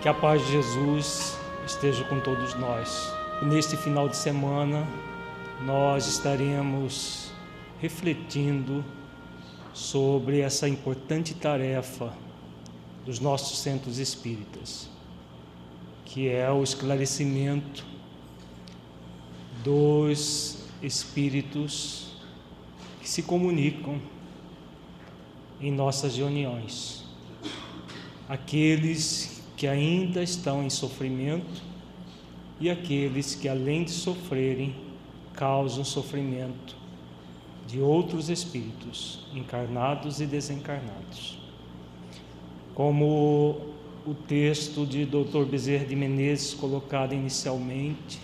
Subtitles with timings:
[0.00, 1.36] Que a paz de Jesus
[1.66, 3.14] esteja com todos nós.
[3.42, 4.86] Neste final de semana,
[5.64, 7.30] nós estaremos
[7.80, 8.84] refletindo
[9.74, 12.14] sobre essa importante tarefa
[13.04, 14.88] dos nossos centros espíritas,
[16.04, 17.84] que é o esclarecimento
[19.62, 22.14] dos espíritos
[23.00, 24.00] que se comunicam
[25.60, 27.04] em nossas reuniões.
[28.28, 31.62] Aqueles que ainda estão em sofrimento
[32.58, 34.74] e aqueles que, além de sofrerem,
[35.40, 36.76] causam sofrimento
[37.66, 41.38] de outros espíritos, encarnados e desencarnados.
[42.74, 43.74] Como
[44.06, 45.46] o texto de Dr.
[45.50, 48.20] Bezerra de Menezes, colocado inicialmente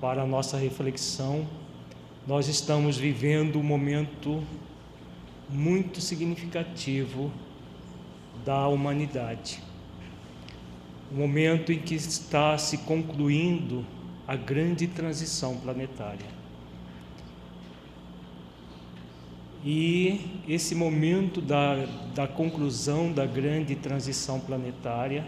[0.00, 1.44] para a nossa reflexão,
[2.24, 4.40] nós estamos vivendo um momento
[5.50, 7.32] muito significativo
[8.44, 9.60] da humanidade
[11.10, 13.84] o momento em que está se concluindo
[14.26, 16.26] a grande transição planetária.
[19.64, 25.24] E esse momento da, da conclusão da grande transição planetária,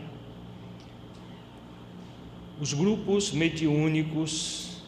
[2.60, 4.82] os grupos mediúnicos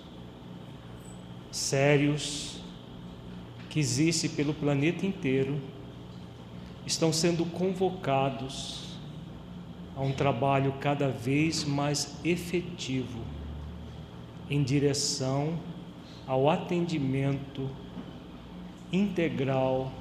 [1.52, 2.60] sérios
[3.68, 5.60] que existem pelo planeta inteiro
[6.84, 8.96] estão sendo convocados
[9.96, 13.39] a um trabalho cada vez mais efetivo
[14.50, 15.56] em direção
[16.26, 17.70] ao atendimento
[18.92, 19.92] integral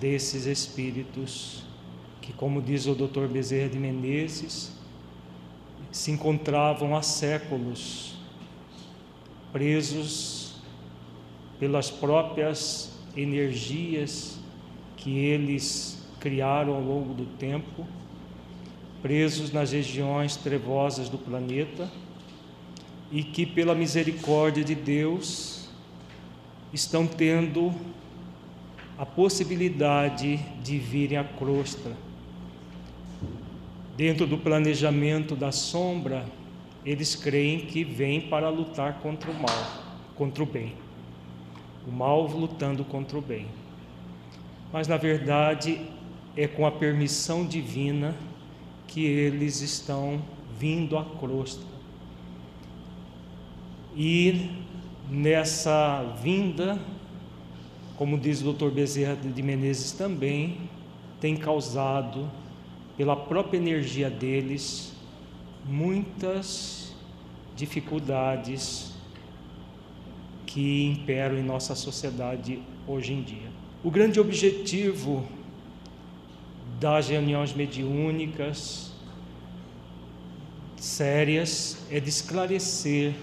[0.00, 1.64] desses espíritos
[2.20, 3.26] que, como diz o Dr.
[3.26, 4.72] Bezerra de Menezes,
[5.92, 8.16] se encontravam há séculos
[9.52, 10.56] presos
[11.60, 14.40] pelas próprias energias
[14.96, 17.86] que eles criaram ao longo do tempo
[19.00, 21.88] presos nas regiões trevosas do planeta
[23.10, 25.68] e que, pela misericórdia de Deus,
[26.72, 27.72] estão tendo
[28.98, 31.96] a possibilidade de virem à crosta.
[33.96, 36.26] Dentro do planejamento da sombra,
[36.84, 39.84] eles creem que vêm para lutar contra o mal,
[40.16, 40.74] contra o bem.
[41.86, 43.46] O mal lutando contra o bem.
[44.72, 45.80] Mas na verdade
[46.36, 48.14] é com a permissão divina
[48.88, 50.22] que eles estão
[50.58, 51.73] vindo à crosta.
[53.96, 54.50] E
[55.08, 56.78] nessa vinda,
[57.96, 58.70] como diz o Dr.
[58.70, 60.58] Bezerra de Menezes também,
[61.20, 62.28] tem causado,
[62.96, 64.92] pela própria energia deles,
[65.64, 66.94] muitas
[67.56, 68.94] dificuldades
[70.44, 73.48] que imperam em nossa sociedade hoje em dia.
[73.82, 75.26] O grande objetivo
[76.80, 78.92] das reuniões mediúnicas
[80.76, 83.14] sérias é de esclarecer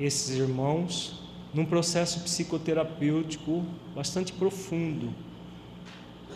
[0.00, 1.20] esses irmãos
[1.52, 5.10] num processo psicoterapêutico bastante profundo.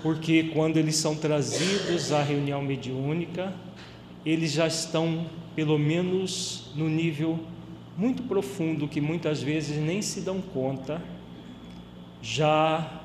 [0.03, 3.55] Porque quando eles são trazidos à reunião mediúnica,
[4.25, 7.39] eles já estão pelo menos no nível
[7.97, 11.01] muito profundo que muitas vezes nem se dão conta,
[12.21, 13.03] já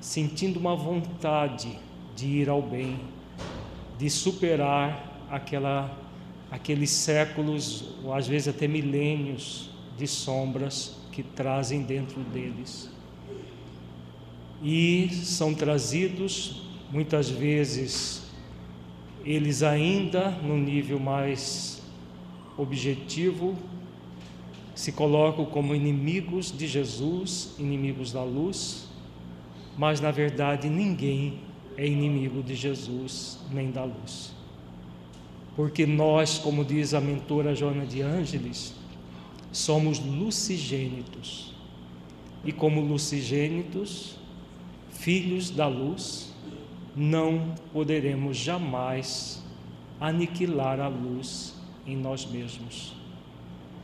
[0.00, 1.78] sentindo uma vontade
[2.14, 3.00] de ir ao bem,
[3.98, 5.90] de superar aquela,
[6.50, 12.90] aqueles séculos, ou às vezes até milênios de sombras que trazem dentro deles.
[14.62, 18.22] E são trazidos, muitas vezes,
[19.24, 21.82] eles ainda no nível mais
[22.56, 23.56] objetivo,
[24.74, 28.88] se colocam como inimigos de Jesus, inimigos da luz,
[29.76, 31.40] mas na verdade ninguém
[31.76, 34.35] é inimigo de Jesus nem da luz.
[35.56, 38.74] Porque nós, como diz a mentora Joana de Ângeles,
[39.50, 41.54] somos lucigênitos.
[42.44, 44.16] E como lucigênitos,
[44.90, 46.32] filhos da luz,
[46.94, 49.42] não poderemos jamais
[49.98, 51.54] aniquilar a luz
[51.86, 52.94] em nós mesmos.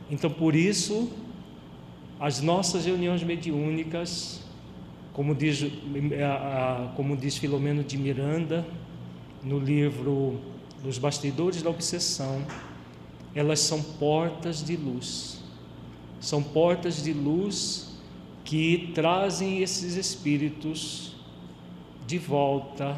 [0.09, 1.11] Então, por isso,
[2.19, 4.43] as nossas reuniões mediúnicas
[5.13, 5.63] como diz,
[6.95, 8.65] como diz Filomeno de Miranda
[9.43, 10.39] no livro
[10.83, 12.45] Dos Bastidores da Obsessão,
[13.33, 15.41] elas são portas de luz,
[16.19, 17.97] São portas de luz
[18.43, 21.15] que trazem esses espíritos
[22.05, 22.97] de volta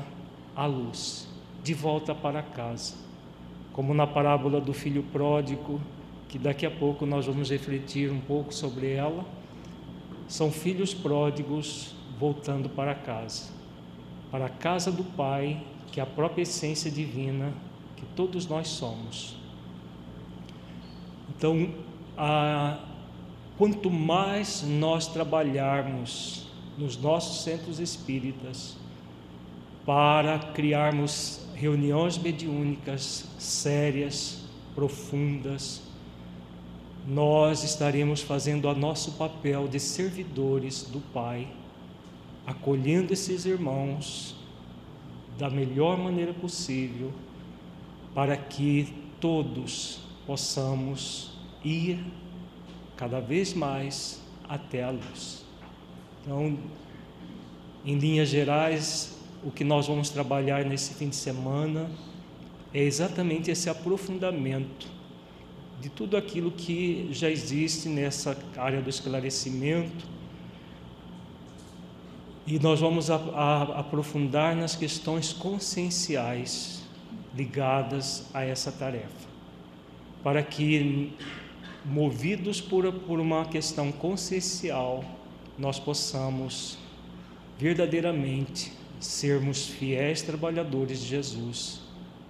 [0.55, 1.27] à luz,
[1.63, 2.95] de volta para casa.
[3.71, 5.79] Como na parábola do filho pródigo,
[6.27, 9.23] que daqui a pouco nós vamos refletir um pouco sobre ela.
[10.27, 13.51] São filhos pródigos voltando para casa,
[14.31, 17.53] para a casa do Pai, que é a própria essência divina
[17.95, 19.35] que todos nós somos.
[21.29, 21.73] Então,
[22.17, 22.79] a,
[23.57, 26.47] quanto mais nós trabalharmos
[26.77, 28.77] nos nossos centros espíritas
[29.85, 34.43] para criarmos reuniões mediúnicas sérias,
[34.73, 35.81] profundas,
[37.07, 41.47] nós estaremos fazendo o nosso papel de servidores do Pai,
[42.45, 44.35] acolhendo esses irmãos
[45.37, 47.11] da melhor maneira possível,
[48.15, 51.31] para que todos possamos
[51.63, 51.99] ir
[52.95, 55.43] cada vez mais até a luz.
[56.23, 56.57] Então,
[57.85, 61.91] em linhas gerais, o que nós vamos trabalhar nesse fim de semana
[62.73, 64.87] é exatamente esse aprofundamento
[65.81, 70.05] de tudo aquilo que já existe nessa área do esclarecimento.
[72.47, 76.74] E nós vamos a, a, aprofundar nas questões conscienciais
[77.35, 79.27] ligadas a essa tarefa,
[80.23, 81.13] para que
[81.83, 85.03] movidos por, por uma questão consciencial,
[85.57, 86.77] nós possamos
[87.57, 91.81] verdadeiramente sermos fiéis trabalhadores de Jesus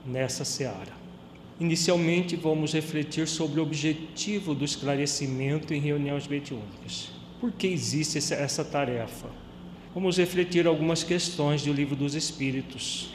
[0.06, 0.94] nessa seara.
[1.60, 7.12] Inicialmente, vamos refletir sobre o objetivo do esclarecimento em reuniões mediúnicas.
[7.40, 9.30] Por que existe essa tarefa?
[9.94, 13.10] Vamos refletir algumas questões do Livro dos Espíritos.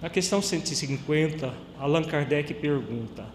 [0.00, 3.26] Na questão 150, Allan Kardec pergunta: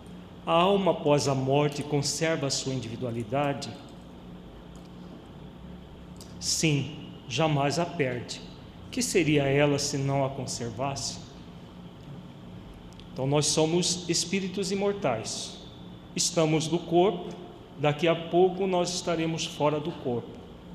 [0.46, 3.70] a alma após a morte conserva a sua individualidade?
[6.40, 6.96] Sim,
[7.28, 8.42] jamais a perde.
[8.90, 11.18] Que seria ela se não a conservasse?
[13.14, 15.58] Então, nós somos espíritos imortais.
[16.16, 17.30] Estamos no corpo,
[17.80, 20.30] daqui a pouco nós estaremos fora do corpo,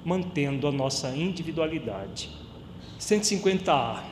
[0.05, 2.31] mantendo a nossa individualidade.
[2.99, 4.10] 150A.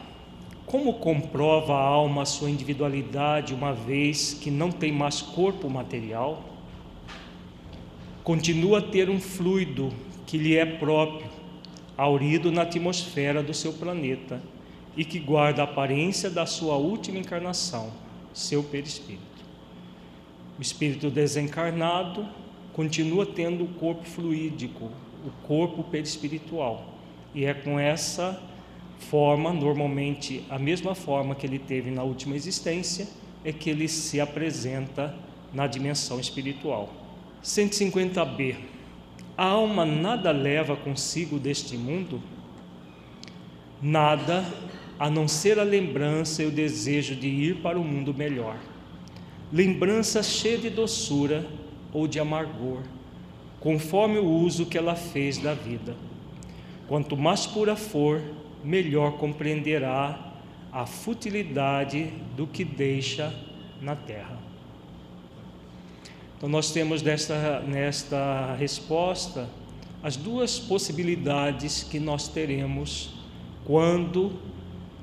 [0.68, 6.44] Como comprova a alma a sua individualidade uma vez que não tem mais corpo material?
[8.22, 9.90] Continua a ter um fluido
[10.26, 11.26] que lhe é próprio,
[11.96, 14.42] aurido na atmosfera do seu planeta
[14.94, 17.90] e que guarda a aparência da sua última encarnação,
[18.34, 19.24] seu perispírito.
[20.58, 22.28] O espírito desencarnado
[22.74, 24.90] continua tendo o corpo fluídico,
[25.24, 26.92] o corpo perispiritual,
[27.34, 28.38] e é com essa
[28.98, 33.08] forma, normalmente a mesma forma que ele teve na última existência,
[33.44, 35.14] é que ele se apresenta
[35.52, 36.92] na dimensão espiritual.
[37.42, 38.56] 150b.
[39.36, 42.20] A alma nada leva consigo deste mundo?
[43.80, 44.44] Nada
[44.98, 48.56] a não ser a lembrança e o desejo de ir para o um mundo melhor.
[49.52, 51.46] Lembrança cheia de doçura
[51.92, 52.80] ou de amargor,
[53.60, 55.96] conforme o uso que ela fez da vida.
[56.88, 58.20] Quanto mais pura for,
[58.64, 60.34] melhor compreenderá
[60.72, 63.34] a futilidade do que deixa
[63.80, 64.38] na terra.
[66.36, 69.48] Então, nós temos nesta, nesta resposta
[70.02, 73.14] as duas possibilidades que nós teremos
[73.64, 74.38] quando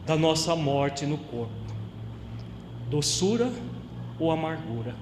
[0.05, 1.53] da nossa morte no corpo:
[2.89, 3.51] doçura
[4.17, 4.95] ou amargura.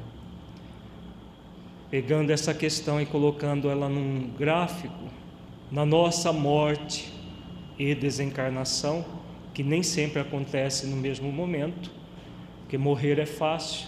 [1.92, 5.10] Pegando essa questão e colocando ela num gráfico,
[5.72, 7.13] na nossa morte,
[7.78, 9.06] e desencarnação,
[9.54, 11.92] que nem sempre acontece no mesmo momento,
[12.62, 13.88] porque morrer é fácil,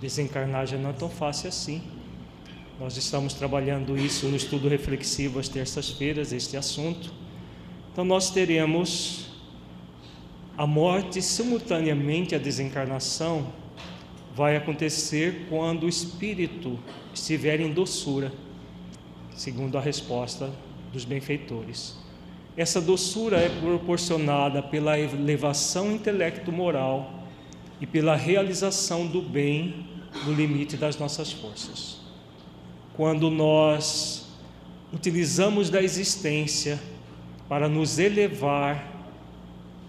[0.00, 1.82] desencarnar já não é tão fácil assim.
[2.80, 7.12] Nós estamos trabalhando isso no estudo reflexivo às terças-feiras, este assunto.
[7.92, 9.26] Então, nós teremos
[10.56, 13.52] a morte simultaneamente à desencarnação,
[14.34, 16.78] vai acontecer quando o espírito
[17.12, 18.32] estiver em doçura,
[19.34, 20.50] segundo a resposta
[20.92, 22.03] dos benfeitores.
[22.56, 27.24] Essa doçura é proporcionada pela elevação intelecto-moral
[27.80, 29.86] e pela realização do bem
[30.24, 31.98] no limite das nossas forças.
[32.94, 34.28] Quando nós
[34.92, 36.80] utilizamos da existência
[37.48, 38.92] para nos elevar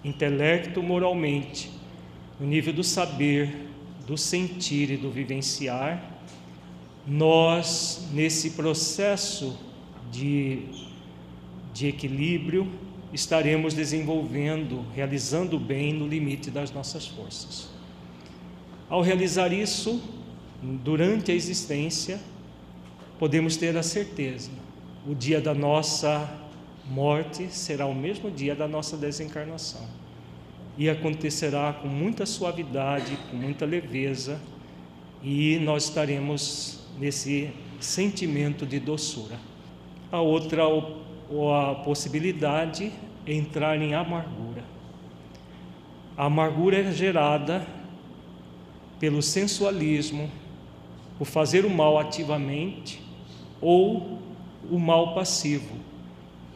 [0.04, 1.72] intelecto-moralmente,
[2.40, 3.70] no nível do saber,
[4.08, 6.04] do sentir e do vivenciar,
[7.08, 9.56] nós, nesse processo
[10.12, 10.95] de
[11.76, 12.72] de equilíbrio,
[13.12, 17.70] estaremos desenvolvendo, realizando o bem no limite das nossas forças.
[18.90, 20.02] Ao realizar isso,
[20.62, 22.18] durante a existência,
[23.20, 24.52] podemos ter a certeza:
[25.06, 26.34] o dia da nossa
[26.90, 29.86] morte será o mesmo dia da nossa desencarnação.
[30.78, 34.40] E acontecerá com muita suavidade, com muita leveza,
[35.22, 37.52] e nós estaremos nesse
[37.82, 39.38] sentimento de doçura.
[40.10, 40.64] A outra
[41.30, 42.92] a possibilidade
[43.26, 44.64] entrar em amargura.
[46.18, 47.66] A amargura é gerada
[49.00, 50.30] pelo sensualismo,
[51.18, 53.02] por fazer o mal ativamente
[53.62, 54.20] ou
[54.70, 55.76] o mal passivo,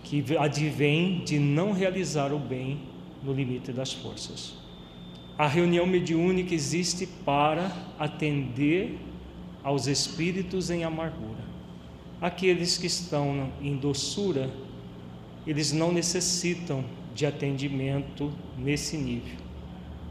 [0.04, 2.80] que advém de não realizar o bem
[3.24, 4.56] no limite das forças.
[5.38, 8.98] A reunião mediúnica existe para atender
[9.64, 11.49] aos espíritos em amargura.
[12.22, 14.50] Aqueles que estão em doçura,
[15.48, 16.84] eles não necessitam
[17.16, 19.38] de atendimento nesse nível.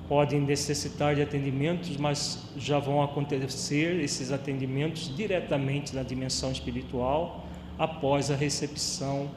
[0.08, 7.46] Podem necessitar de atendimentos, mas já vão acontecer esses atendimentos diretamente na dimensão espiritual
[7.78, 9.30] após a recepção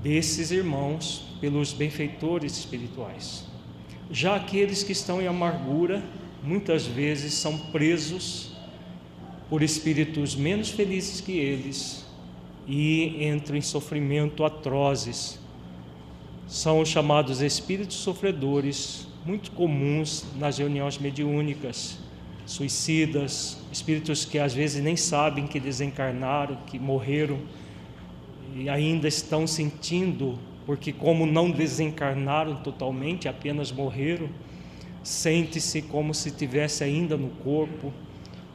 [0.00, 3.44] desses irmãos pelos benfeitores espirituais.
[4.10, 6.02] Já aqueles que estão em amargura,
[6.42, 8.56] muitas vezes são presos
[9.48, 12.06] por espíritos menos felizes que eles
[12.66, 15.38] e entram em sofrimento atrozes.
[16.46, 21.98] São os chamados espíritos sofredores, muito comuns nas reuniões mediúnicas,
[22.44, 27.38] suicidas, espíritos que às vezes nem sabem que desencarnaram, que morreram
[28.54, 34.28] e ainda estão sentindo, porque como não desencarnaram totalmente, apenas morreram,
[35.02, 37.92] sente-se como se tivesse ainda no corpo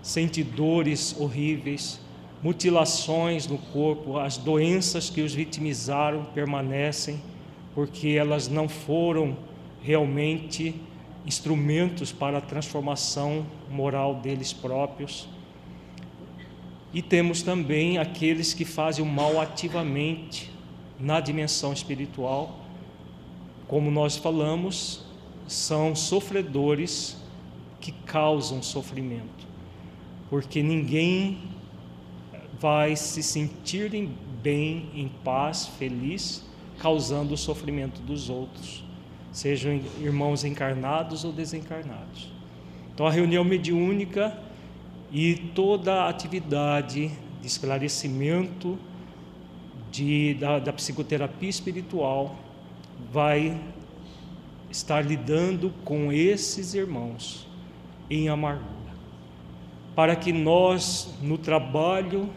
[0.03, 1.97] sente dores horríveis,
[2.43, 7.23] mutilações no corpo, as doenças que os vitimizaram permanecem,
[7.73, 9.37] porque elas não foram
[9.81, 10.75] realmente
[11.25, 15.29] instrumentos para a transformação moral deles próprios.
[16.93, 20.51] E temos também aqueles que fazem o mal ativamente
[20.99, 22.59] na dimensão espiritual,
[23.69, 25.05] como nós falamos,
[25.47, 27.17] são sofredores
[27.79, 29.42] que causam sofrimento
[30.33, 31.37] porque ninguém
[32.59, 33.91] vai se sentir
[34.41, 36.43] bem, em paz, feliz,
[36.79, 38.83] causando o sofrimento dos outros,
[39.31, 42.31] sejam irmãos encarnados ou desencarnados.
[42.91, 44.35] Então, a reunião mediúnica
[45.11, 48.79] e toda a atividade de esclarecimento
[49.91, 52.35] de, da, da psicoterapia espiritual
[53.11, 53.61] vai
[54.71, 57.47] estar lidando com esses irmãos
[58.09, 58.82] em amargura
[59.95, 62.29] para que nós, no trabalho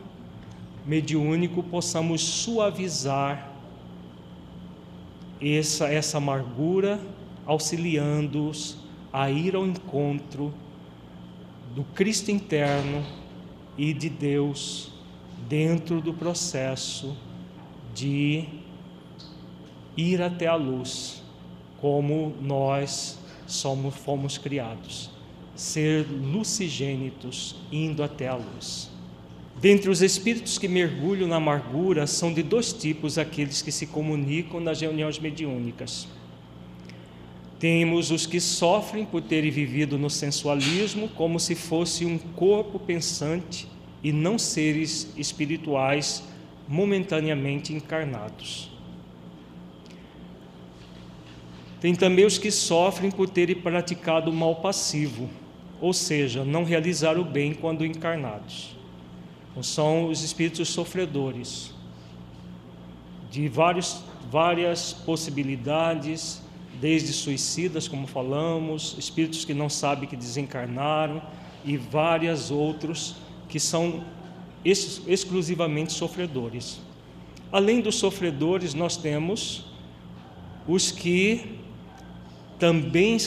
[0.84, 3.50] mediúnico, possamos suavizar
[5.40, 7.00] essa, essa amargura,
[7.46, 8.78] auxiliando-os
[9.12, 10.52] a ir ao encontro
[11.74, 13.04] do Cristo interno
[13.76, 14.92] e de Deus
[15.48, 17.16] dentro do processo
[17.94, 18.44] de
[19.96, 21.22] ir até a luz,
[21.80, 25.15] como nós somos, fomos criados
[25.56, 28.90] ser lucigênitos, indo até a luz.
[29.58, 34.60] Dentre os espíritos que mergulham na amargura, são de dois tipos aqueles que se comunicam
[34.60, 36.06] nas reuniões mediúnicas.
[37.58, 43.66] Temos os que sofrem por terem vivido no sensualismo como se fosse um corpo pensante
[44.02, 46.22] e não seres espirituais
[46.68, 48.70] momentaneamente encarnados.
[51.80, 55.30] Tem também os que sofrem por terem praticado o mal passivo,
[55.80, 58.76] ou seja, não realizar o bem quando encarnados.
[59.50, 61.72] Então, são os espíritos sofredores,
[63.30, 66.42] de vários, várias possibilidades,
[66.80, 71.22] desde suicidas, como falamos, espíritos que não sabem que desencarnaram,
[71.64, 73.16] e vários outros
[73.48, 74.04] que são
[74.64, 76.80] ex exclusivamente sofredores.
[77.50, 79.64] Além dos sofredores, nós temos
[80.66, 81.58] os que
[82.58, 83.18] também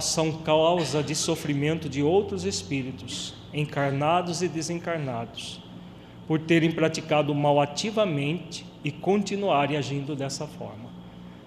[0.00, 5.60] são causa de sofrimento de outros espíritos, encarnados e desencarnados,
[6.26, 10.92] por terem praticado mal ativamente e continuarem agindo dessa forma.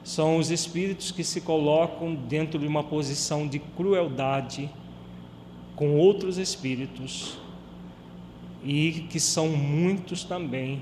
[0.03, 4.69] São os espíritos que se colocam dentro de uma posição de crueldade
[5.75, 7.37] com outros espíritos
[8.63, 10.81] e que são muitos também.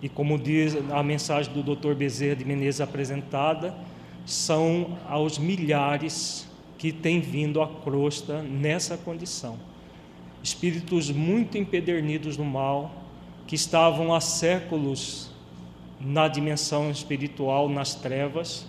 [0.00, 1.94] E como diz a mensagem do Dr.
[1.94, 3.74] Bezerra de Menezes apresentada,
[4.26, 9.56] são aos milhares que têm vindo à crosta nessa condição.
[10.42, 12.92] Espíritos muito empedernidos no mal,
[13.46, 15.30] que estavam há séculos
[16.00, 18.66] na dimensão espiritual, nas trevas,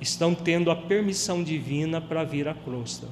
[0.00, 3.08] estão tendo a permissão divina para vir à crosta.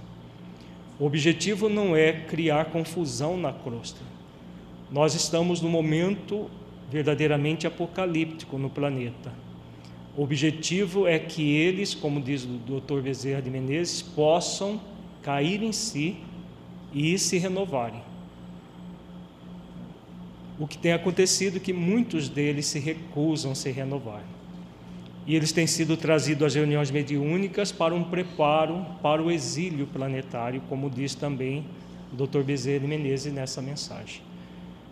[0.99, 4.01] O objetivo não é criar confusão na crosta.
[4.91, 6.49] Nós estamos num momento
[6.91, 9.48] verdadeiramente apocalíptico no planeta.
[10.19, 13.01] O objetivo é que eles, como diz o Dr.
[13.01, 14.81] Bezerra de Menezes, possam
[15.23, 16.17] cair em si
[16.93, 18.03] e se renovarem.
[20.59, 24.25] O que tem acontecido é que muitos deles se recusam a se renovar.
[25.25, 30.61] E eles têm sido trazidos às reuniões mediúnicas para um preparo para o exílio planetário,
[30.69, 31.65] como diz também
[32.13, 32.43] o Dr.
[32.43, 34.21] Bezerra de Menezes nessa mensagem.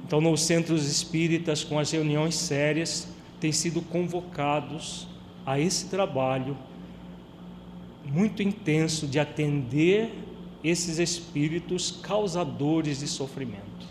[0.06, 3.08] Então, nos centros espíritas, com as reuniões sérias,
[3.40, 5.15] têm sido convocados
[5.46, 6.56] a esse trabalho
[8.04, 10.12] muito intenso de atender
[10.62, 13.86] esses espíritos causadores de sofrimento.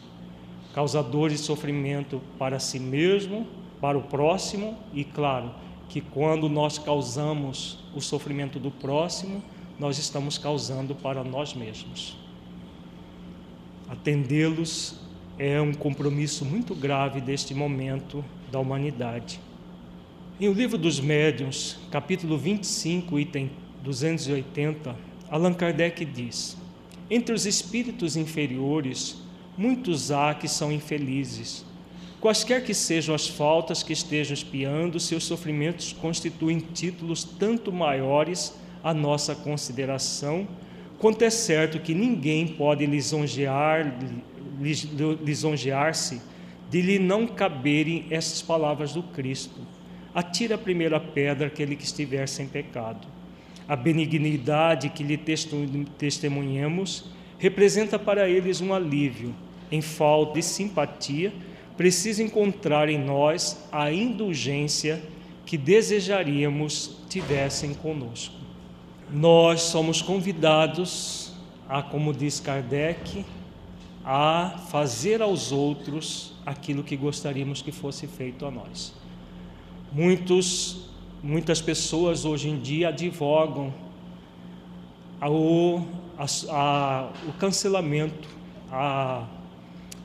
[0.73, 3.47] Causadores de sofrimento para si mesmo,
[3.79, 5.51] para o próximo e, claro,
[5.87, 9.41] que quando nós causamos o sofrimento do próximo,
[9.79, 12.17] nós estamos causando para nós mesmos.
[13.87, 14.99] Atendê-los
[15.37, 19.39] é um compromisso muito grave deste momento da humanidade.
[20.37, 23.49] Em O Livro dos Médiuns, capítulo 25, item
[23.81, 24.93] 280,
[25.29, 26.57] Allan Kardec diz:
[27.09, 29.15] Entre os espíritos inferiores,
[29.57, 31.65] muitos há que são infelizes.
[32.19, 38.93] Quaisquer que sejam as faltas que estejam espiando, seus sofrimentos constituem títulos tanto maiores à
[38.93, 40.45] nossa consideração,
[40.99, 43.97] quanto é certo que ninguém pode lisonjear
[45.23, 46.21] lisonjear-se
[46.69, 49.74] de lhe não caberem essas palavras do Cristo.
[50.15, 53.05] Atira a primeira pedra aquele que estiver sem pecado.
[53.67, 55.19] A benignidade que lhe
[55.97, 59.35] testemunhamos representa para eles um alívio.
[59.69, 61.33] Em falta de simpatia,
[61.75, 65.03] precisa encontrar em nós a indulgência
[65.45, 68.35] que desejaríamos tivessem conosco.
[69.11, 71.33] Nós somos convidados
[71.67, 73.25] a, como diz Kardec,
[74.05, 78.93] a fazer aos outros aquilo que gostaríamos que fosse feito a nós.
[79.95, 80.89] Muitos,
[81.23, 83.73] muitas pessoas hoje em dia advogam
[85.21, 88.27] ao, a, a, o cancelamento,
[88.69, 89.25] a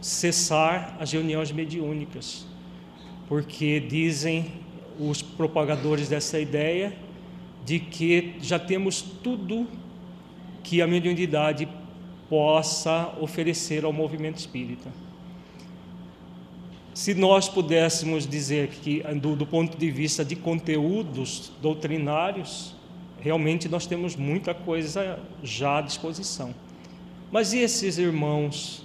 [0.01, 2.47] cessar as reuniões mediúnicas,
[3.27, 4.53] porque dizem
[4.97, 6.97] os propagadores dessa ideia
[7.67, 9.67] de que já temos tudo
[10.63, 11.69] que a mediunidade
[12.29, 14.89] possa oferecer ao movimento espírita.
[16.93, 22.75] Se nós pudéssemos dizer que, do, do, ponto de vista de conteúdos doutrinários,
[23.21, 26.55] realmente nós temos muita coisa já à disposição.
[27.31, 28.85] Mas e esses irmãos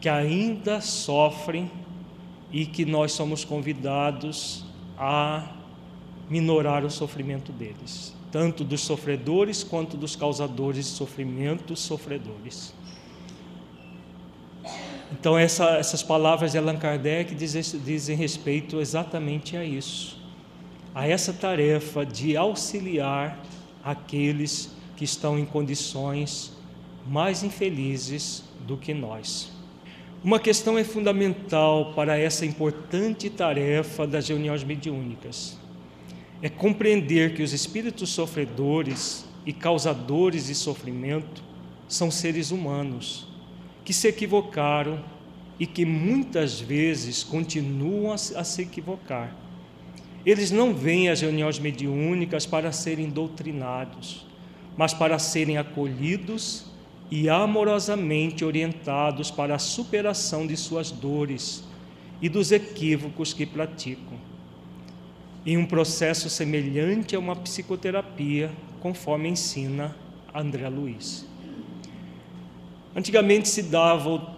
[0.00, 1.70] que ainda sofrem
[2.52, 4.64] e que nós somos convidados
[4.98, 5.50] a
[6.28, 8.14] minorar o sofrimento deles?
[8.34, 12.74] tanto dos sofredores quanto dos causadores de sofrimentos sofredores.
[15.12, 20.18] Então, essa, essas palavras de Allan Kardec dizem, dizem respeito exatamente a isso,
[20.94, 23.38] a essa tarefa de auxiliar
[23.82, 26.52] aqueles que estão em condições
[27.06, 29.52] mais infelizes do que nós.
[30.22, 35.58] Uma questão é fundamental para essa importante tarefa das reuniões mediúnicas
[36.44, 41.42] é compreender que os espíritos sofredores e causadores de sofrimento
[41.88, 43.26] são seres humanos
[43.84, 45.04] que se equivocaram
[45.58, 49.34] e que muitas vezes continuam a se equivocar.
[50.24, 54.26] Eles não vêm às reuniões mediúnicas para serem doutrinados,
[54.76, 56.66] mas para serem acolhidos
[57.10, 61.62] e amorosamente orientados para a superação de suas dores
[62.22, 64.18] e dos equívocos que praticam
[65.46, 69.94] em um processo semelhante a uma psicoterapia, conforme ensina
[70.34, 71.26] André Luiz.
[72.94, 74.34] Antigamente se dava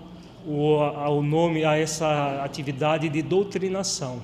[0.46, 4.22] o, nome a essa atividade de doutrinação.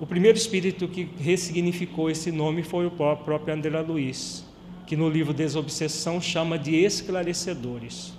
[0.00, 4.44] O primeiro espírito que ressignificou esse nome foi o próprio André Luiz,
[4.86, 8.12] que no livro Desobsessão chama de esclarecedores.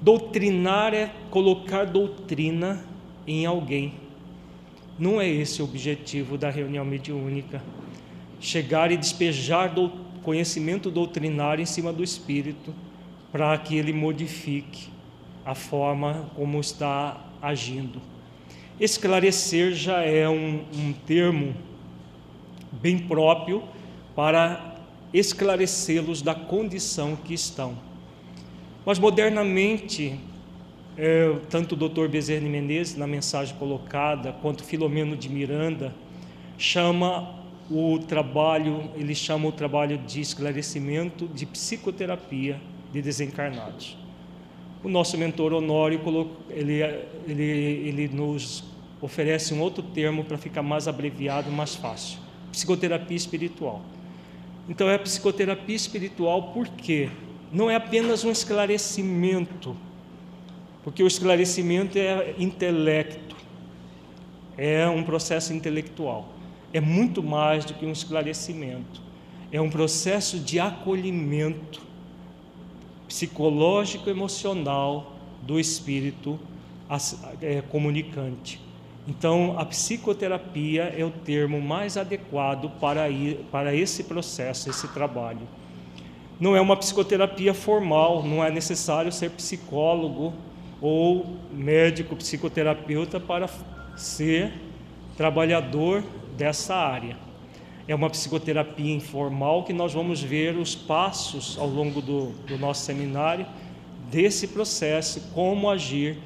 [0.00, 2.84] Doutrinar é colocar doutrina
[3.26, 3.94] em alguém
[4.98, 7.62] não é esse o objetivo da reunião mediúnica.
[8.38, 9.90] Chegar e despejar do
[10.22, 12.74] conhecimento doutrinário em cima do espírito
[13.32, 14.90] para que ele modifique
[15.44, 18.00] a forma como está agindo.
[18.78, 21.54] Esclarecer já é um, um termo
[22.70, 23.62] bem próprio
[24.14, 24.76] para
[25.12, 27.76] esclarecê-los da condição que estão.
[28.84, 30.18] Mas modernamente
[30.96, 35.94] é, tanto o doutor Bezerra de Menezes, na mensagem colocada, quanto Filomeno de Miranda,
[36.58, 37.40] chama
[37.70, 42.60] o trabalho, ele chama o trabalho de esclarecimento de psicoterapia
[42.92, 43.96] de desencarnados.
[44.84, 46.00] O nosso mentor Honório
[46.50, 46.82] ele,
[47.26, 48.64] ele, ele nos
[49.00, 52.18] oferece um outro termo para ficar mais abreviado, mais fácil:
[52.50, 53.80] psicoterapia espiritual.
[54.68, 57.08] Então, é a psicoterapia espiritual porque
[57.52, 59.76] não é apenas um esclarecimento,
[60.84, 63.36] porque o esclarecimento é intelecto,
[64.56, 66.32] é um processo intelectual,
[66.72, 69.00] é muito mais do que um esclarecimento,
[69.50, 71.91] é um processo de acolhimento
[73.12, 76.40] psicológico emocional do espírito
[77.42, 78.58] é, comunicante.
[79.06, 85.46] Então, a psicoterapia é o termo mais adequado para, ir, para esse processo, esse trabalho.
[86.40, 90.32] Não é uma psicoterapia formal, não é necessário ser psicólogo
[90.80, 93.46] ou médico psicoterapeuta para
[93.94, 94.54] ser
[95.18, 96.02] trabalhador
[96.34, 97.18] dessa área.
[97.86, 102.84] É uma psicoterapia informal que nós vamos ver os passos ao longo do, do nosso
[102.84, 103.46] seminário
[104.10, 106.18] desse processo, como agir.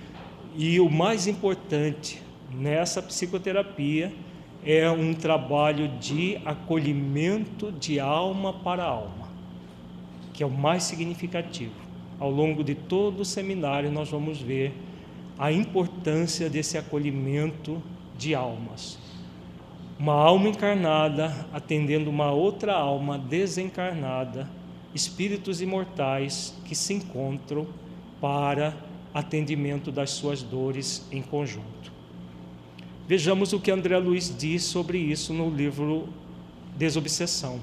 [0.54, 2.20] E o mais importante,
[2.52, 4.12] nessa psicoterapia
[4.64, 9.28] é um trabalho de acolhimento de alma para alma,
[10.32, 11.74] que é o mais significativo.
[12.18, 14.72] Ao longo de todo o seminário, nós vamos ver
[15.38, 17.82] a importância desse acolhimento
[18.18, 18.98] de almas.
[19.98, 24.48] Uma alma encarnada atendendo uma outra alma desencarnada,
[24.94, 27.66] espíritos imortais que se encontram
[28.20, 28.76] para
[29.14, 31.90] atendimento das suas dores em conjunto.
[33.08, 36.08] Vejamos o que André Luiz diz sobre isso no livro
[36.76, 37.58] Desobsessão.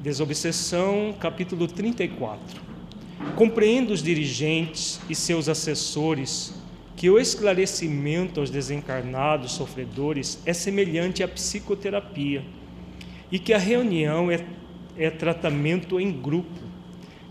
[0.00, 2.60] Desobsessão, capítulo 34.
[3.36, 6.52] Compreendo os dirigentes e seus assessores
[6.96, 12.42] que o esclarecimento aos desencarnados sofredores é semelhante à psicoterapia
[13.30, 14.42] e que a reunião é,
[14.96, 16.58] é tratamento em grupo,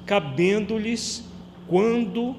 [0.06, 1.28] cabendo-lhes,
[1.68, 2.36] quando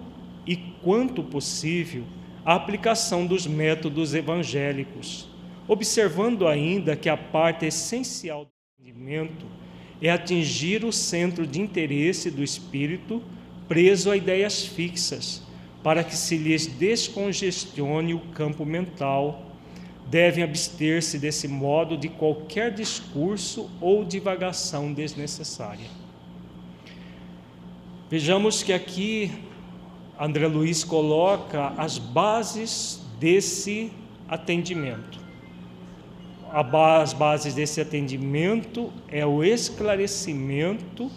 [0.47, 2.05] e quanto possível,
[2.45, 5.29] a aplicação dos métodos evangélicos,
[5.67, 9.45] observando ainda que a parte essencial do entendimento
[10.01, 13.21] é atingir o centro de interesse do espírito
[13.67, 15.43] preso a ideias fixas,
[15.87, 19.53] para que se lhes descongestione o campo mental.
[20.09, 25.87] Devem abster-se desse modo de qualquer discurso ou divagação desnecessária.
[28.11, 29.31] Vejamos que aqui
[30.19, 33.93] André Luiz coloca as bases desse
[34.29, 35.21] atendimento.
[36.51, 41.09] As bases desse atendimento é o esclarecimento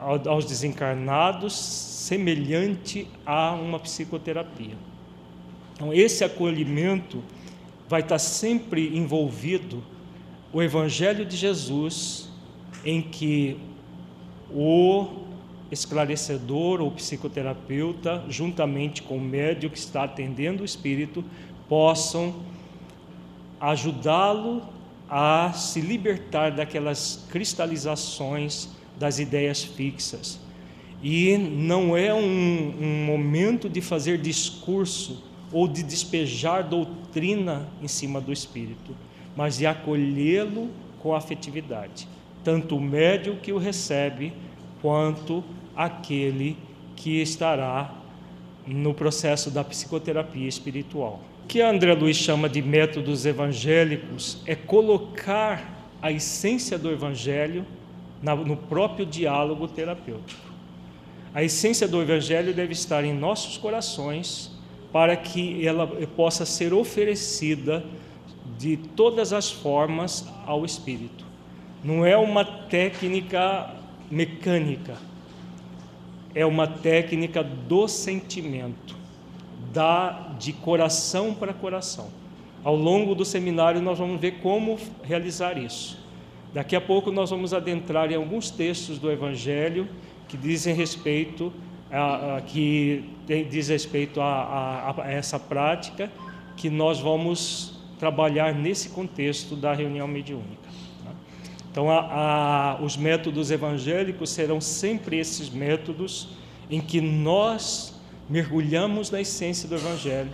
[0.00, 4.74] aos desencarnados, semelhante a uma psicoterapia.
[5.74, 7.22] Então, esse acolhimento
[7.88, 9.82] vai estar sempre envolvido
[10.52, 12.28] o Evangelho de Jesus,
[12.84, 13.58] em que
[14.50, 15.06] o
[15.70, 21.24] esclarecedor ou psicoterapeuta, juntamente com o médium que está atendendo o espírito,
[21.68, 22.34] possam
[23.60, 24.62] ajudá-lo
[25.08, 28.68] a se libertar daquelas cristalizações
[29.00, 30.38] das ideias fixas.
[31.02, 38.20] E não é um, um momento de fazer discurso ou de despejar doutrina em cima
[38.20, 38.94] do espírito,
[39.34, 40.68] mas de acolhê-lo
[41.00, 42.06] com afetividade,
[42.44, 44.34] tanto o médium que o recebe,
[44.82, 45.42] quanto
[45.74, 46.58] aquele
[46.94, 47.94] que estará
[48.66, 51.22] no processo da psicoterapia espiritual.
[51.44, 57.64] O que André Luiz chama de métodos evangélicos é colocar a essência do evangelho
[58.22, 60.50] no próprio diálogo terapêutico.
[61.32, 64.50] A essência do evangelho deve estar em nossos corações
[64.92, 67.84] para que ela possa ser oferecida
[68.58, 71.24] de todas as formas ao espírito.
[71.82, 73.70] Não é uma técnica
[74.10, 74.96] mecânica,
[76.34, 78.96] é uma técnica do sentimento,
[79.72, 82.08] da de coração para coração.
[82.64, 85.98] Ao longo do seminário nós vamos ver como realizar isso.
[86.52, 89.88] Daqui a pouco nós vamos adentrar em alguns textos do Evangelho
[90.28, 91.52] que dizem respeito
[91.90, 96.10] a, a que tem, diz respeito a, a, a essa prática
[96.56, 100.70] que nós vamos trabalhar nesse contexto da reunião mediúnica.
[101.70, 106.30] Então, a, a, os métodos evangélicos serão sempre esses métodos
[106.68, 107.94] em que nós
[108.28, 110.30] mergulhamos na essência do Evangelho,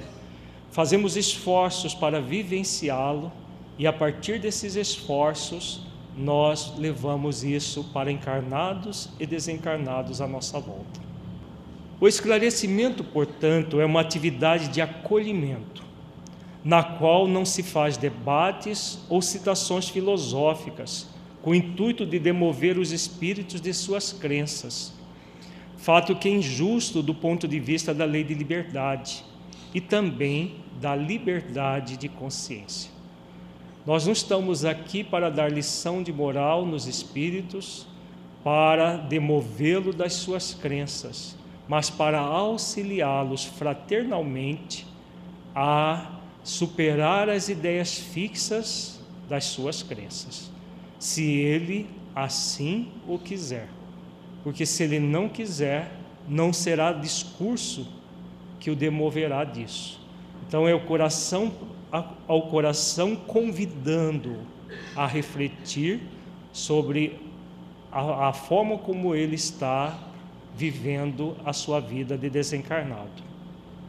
[0.71, 3.33] fazemos esforços para vivenciá-lo
[3.79, 5.83] e, a partir desses esforços,
[6.17, 11.01] nós levamos isso para encarnados e desencarnados à nossa volta.
[12.01, 15.83] O esclarecimento, portanto, é uma atividade de acolhimento,
[16.65, 21.09] na qual não se faz debates ou citações filosóficas
[21.43, 24.93] com o intuito de demover os espíritos de suas crenças.
[25.77, 29.25] fato que é injusto do ponto de vista da lei de liberdade
[29.73, 32.96] e também da liberdade de consciência.
[33.87, 37.87] Nós não estamos aqui para dar lição de moral nos espíritos,
[38.43, 41.37] para demovê-lo das suas crenças,
[41.69, 44.85] mas para auxiliá-los fraternalmente
[45.55, 50.51] a superar as ideias fixas das suas crenças,
[50.99, 53.69] se ele assim o quiser.
[54.43, 55.93] Porque se ele não quiser,
[56.29, 57.87] não será discurso
[58.59, 60.01] que o demoverá disso.
[60.47, 61.53] Então é o coração
[62.27, 64.37] ao coração convidando
[64.95, 66.01] a refletir
[66.53, 67.19] sobre
[67.93, 69.99] a, a forma como ele está
[70.55, 73.25] vivendo a sua vida de desencarnado.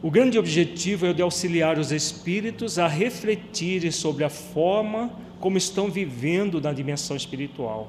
[0.02, 5.58] O grande objetivo é o de auxiliar os espíritos a refletirem sobre a forma como
[5.58, 7.88] estão vivendo na dimensão espiritual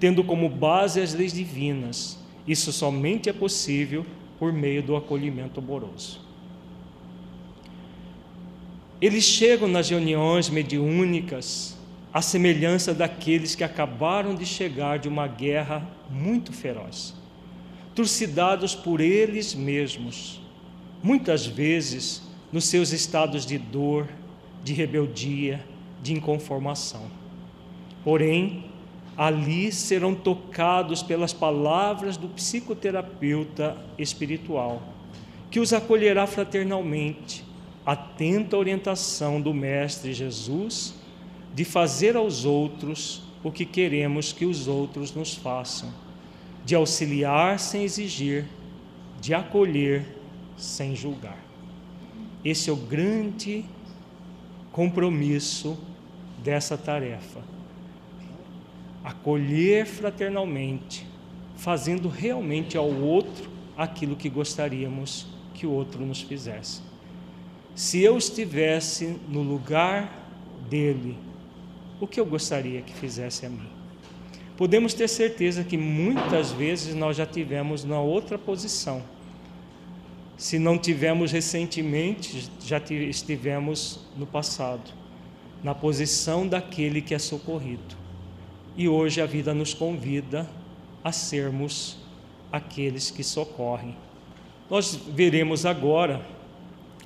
[0.00, 2.18] tendo como base as leis divinas.
[2.46, 4.06] Isso somente é possível
[4.38, 6.20] por meio do acolhimento amoroso.
[9.00, 11.76] Eles chegam nas reuniões mediúnicas
[12.12, 17.14] à semelhança daqueles que acabaram de chegar de uma guerra muito feroz,
[17.94, 20.40] trucidados por eles mesmos,
[21.00, 24.08] muitas vezes nos seus estados de dor,
[24.64, 25.64] de rebeldia,
[26.02, 27.02] de inconformação.
[28.02, 28.64] Porém,
[29.16, 34.82] ali serão tocados pelas palavras do psicoterapeuta espiritual,
[35.52, 37.44] que os acolherá fraternalmente,
[37.90, 40.94] atenta orientação do Mestre Jesus
[41.54, 45.90] de fazer aos outros o que queremos que os outros nos façam,
[46.66, 48.44] de auxiliar sem exigir,
[49.22, 50.04] de acolher
[50.54, 51.38] sem julgar.
[52.44, 53.64] Esse é o grande
[54.70, 55.78] compromisso
[56.44, 57.40] dessa tarefa
[59.08, 61.06] acolher fraternalmente,
[61.56, 66.87] fazendo realmente ao outro aquilo que gostaríamos que o outro nos fizesse.
[67.78, 70.28] Se eu estivesse no lugar
[70.68, 71.16] dele,
[72.00, 73.68] o que eu gostaria que fizesse a mim?
[74.56, 79.00] Podemos ter certeza que muitas vezes nós já tivemos na outra posição.
[80.36, 84.92] Se não tivemos recentemente, já estivemos no passado,
[85.62, 87.96] na posição daquele que é socorrido.
[88.76, 90.50] E hoje a vida nos convida
[91.04, 91.96] a sermos
[92.50, 93.96] aqueles que socorrem.
[94.68, 96.37] Nós veremos agora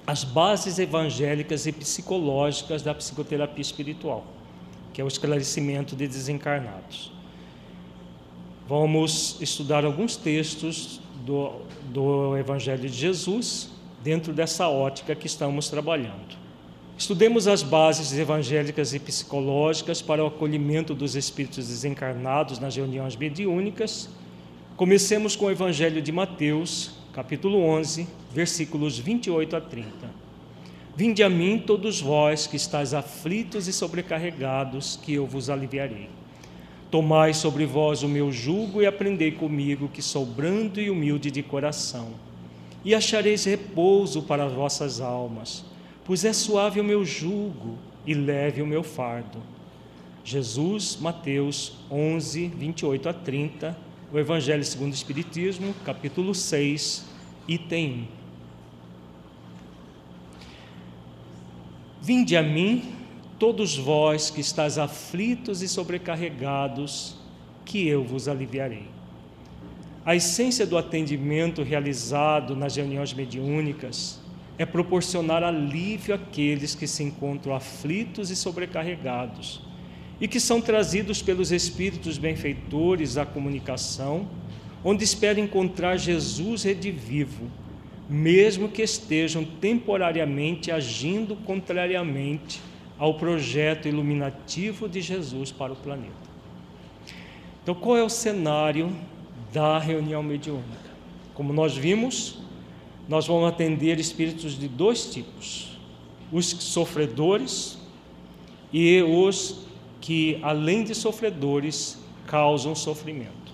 [0.06, 4.24] as bases evangélicas e psicológicas da psicoterapia espiritual,
[4.92, 7.12] que é o esclarecimento de desencarnados.
[8.68, 11.52] Vamos estudar alguns textos do,
[11.92, 13.70] do Evangelho de Jesus
[14.02, 16.42] dentro dessa ótica que estamos trabalhando.
[16.98, 24.08] Estudemos as bases evangélicas e psicológicas para o acolhimento dos espíritos desencarnados nas reuniões mediúnicas.
[24.76, 29.88] Comecemos com o Evangelho de Mateus, capítulo 11, versículos 28 a 30.
[30.96, 36.08] Vinde a mim todos vós que estáis aflitos e sobrecarregados, que eu vos aliviarei.
[36.90, 41.42] Tomai sobre vós o meu jugo e aprendei comigo, que sou brando e humilde de
[41.42, 42.10] coração,
[42.84, 45.64] e achareis repouso para as vossas almas
[46.04, 49.38] pois é suave o meu jugo e leve o meu fardo.
[50.24, 53.76] Jesus, Mateus 11, 28 a 30,
[54.12, 57.06] o Evangelho segundo o Espiritismo, capítulo 6,
[57.48, 58.22] item 1.
[62.02, 62.94] Vinde a mim,
[63.38, 67.16] todos vós que estáis aflitos e sobrecarregados,
[67.64, 68.86] que eu vos aliviarei.
[70.04, 74.20] A essência do atendimento realizado nas reuniões mediúnicas
[74.58, 79.71] é proporcionar alívio àqueles que se encontram aflitos e sobrecarregados
[80.22, 84.28] e que são trazidos pelos espíritos benfeitores à comunicação,
[84.84, 87.50] onde esperam encontrar Jesus redivivo,
[88.08, 92.60] mesmo que estejam temporariamente agindo contrariamente
[92.96, 96.12] ao projeto iluminativo de Jesus para o planeta.
[97.60, 98.94] Então, qual é o cenário
[99.52, 100.92] da reunião mediúnica?
[101.34, 102.38] Como nós vimos,
[103.08, 105.76] nós vamos atender espíritos de dois tipos:
[106.30, 107.76] os sofredores
[108.72, 109.71] e os
[110.02, 113.52] que, além de sofredores, causam sofrimento.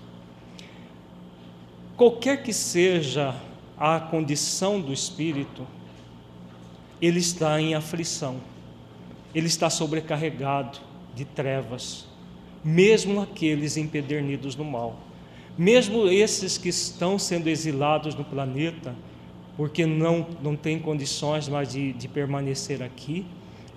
[1.95, 3.35] Qualquer que seja
[3.77, 5.65] a condição do espírito,
[6.99, 8.37] ele está em aflição,
[9.33, 10.79] ele está sobrecarregado
[11.13, 12.07] de trevas,
[12.63, 14.99] mesmo aqueles empedernidos no mal.
[15.55, 18.95] Mesmo esses que estão sendo exilados no planeta,
[19.55, 23.25] porque não, não têm condições mais de, de permanecer aqui,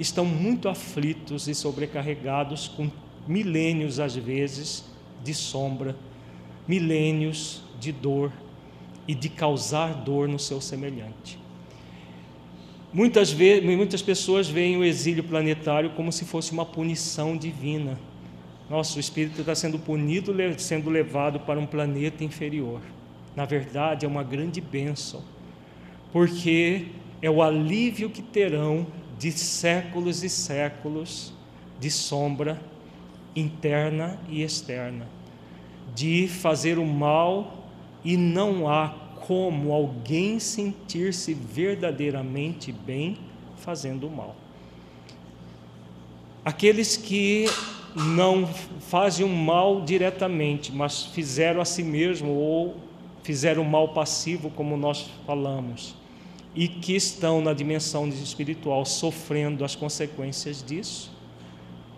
[0.03, 2.91] estão muito aflitos e sobrecarregados com
[3.27, 4.85] milênios, às vezes,
[5.23, 5.97] de sombra,
[6.69, 8.33] milênios de dor,
[9.07, 11.39] e de causar dor no seu semelhante.
[12.93, 17.99] Muitas, vezes, muitas pessoas veem o exílio planetário como se fosse uma punição divina.
[18.69, 22.81] Nosso espírito está sendo punido, sendo levado para um planeta inferior.
[23.35, 25.23] Na verdade, é uma grande bênção,
[26.13, 26.87] porque
[27.23, 28.87] é o alívio que terão
[29.23, 31.33] de séculos e séculos
[31.79, 32.61] de sombra
[33.37, 35.07] interna e externa,
[35.95, 37.69] de fazer o mal
[38.05, 38.89] e não há
[39.21, 43.17] como alguém sentir-se verdadeiramente bem
[43.59, 44.35] fazendo o mal.
[46.45, 47.45] Aqueles que
[47.95, 48.45] não
[48.81, 52.77] fazem o mal diretamente, mas fizeram a si mesmo ou
[53.23, 55.95] fizeram o mal passivo, como nós falamos,
[56.55, 61.11] e que estão na dimensão espiritual sofrendo as consequências disso,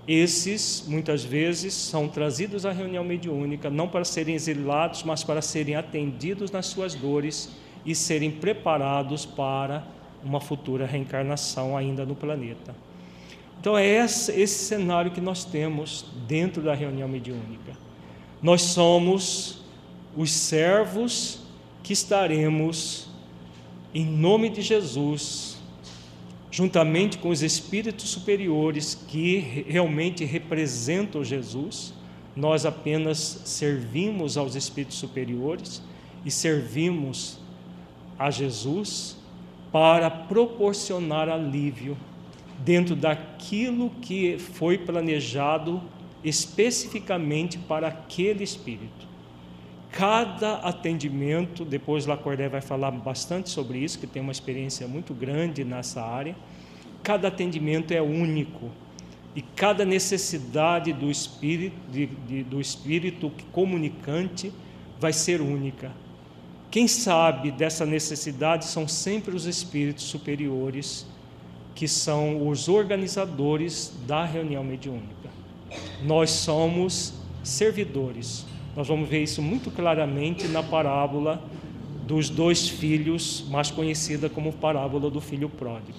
[0.07, 5.77] esses, muitas vezes, são trazidos à reunião mediúnica não para serem exilados, mas para serem
[5.77, 7.51] atendidos nas suas dores
[7.87, 9.87] e serem preparados para
[10.23, 12.75] uma futura reencarnação ainda no planeta.
[13.61, 17.73] Então, é esse, cenário que nós temos dentro da reunião mediúnica.
[18.43, 19.63] Nós somos
[20.15, 21.41] os servos
[21.83, 23.09] que estaremos,
[23.95, 25.57] em nome de Jesus,
[26.51, 31.95] juntamente com os espíritos superiores que realmente representam Jesus,
[32.35, 35.81] nós apenas servimos aos espíritos superiores
[36.25, 37.39] e servimos
[38.19, 39.17] a Jesus
[39.71, 41.97] para proporcionar alívio
[42.59, 45.81] dentro daquilo que foi planejado
[46.25, 49.14] especificamente para aquele espírito.
[49.95, 55.63] Cada atendimento, depois Lacordaire vai falar bastante sobre isso, que tem uma experiência muito grande
[55.63, 56.35] nessa área.
[57.01, 58.73] Cada atendimento é único
[59.37, 64.53] e cada necessidade do espírito, de, de, do espírito comunicante
[64.99, 65.93] vai ser única.
[66.73, 71.07] Quem sabe dessa necessidade são sempre os espíritos superiores,
[71.73, 75.31] que são os organizadores da reunião mediúnica.
[76.03, 78.45] Nós somos servidores
[78.77, 81.43] nós vamos ver isso muito claramente na parábola
[82.07, 85.99] dos dois filhos, mais conhecida como parábola do filho pródigo.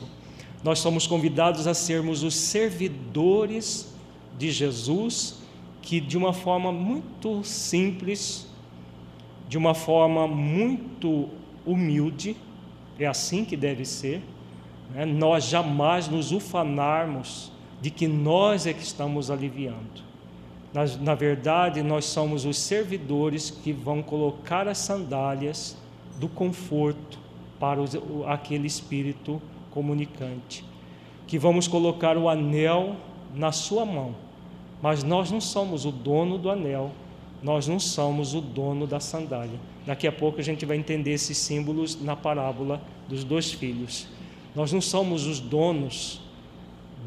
[0.64, 3.94] Nós somos convidados a sermos os servidores
[4.38, 5.40] de Jesus,
[5.82, 8.48] que de uma forma muito simples,
[9.48, 11.30] de uma forma muito
[11.66, 12.36] humilde,
[13.00, 14.22] é assim que deve ser,
[14.94, 15.06] né?
[15.06, 20.05] nós jamais nos ufanarmos de que nós é que estamos aliviando.
[21.00, 25.78] Na, verdade, nós somos os servidores que vão colocar as sandálias
[26.20, 27.18] do conforto
[27.58, 30.66] para os, aquele espírito comunicante,
[31.28, 32.98] que vamos colocar o anel
[33.34, 34.18] na sua mão,
[34.82, 36.92] mas nós não somos o dono do anel,
[37.42, 39.58] nós não somos o dono da sandália.
[39.86, 44.10] Daqui a pouco a gente vai entender esses símbolos na parábola dos dois filhos.
[44.54, 46.20] Nós não somos os donos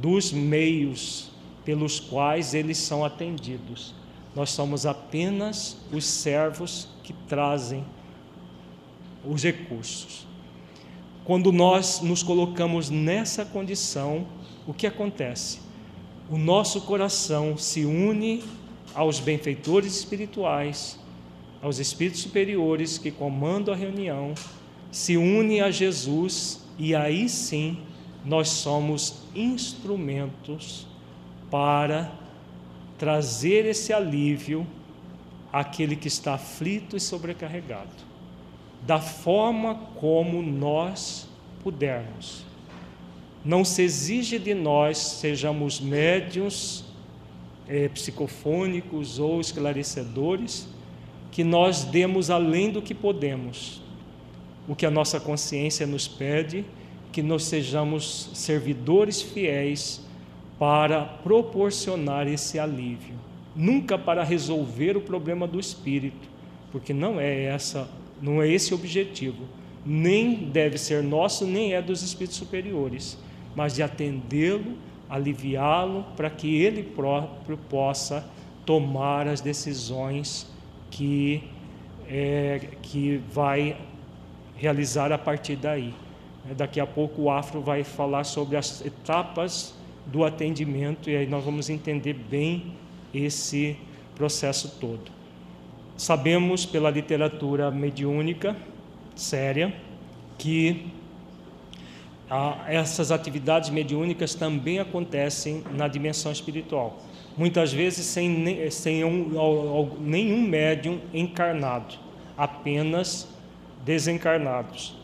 [0.01, 1.28] dos meios
[1.69, 3.95] pelos quais eles são atendidos.
[4.35, 7.85] Nós somos apenas os servos que trazem
[9.23, 10.27] os recursos.
[11.27, 14.27] Quando nós nos colocamos nessa condição,
[14.67, 15.61] o que acontece?
[16.31, 18.43] O nosso coração se une
[18.95, 20.99] aos benfeitores espirituais,
[21.61, 24.33] aos espíritos superiores que comandam a reunião,
[24.91, 27.77] se une a Jesus e aí sim
[28.25, 30.88] nós somos instrumentos
[31.51, 32.13] para
[32.99, 34.67] trazer esse alívio
[35.53, 37.89] àquele que está aflito e sobrecarregado,
[38.87, 41.29] da forma como nós
[41.63, 42.45] pudermos.
[43.45, 46.85] Não se exige de nós sejamos médios,
[47.69, 50.69] é, psicofônicos ou esclarecedores,
[51.31, 53.81] que nós demos além do que podemos.
[54.67, 56.65] O que a nossa consciência nos pede,
[57.13, 60.08] que nós sejamos servidores fiéis
[60.59, 63.15] para proporcionar esse alívio,
[63.55, 66.29] nunca para resolver o problema do espírito,
[66.73, 67.89] porque não é essa,
[68.21, 69.45] não é esse o objetivo,
[69.87, 73.17] nem deve ser nosso, nem é dos espíritos superiores,
[73.55, 74.77] mas de atendê-lo,
[75.09, 78.29] aliviá-lo para que ele próprio possa
[78.67, 80.47] tomar as decisões
[80.91, 81.43] que
[82.09, 83.77] é, que vai
[84.57, 85.95] realizar a partir daí.
[86.57, 89.78] Daqui a pouco o Afro vai falar sobre as etapas
[90.09, 92.73] do atendimento, e aí nós vamos entender bem
[93.13, 93.77] esse
[94.15, 95.11] processo todo.
[95.97, 98.57] Sabemos pela literatura mediúnica
[99.15, 99.75] séria
[100.37, 100.87] que
[102.69, 107.03] essas atividades mediúnicas também acontecem na dimensão espiritual,
[107.37, 111.97] muitas vezes sem, sem um, nenhum médium encarnado,
[112.37, 113.29] apenas
[113.85, 114.95] desencarnados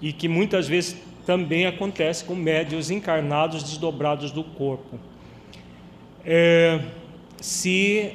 [0.00, 0.96] e que muitas vezes
[1.26, 4.96] também acontece com médios encarnados desdobrados do corpo.
[6.24, 6.80] É,
[7.40, 8.14] se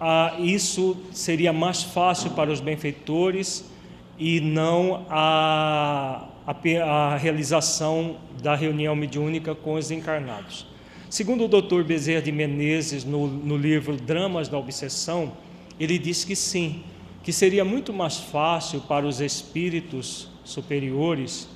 [0.00, 3.68] ah, isso seria mais fácil para os benfeitores
[4.16, 10.64] e não a, a, a realização da reunião mediúnica com os encarnados.
[11.10, 11.82] Segundo o Dr.
[11.82, 15.32] Bezerra de Menezes, no, no livro Dramas da Obsessão,
[15.80, 16.84] ele diz que sim,
[17.24, 21.48] que seria muito mais fácil para os espíritos superiores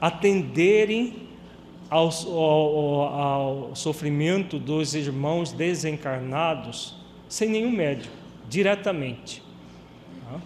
[0.00, 1.26] atenderem
[1.88, 6.94] ao, ao, ao, sofrimento dos irmãos desencarnados
[7.28, 8.10] sem nenhum médium,
[8.48, 9.42] diretamente.
[10.24, 10.40] Tá?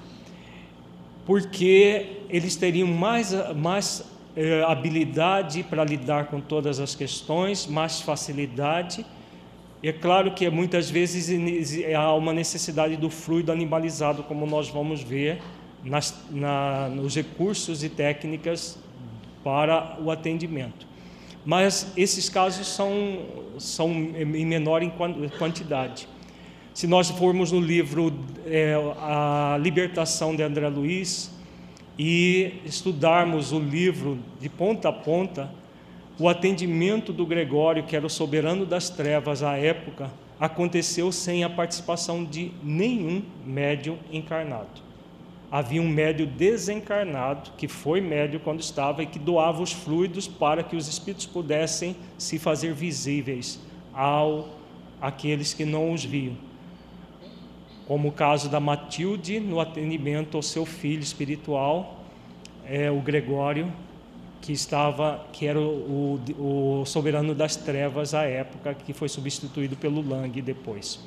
[1.26, 4.05] Porque eles teriam mais, mais
[4.36, 9.05] eh, habilidade para lidar com todas as questões, mais facilidade.
[9.82, 11.28] E é claro que muitas vezes
[11.94, 15.40] há uma necessidade do fluido animalizado, como nós vamos ver
[15.82, 18.78] nas, na, nos recursos e técnicas
[19.43, 20.86] para o atendimento.
[21.45, 23.20] Mas esses casos são,
[23.59, 24.93] são em menor em
[25.38, 26.07] quantidade.
[26.74, 28.12] Se nós formos no livro
[28.47, 31.30] é, A Libertação de André Luiz,
[32.03, 35.53] e estudarmos o livro de ponta a ponta,
[36.18, 41.51] o atendimento do Gregório, que era o soberano das trevas à época, aconteceu sem a
[41.51, 44.89] participação de nenhum médium encarnado.
[45.51, 50.62] Havia um médium desencarnado, que foi médium quando estava e que doava os fluidos para
[50.62, 53.59] que os espíritos pudessem se fazer visíveis
[53.92, 54.48] ao
[55.01, 56.36] aqueles que não os viam
[57.90, 62.05] como o caso da Matilde no atendimento ao seu filho espiritual,
[62.64, 63.72] é, o Gregório,
[64.40, 69.74] que estava, que era o, o, o, soberano das trevas à época, que foi substituído
[69.74, 71.01] pelo Lang depois.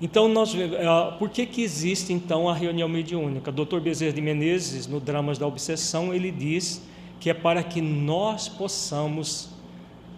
[0.00, 3.50] Então, nós, uh, por que, que existe então a reunião mediúnica?
[3.50, 3.80] Dr.
[3.80, 6.82] Bezerra de Menezes, no Dramas da Obsessão, ele diz
[7.18, 9.48] que é para que nós possamos,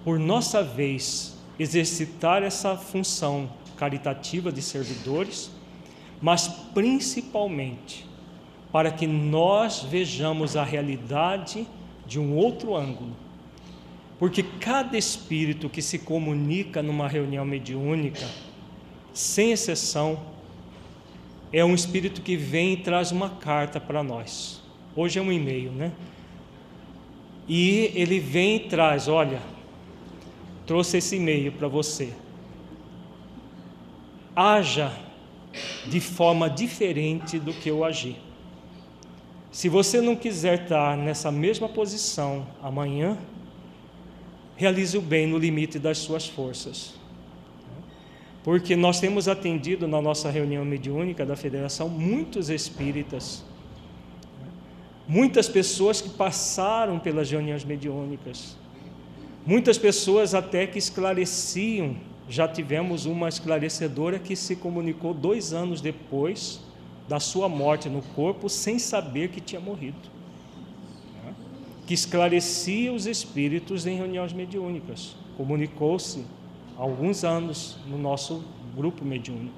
[0.04, 5.50] por nossa vez, exercitar essa função caritativa de servidores,
[6.20, 8.04] mas principalmente
[8.72, 11.66] para que nós vejamos a realidade
[12.04, 13.16] de um outro ângulo.
[14.18, 18.26] Porque cada espírito que se comunica numa reunião mediúnica,
[19.18, 20.20] sem exceção,
[21.52, 24.62] é um espírito que vem e traz uma carta para nós.
[24.94, 25.90] Hoje é um e-mail, né?
[27.48, 29.42] E ele vem e traz: olha,
[30.64, 32.12] trouxe esse e-mail para você
[34.36, 34.96] haja
[35.88, 38.16] de forma diferente do que eu agi.
[39.50, 43.18] Se você não quiser estar nessa mesma posição amanhã,
[44.54, 46.97] realize o bem no limite das suas forças.
[48.42, 53.44] Porque nós temos atendido na nossa reunião mediúnica da federação muitos espíritas,
[55.06, 58.56] muitas pessoas que passaram pelas reuniões mediúnicas,
[59.44, 61.96] muitas pessoas até que esclareciam
[62.28, 66.60] já tivemos uma esclarecedora que se comunicou dois anos depois
[67.08, 69.96] da sua morte no corpo, sem saber que tinha morrido.
[71.86, 75.16] Que esclarecia os espíritos em reuniões mediúnicas.
[75.38, 76.22] Comunicou-se
[76.78, 78.42] alguns anos no nosso
[78.74, 79.52] grupo mediúnico.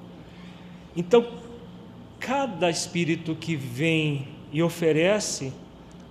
[0.97, 1.25] Então,
[2.19, 5.53] cada espírito que vem e oferece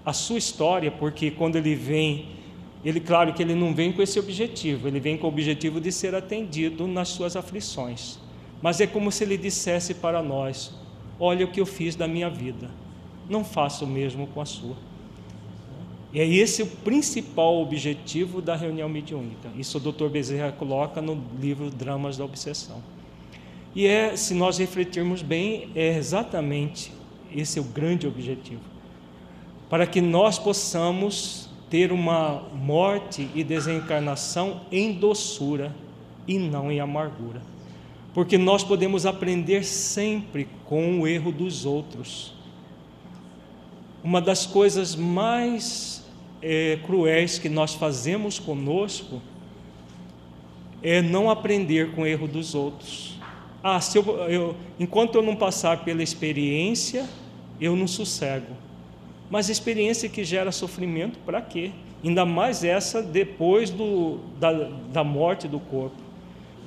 [0.06, 2.40] a sua história, porque quando ele vem
[2.82, 5.92] ele, claro que ele não vem com esse objetivo, ele vem com o objetivo de
[5.92, 8.18] ser atendido nas suas aflições.
[8.62, 10.72] Mas é como se ele dissesse para nós:
[11.18, 12.70] Olha o que eu fiz da minha vida,
[13.28, 14.76] não faça o mesmo com a sua.
[16.12, 19.48] E é esse o principal objetivo da reunião mediúnica.
[19.56, 20.08] Isso o Dr.
[20.08, 22.82] Bezerra coloca no livro Dramas da Obsessão.
[23.74, 26.92] E é, se nós refletirmos bem, é exatamente
[27.34, 28.60] esse é o grande objetivo.
[29.68, 35.74] Para que nós possamos ter uma morte e desencarnação em doçura
[36.26, 37.40] e não em amargura.
[38.12, 42.34] Porque nós podemos aprender sempre com o erro dos outros.
[44.02, 45.99] Uma das coisas mais
[46.42, 49.20] é, cruéis que nós fazemos conosco
[50.82, 53.18] é não aprender com o erro dos outros.
[53.62, 57.06] Ah, se eu, eu, enquanto eu não passar pela experiência,
[57.60, 58.54] eu não sossego.
[59.28, 61.70] Mas experiência que gera sofrimento, para quê?
[62.02, 64.52] Ainda mais essa depois do, da,
[64.90, 65.96] da morte do corpo.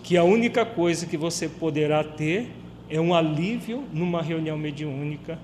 [0.03, 2.51] Que a única coisa que você poderá ter
[2.89, 5.39] é um alívio numa reunião mediúnica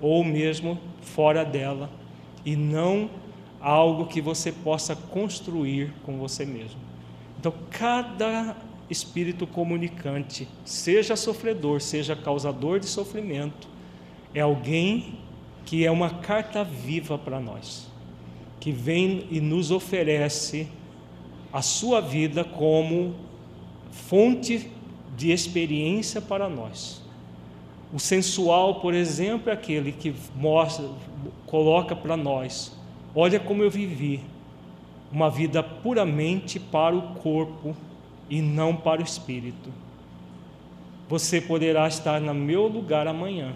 [0.00, 1.90] ou mesmo fora dela,
[2.44, 3.08] e não
[3.64, 6.78] algo que você possa construir com você mesmo.
[7.40, 8.54] Então, cada
[8.90, 13.66] espírito comunicante, seja sofredor, seja causador de sofrimento,
[14.34, 15.18] é alguém
[15.64, 17.88] que é uma carta viva para nós,
[18.60, 20.68] que vem e nos oferece
[21.50, 23.14] a sua vida como
[23.90, 24.70] fonte
[25.16, 27.02] de experiência para nós.
[27.94, 30.86] O sensual, por exemplo, é aquele que mostra,
[31.46, 32.73] coloca para nós:
[33.14, 34.20] olha como eu vivi
[35.10, 37.76] uma vida puramente para o corpo
[38.28, 39.70] e não para o espírito.
[41.08, 43.54] Você poderá estar no meu lugar amanhã.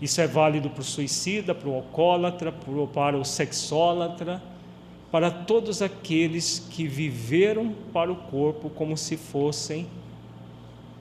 [0.00, 2.52] Isso é válido para o suicida, para o alcoólatra,
[2.92, 4.42] para o sexólatra,
[5.10, 9.86] para todos aqueles que viveram para o corpo como se fossem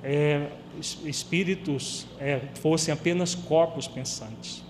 [0.03, 0.47] é,
[1.05, 4.62] espíritos, é, fossem apenas corpos pensantes.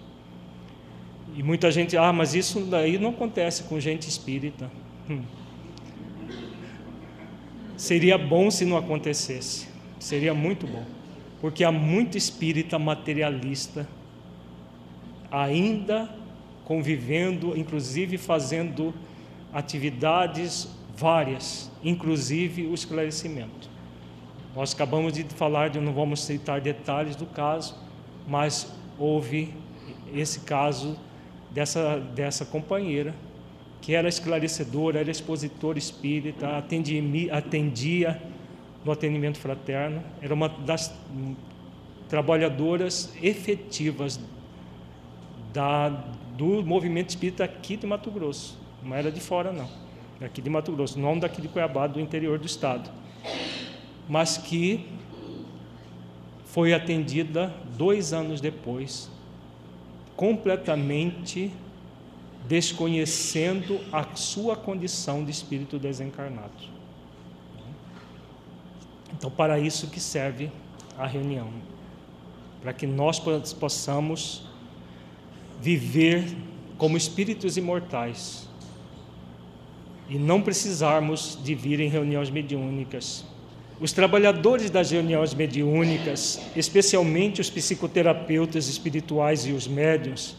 [1.35, 4.69] E muita gente, ah, mas isso daí não acontece com gente espírita.
[5.09, 5.21] Hum.
[7.75, 9.67] Seria bom se não acontecesse,
[9.99, 10.85] seria muito bom,
[11.41, 13.87] porque há muito espírita materialista
[15.31, 16.07] ainda
[16.65, 18.93] convivendo, inclusive fazendo
[19.51, 23.67] atividades várias, inclusive o esclarecimento.
[24.55, 27.75] Nós acabamos de falar, de, não vamos citar detalhes do caso,
[28.27, 29.51] mas houve
[30.13, 30.95] esse caso
[31.53, 33.13] dessa, dessa companheira,
[33.81, 38.21] que era esclarecedora, era expositora espírita, atendia, atendia
[38.83, 40.93] no atendimento fraterno, era uma das
[42.09, 44.19] trabalhadoras efetivas
[45.53, 48.57] da, do movimento espírita aqui de Mato Grosso.
[48.81, 49.69] Não era de fora, não.
[50.21, 52.89] Aqui de Mato Grosso, não daqui de Cuiabá, do interior do estado.
[54.07, 54.85] Mas que
[56.45, 59.09] foi atendida dois anos depois,
[60.15, 61.51] completamente
[62.47, 66.73] desconhecendo a sua condição de espírito desencarnado.
[69.11, 70.51] Então, para isso que serve
[70.97, 71.49] a reunião,
[72.61, 74.45] para que nós possamos
[75.61, 76.35] viver
[76.77, 78.47] como espíritos imortais
[80.09, 83.25] e não precisarmos de vir em reuniões mediúnicas.
[83.83, 90.37] Os trabalhadores das reuniões mediúnicas, especialmente os psicoterapeutas espirituais e os médiuns,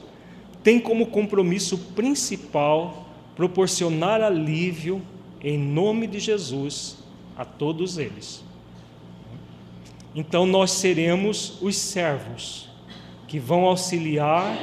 [0.63, 5.03] têm como compromisso principal proporcionar alívio
[5.43, 6.97] em nome de Jesus
[7.37, 8.43] a todos eles.
[10.15, 12.71] Então nós seremos os servos
[13.29, 14.57] que vão auxiliar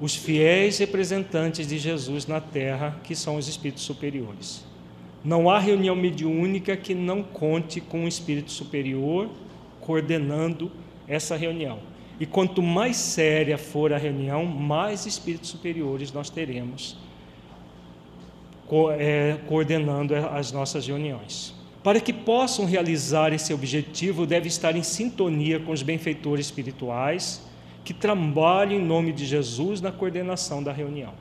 [0.00, 4.66] os fiéis representantes de Jesus na terra, que são os espíritos superiores.
[5.24, 9.28] Não há reunião mediúnica que não conte com um espírito superior
[9.80, 10.70] coordenando
[11.06, 11.80] essa reunião.
[12.20, 16.96] E quanto mais séria for a reunião, mais espíritos superiores nós teremos
[18.98, 21.54] é, coordenando as nossas reuniões.
[21.82, 27.42] Para que possam realizar esse objetivo, deve estar em sintonia com os benfeitores espirituais
[27.84, 31.14] que trabalham em nome de Jesus na coordenação da reunião.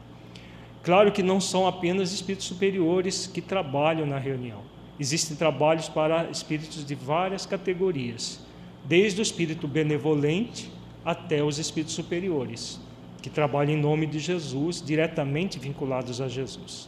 [0.88, 4.62] Claro que não são apenas espíritos superiores que trabalham na reunião.
[4.98, 8.40] Existem trabalhos para espíritos de várias categorias,
[8.86, 10.72] desde o espírito benevolente
[11.04, 12.80] até os espíritos superiores,
[13.22, 16.88] que trabalham em nome de Jesus, diretamente vinculados a Jesus,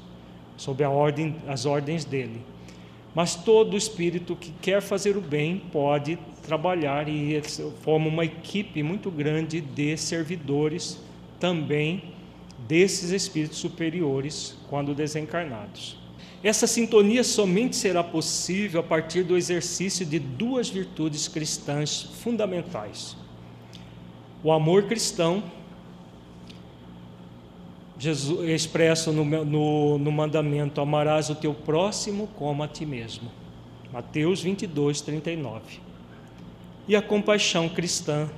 [0.55, 2.41] sob a ordem, as ordens dele.
[3.13, 7.41] Mas todo espírito que quer fazer o bem pode trabalhar e
[7.83, 11.03] forma uma equipe muito grande de servidores
[11.37, 12.17] também
[12.69, 15.97] desses espíritos superiores quando desencarnados.
[16.43, 23.17] Essa sintonia somente será possível a partir do exercício de duas virtudes cristãs fundamentais:
[24.43, 25.43] o amor cristão
[27.97, 33.31] Jesus, expresso no, no, no mandamento: amarás o teu próximo como a ti mesmo.
[33.91, 35.79] Mateus 22, 39.
[36.87, 38.29] E a compaixão cristã.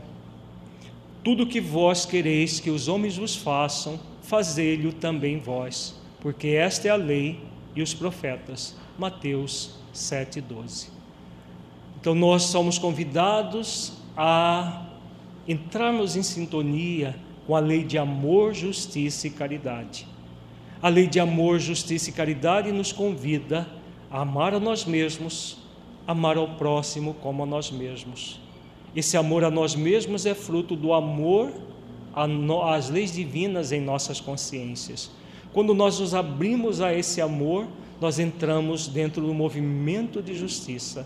[1.22, 4.00] Tudo que vós quereis que os homens vos façam,
[4.32, 7.42] fazei-lhe também vós, porque esta é a lei
[7.76, 8.78] e os profetas.
[8.98, 10.88] Mateus 7,12.
[12.00, 14.86] Então nós somos convidados a
[15.46, 17.14] entrarmos em sintonia
[17.46, 20.08] com a lei de amor, justiça e caridade.
[20.82, 23.68] A lei de amor, justiça e caridade nos convida
[24.10, 25.58] a amar a nós mesmos,
[26.08, 28.40] amar ao próximo como a nós mesmos.
[28.96, 31.52] Esse amor a nós mesmos é fruto do amor
[32.14, 35.12] às leis divinas em nossas consciências.
[35.54, 37.68] Quando nós nos abrimos a esse amor,
[38.00, 41.06] nós entramos dentro do movimento de justiça,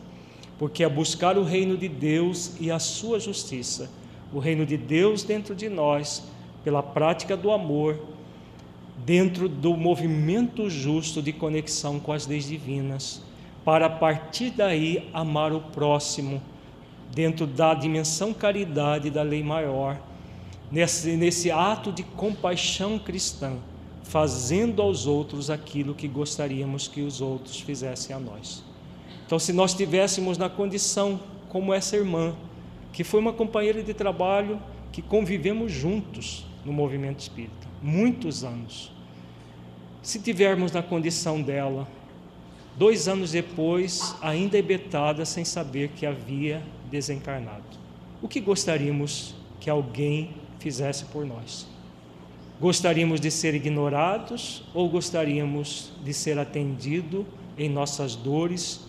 [0.58, 3.90] porque é buscar o reino de Deus e a sua justiça,
[4.34, 6.24] o reino de Deus dentro de nós
[6.64, 8.00] pela prática do amor,
[9.06, 13.22] dentro do movimento justo de conexão com as leis divinas,
[13.64, 16.42] para a partir daí amar o próximo,
[17.14, 20.00] dentro da dimensão caridade da lei maior,
[20.76, 23.54] nesse, nesse ato de compaixão cristã,
[24.04, 28.62] fazendo aos outros aquilo que gostaríamos que os outros fizessem a nós.
[29.26, 31.18] Então, se nós estivéssemos na condição
[31.48, 32.36] como essa irmã,
[32.92, 34.62] que foi uma companheira de trabalho
[34.92, 38.92] que convivemos juntos no movimento espírita, muitos anos.
[40.02, 41.88] Se tivermos na condição dela,
[42.78, 46.62] dois anos depois, ainda ebetada sem saber que havia
[46.92, 47.64] desencarnado,
[48.22, 51.68] o que gostaríamos que alguém fizesse por nós?
[52.60, 57.26] Gostaríamos de ser ignorados ou gostaríamos de ser atendido
[57.58, 58.82] em nossas dores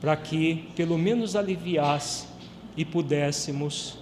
[0.00, 2.26] para que pelo menos aliviasse
[2.76, 3.98] e pudéssemos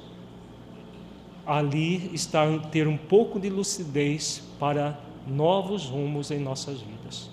[1.47, 7.31] ali estar ter um pouco de lucidez para novos rumos em nossas vidas.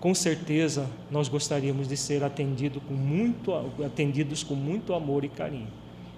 [0.00, 3.52] Com certeza nós gostaríamos de ser atendido com muito,
[3.84, 5.68] atendidos com muito amor e carinho.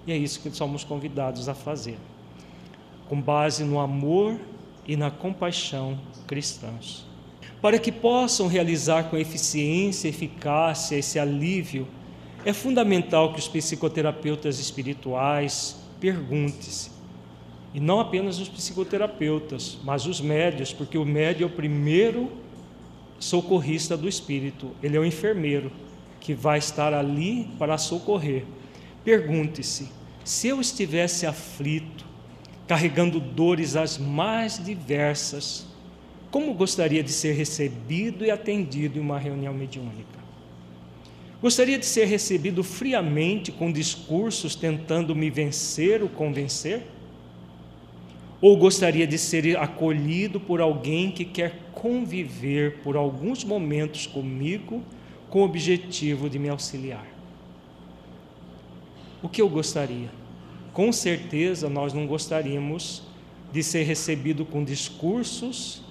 [0.05, 1.97] E é isso que somos convidados a fazer.
[3.11, 4.39] Com base no amor
[4.87, 7.11] e na compaixão cristãos
[7.61, 11.87] para que possam realizar com eficiência e eficácia esse alívio,
[12.43, 16.89] é fundamental que os psicoterapeutas espirituais perguntem-se,
[17.73, 22.31] e não apenas os psicoterapeutas, mas os médios, porque o médio é o primeiro
[23.19, 25.71] socorrista do espírito, ele é o enfermeiro
[26.19, 28.43] que vai estar ali para socorrer.
[29.03, 29.89] Pergunte-se:
[30.23, 32.05] se eu estivesse aflito,
[32.71, 35.67] carregando dores as mais diversas,
[36.31, 40.17] como gostaria de ser recebido e atendido em uma reunião mediúnica?
[41.41, 46.83] Gostaria de ser recebido friamente com discursos tentando me vencer ou convencer?
[48.39, 54.81] Ou gostaria de ser acolhido por alguém que quer conviver por alguns momentos comigo
[55.29, 57.05] com o objetivo de me auxiliar?
[59.21, 60.20] O que eu gostaria?
[60.73, 63.03] Com certeza nós não gostaríamos
[63.51, 65.81] de ser recebido com discursos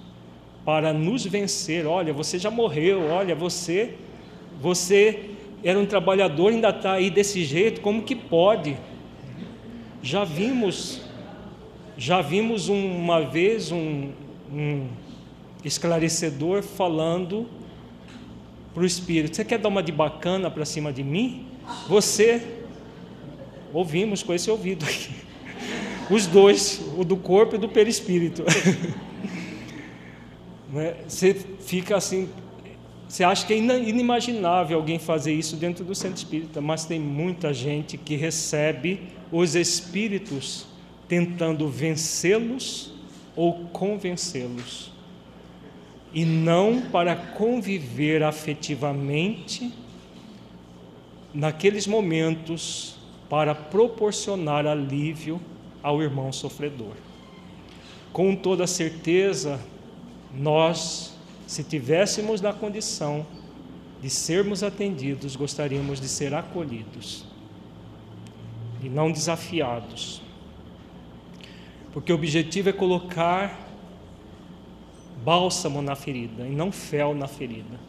[0.65, 1.85] para nos vencer.
[1.85, 3.95] Olha, você já morreu, olha, você
[4.61, 5.31] você
[5.63, 8.77] era um trabalhador, ainda está aí desse jeito, como que pode?
[10.01, 11.01] Já vimos,
[11.97, 14.11] já vimos uma vez um,
[14.51, 14.87] um
[15.63, 17.47] esclarecedor falando
[18.73, 21.45] para o espírito: Você quer dar uma de bacana para cima de mim?
[21.87, 22.60] Você,
[23.73, 25.13] ouvimos com esse ouvido aqui,
[26.09, 28.43] os dois, o do corpo e do perispírito.
[30.71, 30.95] Né?
[31.05, 32.29] Você fica assim,
[33.05, 37.53] você acha que é inimaginável alguém fazer isso dentro do centro espírita, mas tem muita
[37.53, 40.65] gente que recebe os espíritos
[41.09, 42.93] tentando vencê-los
[43.35, 44.93] ou convencê-los,
[46.13, 49.73] e não para conviver afetivamente
[51.33, 52.95] naqueles momentos
[53.31, 55.39] para proporcionar alívio
[55.81, 56.95] ao irmão sofredor.
[58.11, 59.57] Com toda certeza,
[60.33, 61.17] nós,
[61.47, 63.25] se tivéssemos na condição
[64.01, 67.23] de sermos atendidos, gostaríamos de ser acolhidos
[68.83, 70.21] e não desafiados.
[71.93, 73.65] Porque o objetivo é colocar
[75.23, 77.79] bálsamo na ferida e não fel na ferida.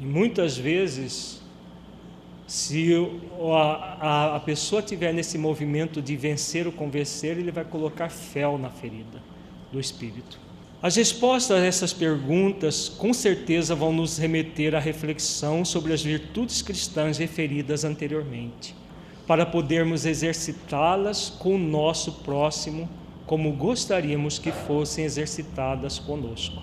[0.00, 1.43] E muitas vezes,
[2.46, 2.92] se
[3.52, 8.58] a, a, a pessoa tiver nesse movimento de vencer ou convencer, ele vai colocar fel
[8.58, 9.22] na ferida
[9.72, 10.38] do espírito.
[10.82, 16.60] As respostas a essas perguntas com certeza vão nos remeter à reflexão sobre as virtudes
[16.60, 18.74] cristãs referidas anteriormente,
[19.26, 22.86] para podermos exercitá-las com o nosso próximo
[23.26, 26.62] como gostaríamos que fossem exercitadas conosco.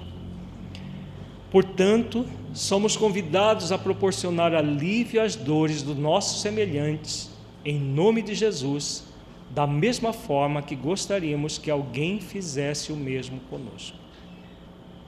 [1.49, 7.29] Portanto, somos convidados a proporcionar alívio às dores dos nossos semelhantes,
[7.63, 9.05] em nome de Jesus,
[9.49, 13.97] da mesma forma que gostaríamos que alguém fizesse o mesmo conosco.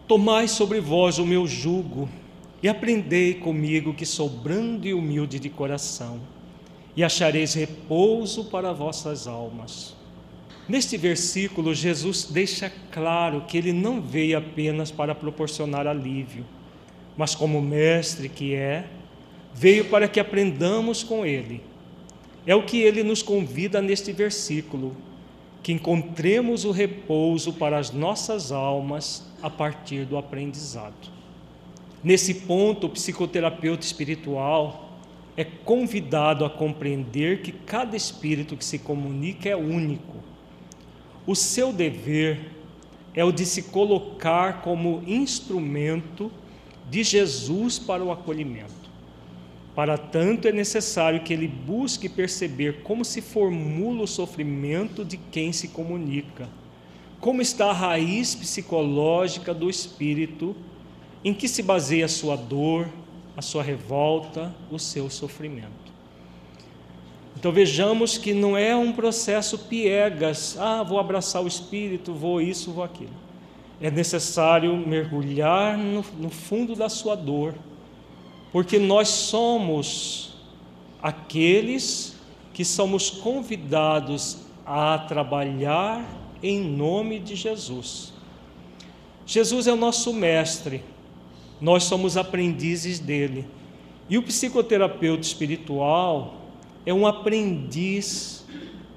[0.07, 2.09] Tomai sobre vós o meu jugo
[2.61, 6.19] e aprendei comigo, que sou brando e humilde de coração,
[6.95, 9.95] e achareis repouso para vossas almas.
[10.67, 16.45] Neste versículo, Jesus deixa claro que ele não veio apenas para proporcionar alívio,
[17.17, 18.85] mas, como mestre que é,
[19.53, 21.61] veio para que aprendamos com ele.
[22.45, 24.95] É o que ele nos convida neste versículo,
[25.61, 31.11] que encontremos o repouso para as nossas almas a partir do aprendizado.
[32.03, 34.99] Nesse ponto, o psicoterapeuta espiritual
[35.37, 40.17] é convidado a compreender que cada espírito que se comunica é único.
[41.25, 42.51] O seu dever
[43.13, 46.29] é o de se colocar como instrumento
[46.89, 48.83] de Jesus para o acolhimento.
[49.75, 55.51] Para tanto, é necessário que ele busque perceber como se formula o sofrimento de quem
[55.51, 56.47] se comunica,
[57.19, 60.55] como está a raiz psicológica do espírito,
[61.23, 62.87] em que se baseia a sua dor,
[63.35, 65.83] a sua revolta, o seu sofrimento.
[67.35, 72.71] Então vejamos que não é um processo piegas, ah, vou abraçar o espírito, vou isso,
[72.71, 73.22] vou aquilo.
[73.83, 77.53] É necessário mergulhar no, no fundo da sua dor,
[78.49, 80.35] porque nós somos
[81.01, 82.15] aqueles
[82.53, 86.07] que somos convidados a trabalhar
[86.41, 88.13] em nome de Jesus.
[89.25, 90.81] Jesus é o nosso mestre,
[91.59, 93.45] nós somos aprendizes dele.
[94.09, 96.35] E o psicoterapeuta espiritual
[96.85, 98.45] é um aprendiz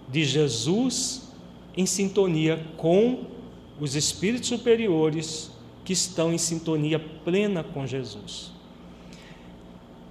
[0.09, 1.29] de Jesus
[1.77, 3.35] em sintonia com
[3.81, 5.51] os espíritos superiores
[5.85, 8.51] que estão em sintonia plena com Jesus.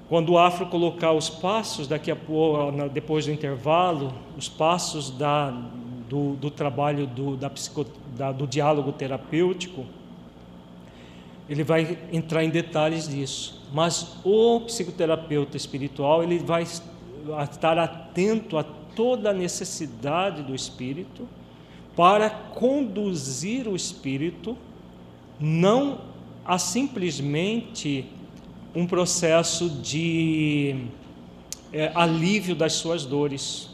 [0.07, 5.49] Quando o Afro colocar os passos, daqui a pouco, depois do intervalo, os passos da,
[6.07, 7.86] do, do trabalho do, da psico,
[8.16, 9.86] da, do diálogo terapêutico,
[11.49, 13.63] ele vai entrar em detalhes disso.
[13.74, 21.28] Mas o psicoterapeuta espiritual, ele vai estar atento a toda a necessidade do espírito
[21.96, 24.58] para conduzir o espírito
[25.39, 26.00] não
[26.43, 28.06] a simplesmente
[28.74, 30.76] um processo de
[31.72, 33.70] é, alívio das suas dores,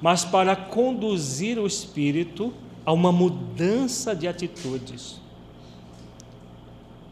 [0.00, 2.52] mas para conduzir o espírito
[2.84, 5.20] a uma mudança de atitudes.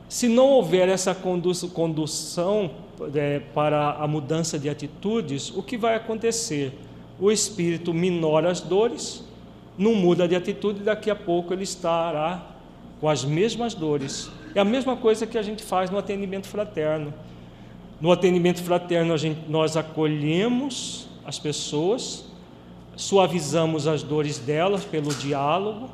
[0.09, 2.71] Se não houver essa condução
[3.15, 6.73] é, para a mudança de atitudes, o que vai acontecer?
[7.21, 9.23] O espírito minora as dores,
[9.79, 12.47] não muda de atitude, daqui a pouco ele estará
[13.01, 14.31] com as mesmas dores.
[14.55, 17.13] É a mesma coisa que a gente faz no atendimento fraterno.
[18.01, 22.25] No atendimento fraterno, gente, nós acolhemos as pessoas,
[22.95, 25.91] suavizamos as dores delas pelo diálogo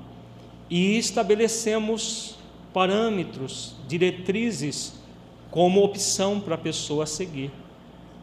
[0.70, 2.36] e estabelecemos
[2.72, 4.94] parâmetros, diretrizes
[5.50, 7.50] como opção para a pessoa seguir,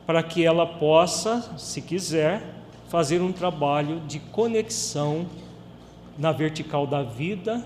[0.05, 2.55] para que ela possa, se quiser,
[2.87, 5.27] fazer um trabalho de conexão
[6.19, 7.65] na vertical da vida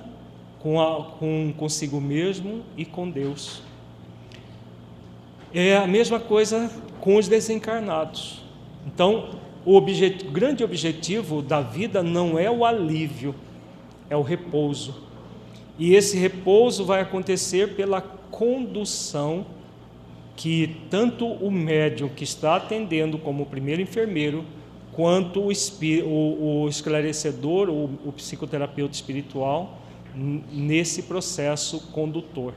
[0.60, 3.62] com, a, com consigo mesmo e com Deus.
[5.54, 8.42] É a mesma coisa com os desencarnados.
[8.88, 9.32] Então,
[9.66, 13.36] o objet, grande objetivo da vida não é o alívio,
[14.10, 15.04] é o repouso.
[15.78, 19.46] E esse repouso vai acontecer pela condução
[20.36, 24.46] que tanto o médium que está atendendo como o primeiro enfermeiro,
[24.96, 25.52] quanto o,
[26.06, 29.80] o, o esclarecedor, o, o psicoterapeuta espiritual,
[30.16, 32.54] nesse processo condutor.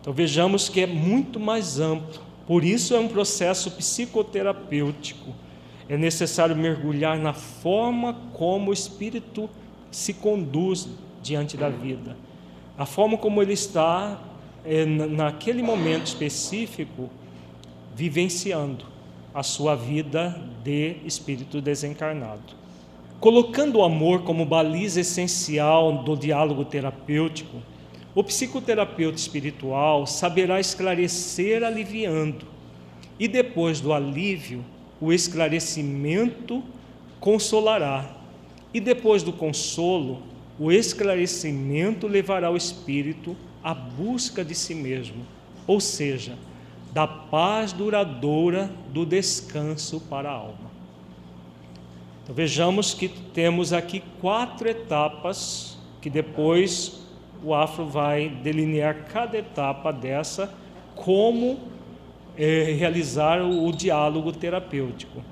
[0.00, 5.32] Então vejamos que é muito mais amplo, por isso é um processo psicoterapêutico.
[5.88, 9.50] É necessário mergulhar na forma como o espírito
[9.90, 10.88] se conduz
[11.22, 12.16] diante da vida,
[12.78, 14.20] a forma como ele está
[14.64, 17.10] é, naquele momento específico
[17.94, 18.90] vivenciando
[19.34, 22.54] a sua vida de espírito desencarnado.
[23.20, 27.58] Colocando o amor como baliza essencial do diálogo terapêutico,
[28.14, 32.46] o psicoterapeuta espiritual saberá esclarecer aliviando,
[33.18, 34.64] e depois do alívio,
[35.00, 36.62] o esclarecimento
[37.20, 38.16] consolará,
[38.72, 40.22] e depois do consolo,
[40.58, 45.24] o esclarecimento levará o espírito à busca de si mesmo,
[45.66, 46.36] ou seja,
[46.92, 50.70] da paz duradoura do descanso para a alma.
[52.22, 57.00] Então, vejamos que temos aqui quatro etapas que depois
[57.42, 60.52] o Afro vai delinear cada etapa dessa,
[60.94, 61.58] como
[62.36, 65.22] é, realizar o, o diálogo terapêutico.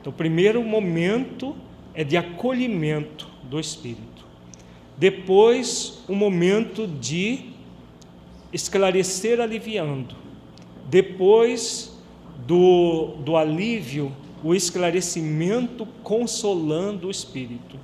[0.00, 1.56] Então, o primeiro momento
[1.94, 4.24] é de acolhimento do espírito.
[4.96, 7.50] Depois, um momento de
[8.52, 10.19] esclarecer aliviando.
[10.90, 11.96] Depois
[12.48, 14.12] do, do alívio,
[14.42, 17.78] o esclarecimento consolando o espírito.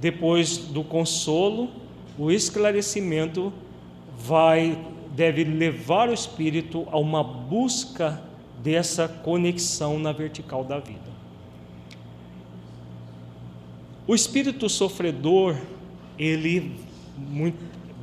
[0.00, 1.68] Depois do consolo,
[2.16, 3.52] o esclarecimento
[4.16, 4.78] vai
[5.10, 8.22] deve levar o espírito a uma busca
[8.62, 11.10] dessa conexão na vertical da vida.
[14.06, 15.56] O espírito sofredor
[16.16, 16.76] ele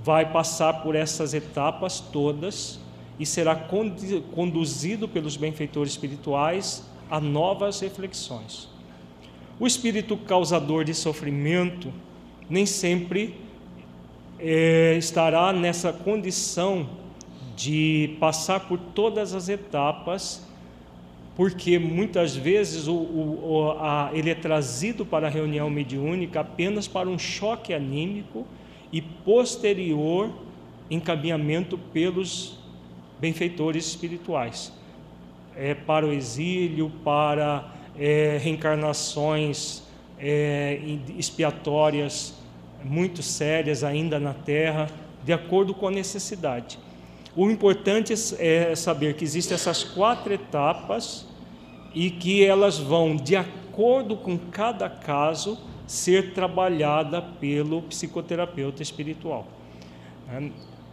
[0.03, 2.81] vai passar por essas etapas todas
[3.19, 8.67] e será conduzido pelos benfeitores espirituais a novas reflexões.
[9.59, 11.93] O espírito causador de sofrimento
[12.49, 13.35] nem sempre
[14.37, 16.89] é, estará nessa condição
[17.55, 20.45] de passar por todas as etapas
[21.35, 27.09] porque muitas vezes o, o, a, ele é trazido para a reunião mediúnica apenas para
[27.09, 28.47] um choque anímico
[28.91, 30.31] e posterior
[30.89, 32.57] encaminhamento pelos
[33.19, 34.71] benfeitores espirituais.
[35.55, 39.83] É, para o exílio, para é, reencarnações
[40.19, 40.79] é,
[41.17, 42.33] expiatórias
[42.83, 44.89] muito sérias ainda na Terra,
[45.23, 46.77] de acordo com a necessidade.
[47.35, 51.25] O importante é saber que existem essas quatro etapas
[51.93, 55.57] e que elas vão, de acordo com cada caso,
[55.87, 59.47] ser trabalhada pelo psicoterapeuta espiritual.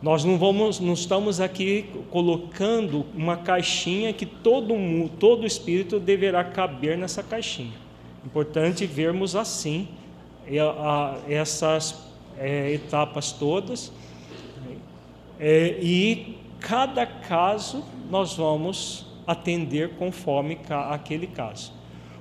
[0.02, 4.74] Nós não vamos, não estamos aqui colocando uma caixinha que todo
[5.20, 7.72] todo espírito deverá caber nessa caixinha.
[8.26, 9.86] Importante vermos assim
[11.28, 13.92] essas é, etapas todas
[15.38, 21.72] é, e cada caso nós vamos atender conforme aquele caso.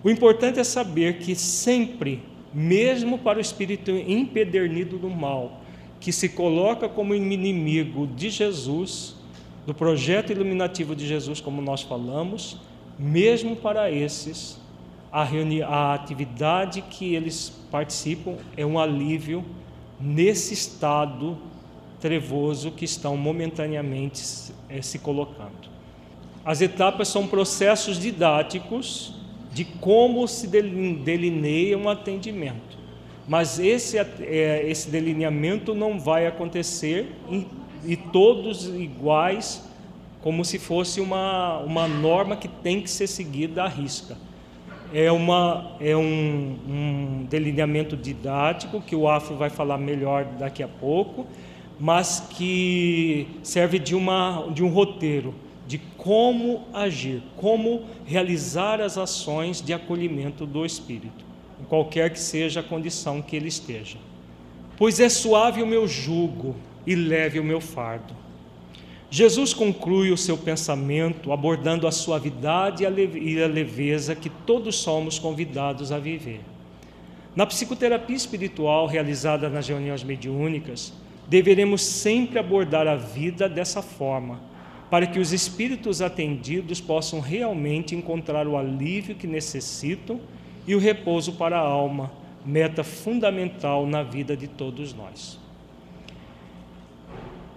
[0.04, 2.22] O importante é saber que sempre,
[2.54, 5.61] mesmo para o espírito empedernido do mal,
[6.02, 9.16] que se coloca como inimigo de Jesus,
[9.68, 12.58] do projeto iluminativo de Jesus, como nós falamos,
[12.98, 14.60] mesmo para esses,
[15.12, 15.28] a,
[15.68, 19.46] a atividade que eles participam é um alívio
[20.00, 21.38] nesse estado
[22.00, 25.70] trevoso que estão momentaneamente se colocando.
[26.44, 29.14] As etapas são processos didáticos
[29.54, 32.81] de como se delineia um atendimento.
[33.32, 37.16] Mas esse, é, esse delineamento não vai acontecer
[37.86, 39.66] e todos iguais,
[40.20, 44.18] como se fosse uma, uma norma que tem que ser seguida à risca.
[44.94, 50.68] É, uma, é um, um delineamento didático que o Afro vai falar melhor daqui a
[50.68, 51.26] pouco,
[51.80, 55.34] mas que serve de, uma, de um roteiro
[55.66, 61.31] de como agir, como realizar as ações de acolhimento do espírito
[61.62, 63.98] em qualquer que seja a condição que ele esteja.
[64.78, 66.56] Pois é suave o meu jugo
[66.86, 68.16] e leve o meu fardo.
[69.10, 75.92] Jesus conclui o seu pensamento abordando a suavidade e a leveza que todos somos convidados
[75.92, 76.42] a viver.
[77.36, 80.94] Na psicoterapia espiritual realizada nas reuniões mediúnicas,
[81.28, 84.42] deveremos sempre abordar a vida dessa forma,
[84.90, 90.20] para que os espíritos atendidos possam realmente encontrar o alívio que necessitam
[90.68, 92.12] e o repouso para a alma,
[92.46, 95.40] meta fundamental na vida de todos nós.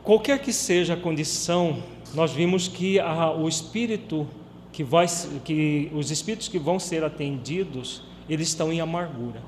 [0.03, 1.83] Qualquer que seja a condição,
[2.15, 4.27] nós vimos que a, o espírito
[4.73, 5.07] que vai,
[5.45, 9.43] que os espíritos que vão ser atendidos, eles estão em amargura.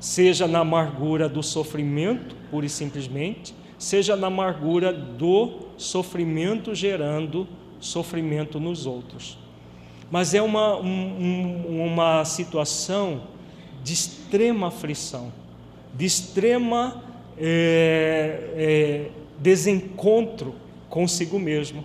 [0.00, 7.46] Seja na amargura do sofrimento, pura e simplesmente, seja na amargura do sofrimento gerando
[7.78, 9.41] sofrimento nos outros
[10.12, 13.22] mas é uma, um, uma situação
[13.82, 15.32] de extrema aflição,
[15.94, 17.02] de extrema
[17.38, 20.54] é, é, desencontro
[20.90, 21.82] consigo mesmo.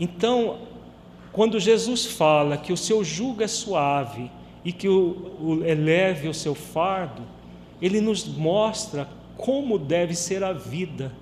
[0.00, 0.60] Então,
[1.32, 4.30] quando Jesus fala que o seu jugo é suave
[4.64, 7.24] e que o, o eleve o seu fardo,
[7.78, 11.12] ele nos mostra como deve ser a vida,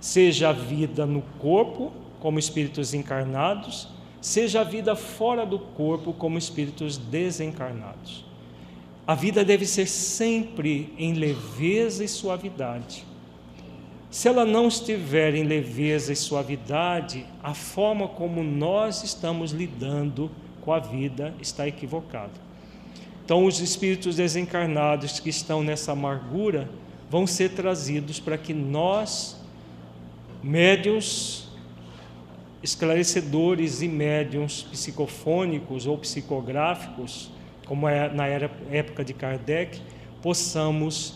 [0.00, 3.94] seja a vida no corpo, como espíritos encarnados,
[4.26, 8.24] seja a vida fora do corpo como espíritos desencarnados.
[9.06, 13.04] A vida deve ser sempre em leveza e suavidade.
[14.10, 20.28] Se ela não estiver em leveza e suavidade, a forma como nós estamos lidando
[20.60, 22.34] com a vida está equivocada.
[23.24, 26.68] Então, os espíritos desencarnados que estão nessa amargura
[27.08, 29.40] vão ser trazidos para que nós,
[30.42, 31.45] médios,
[32.66, 37.30] esclarecedores e médiums psicofônicos ou psicográficos,
[37.64, 39.80] como é na era, época de Kardec,
[40.20, 41.14] possamos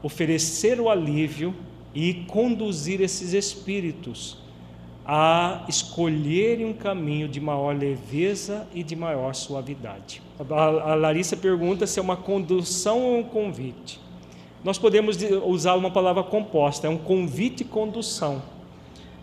[0.00, 1.54] oferecer o alívio
[1.92, 4.38] e conduzir esses espíritos
[5.04, 10.22] a escolherem um caminho de maior leveza e de maior suavidade.
[10.38, 14.00] A Larissa pergunta se é uma condução ou um convite.
[14.62, 18.59] Nós podemos usar uma palavra composta, é um convite e condução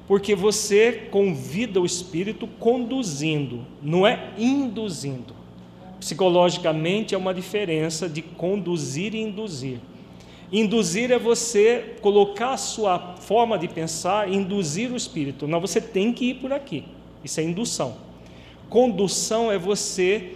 [0.07, 5.35] porque você convida o espírito conduzindo, não é induzindo.
[5.99, 9.79] Psicologicamente é uma diferença de conduzir e induzir.
[10.51, 15.45] Induzir é você colocar a sua forma de pensar, induzir o espírito.
[15.45, 16.85] Não, você tem que ir por aqui.
[17.21, 17.97] Isso é indução.
[18.69, 20.35] Condução é você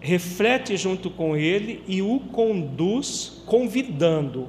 [0.00, 4.48] reflete junto com ele e o conduz convidando.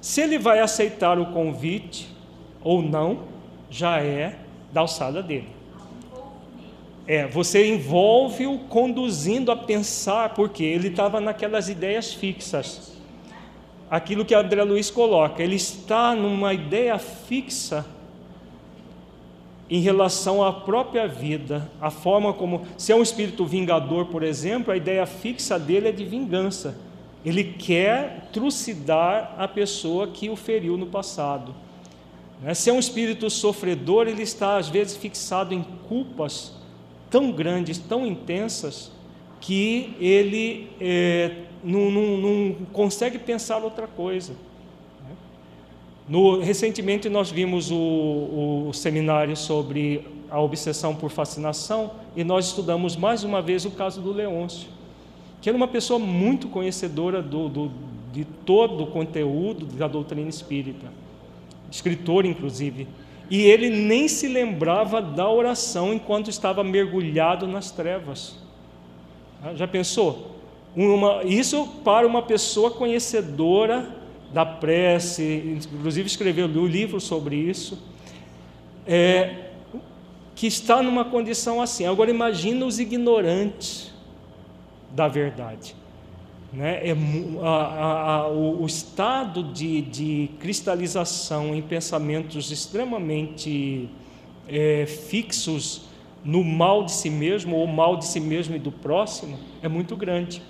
[0.00, 2.08] Se ele vai aceitar o convite,
[2.68, 3.20] ou não,
[3.70, 4.36] já é
[4.70, 5.48] da alçada dele.
[7.06, 12.92] É, você envolve-o conduzindo a pensar, porque ele estava naquelas ideias fixas.
[13.90, 17.86] Aquilo que André Luiz coloca, ele está numa ideia fixa
[19.70, 22.66] em relação à própria vida, a forma como.
[22.76, 26.78] Se é um espírito vingador, por exemplo, a ideia fixa dele é de vingança.
[27.24, 31.54] Ele quer trucidar a pessoa que o feriu no passado.
[32.42, 32.54] Né?
[32.54, 36.52] Se é um espírito sofredor, ele está às vezes fixado em culpas
[37.10, 38.92] tão grandes, tão intensas,
[39.40, 44.32] que ele é, não, não, não, consegue pensar outra coisa.
[44.32, 45.16] Né?
[46.08, 52.96] No, recentemente nós vimos o, o, seminário sobre a obsessão por fascinação e nós estudamos
[52.96, 54.68] mais uma vez o caso do Leôncio,
[55.40, 57.70] que era uma pessoa muito conhecedora do, do,
[58.12, 60.86] de todo o conteúdo da doutrina espírita,
[61.70, 62.86] escritor inclusive.
[63.30, 68.38] E ele nem se lembrava da oração enquanto estava mergulhado nas trevas.
[69.42, 70.36] Ah, já pensou?
[70.74, 73.96] Uma, isso para uma pessoa conhecedora
[74.32, 77.82] da prece, inclusive escreveu um livro sobre isso,
[78.86, 79.48] é,
[80.34, 81.86] que está numa condição assim.
[81.86, 83.92] Agora imagina os ignorantes
[84.90, 85.74] da verdade.
[86.52, 86.88] Né?
[86.88, 86.96] É,
[87.42, 93.88] a, a, a, o, o, estado de, de, cristalização em pensamentos extremamente
[94.48, 95.82] é, fixos
[96.24, 99.94] no mal de si mesmo ou mal de si mesmo e do próximo é muito
[99.94, 100.42] grande.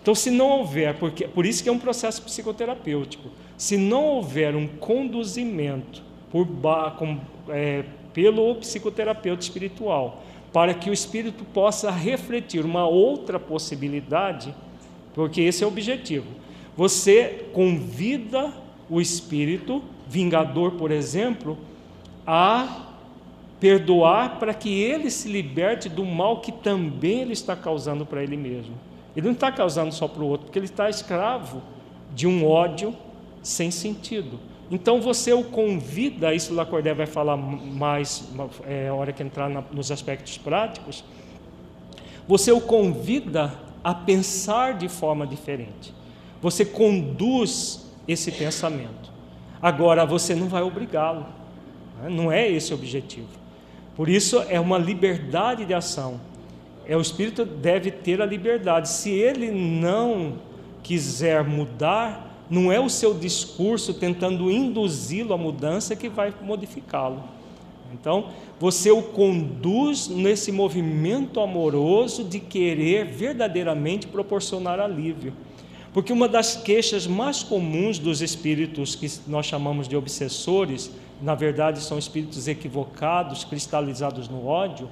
[0.00, 4.56] Então, se não houver, porque, por isso que é um processo psicoterapêutico, se não houver
[4.56, 6.46] um conduzimento por,
[6.96, 7.84] com, é,
[8.14, 10.22] pelo psicoterapeuta espiritual,
[10.52, 14.54] para que o espírito possa refletir uma outra possibilidade,
[15.14, 16.26] porque esse é o objetivo.
[16.76, 18.52] Você convida
[18.88, 21.58] o espírito, vingador, por exemplo,
[22.26, 22.86] a
[23.60, 28.36] perdoar para que ele se liberte do mal que também ele está causando para ele
[28.36, 28.74] mesmo.
[29.14, 31.62] Ele não está causando só para o outro, porque ele está escravo
[32.14, 32.94] de um ódio
[33.42, 34.38] sem sentido.
[34.70, 38.28] Então você o convida, isso Lacordaire vai falar mais
[38.66, 41.04] é, hora que entrar na, nos aspectos práticos,
[42.26, 43.52] você o convida
[43.82, 45.94] a pensar de forma diferente.
[46.42, 49.10] Você conduz esse pensamento.
[49.60, 51.26] Agora, você não vai obrigá-lo.
[52.02, 52.08] Né?
[52.08, 53.28] Não é esse o objetivo.
[53.94, 56.20] Por isso, é uma liberdade de ação.
[56.86, 58.88] É o espírito deve ter a liberdade.
[58.88, 60.38] Se ele não
[60.82, 67.22] quiser mudar, não é o seu discurso tentando induzi-lo à mudança que vai modificá-lo.
[67.92, 75.32] Então, você o conduz nesse movimento amoroso de querer verdadeiramente proporcionar alívio.
[75.92, 81.80] Porque uma das queixas mais comuns dos espíritos que nós chamamos de obsessores, na verdade
[81.82, 84.88] são espíritos equivocados, cristalizados no ódio,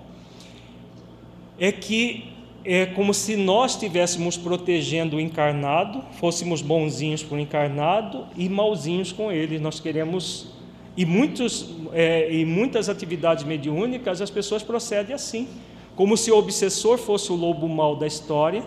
[1.58, 2.32] é que
[2.64, 9.12] é como se nós estivéssemos protegendo o encarnado, fôssemos bonzinhos com o encarnado e malzinhos
[9.12, 9.58] com ele.
[9.58, 10.57] Nós queremos
[10.98, 15.46] e, muitos, é, e muitas atividades mediúnicas as pessoas procedem assim,
[15.94, 18.64] como se o obsessor fosse o lobo mau da história,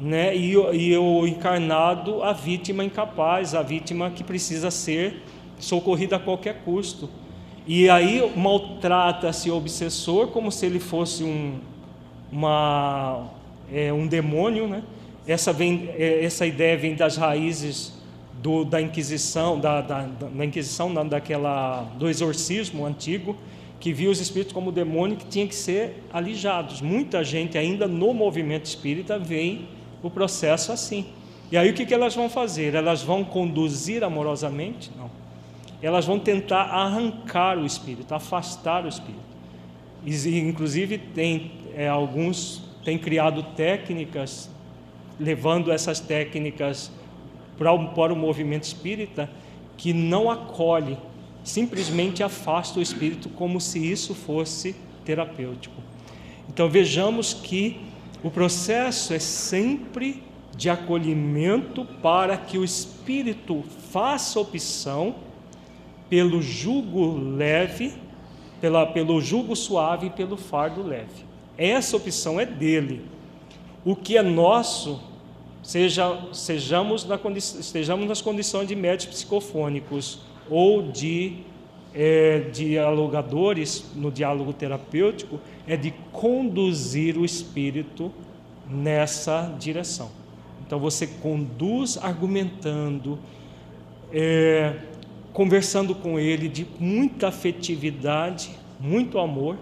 [0.00, 0.36] né?
[0.36, 5.22] e, e o encarnado a vítima incapaz, a vítima que precisa ser
[5.60, 7.08] socorrida a qualquer custo.
[7.64, 11.60] E aí maltrata-se o obsessor como se ele fosse um,
[12.32, 13.28] uma,
[13.72, 14.66] é, um demônio.
[14.66, 14.82] Né?
[15.24, 17.99] Essa, vem, é, essa ideia vem das raízes
[18.42, 23.36] do, da Inquisição, da, da, da Inquisição, da, daquela, do exorcismo antigo,
[23.78, 26.80] que via os espíritos como demônio que tinha que ser alijados.
[26.80, 29.60] Muita gente ainda no movimento espírita vê
[30.02, 31.06] o processo assim.
[31.50, 32.74] E aí o que, que elas vão fazer?
[32.74, 34.90] Elas vão conduzir amorosamente?
[34.96, 35.10] Não.
[35.82, 39.30] Elas vão tentar arrancar o espírito, afastar o espírito.
[40.04, 44.50] E, inclusive tem é, alguns têm criado técnicas,
[45.18, 46.90] levando essas técnicas
[47.60, 49.28] para o, movimento espírita
[49.76, 50.96] que não acolhe,
[51.44, 55.74] simplesmente afasta o espírito como se isso fosse terapêutico.
[56.48, 57.78] Então vejamos que
[58.24, 60.22] o processo é sempre
[60.56, 65.16] de acolhimento para que o espírito faça opção
[66.08, 67.92] pelo jugo leve,
[68.58, 71.26] pela, pelo jugo suave e pelo fardo leve.
[71.58, 73.04] Essa opção é dele.
[73.84, 75.09] O que é nosso
[75.70, 80.18] seja, sejamos na, estejamos nas condições de médicos psicofônicos
[80.50, 81.36] ou de
[81.94, 88.12] é, dialogadores no diálogo terapêutico, é de conduzir o espírito
[88.68, 90.10] nessa direção.
[90.66, 93.16] Então você conduz argumentando,
[94.12, 94.74] é,
[95.32, 98.50] conversando com ele de muita afetividade,
[98.80, 99.56] muito amor,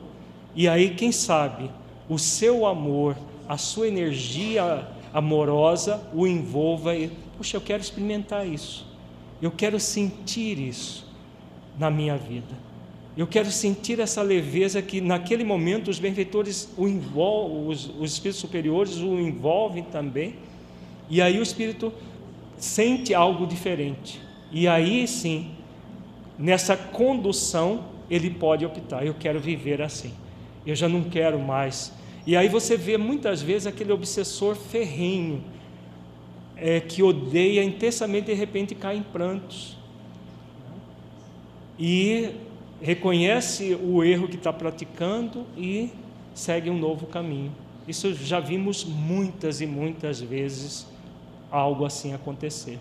[0.56, 1.70] e aí, quem sabe,
[2.08, 3.14] o seu amor,
[3.46, 4.88] a sua energia
[5.18, 8.86] amorosa o envolva e, puxa, eu quero experimentar isso.
[9.40, 11.06] Eu quero sentir isso
[11.78, 12.68] na minha vida.
[13.16, 18.40] Eu quero sentir essa leveza que naquele momento os benfeitores o envolvem, os, os espíritos
[18.40, 20.36] superiores o envolvem também.
[21.10, 21.92] E aí o espírito
[22.56, 24.20] sente algo diferente.
[24.52, 25.50] E aí sim,
[26.38, 30.12] nessa condução, ele pode optar: eu quero viver assim.
[30.64, 31.92] Eu já não quero mais.
[32.28, 35.42] E aí você vê muitas vezes aquele obsessor ferrenho
[36.56, 39.78] é, que odeia intensamente de repente cai em prantos
[41.78, 42.32] e
[42.82, 45.88] reconhece o erro que está praticando e
[46.34, 47.50] segue um novo caminho.
[47.88, 50.86] Isso já vimos muitas e muitas vezes
[51.50, 52.78] algo assim acontecer.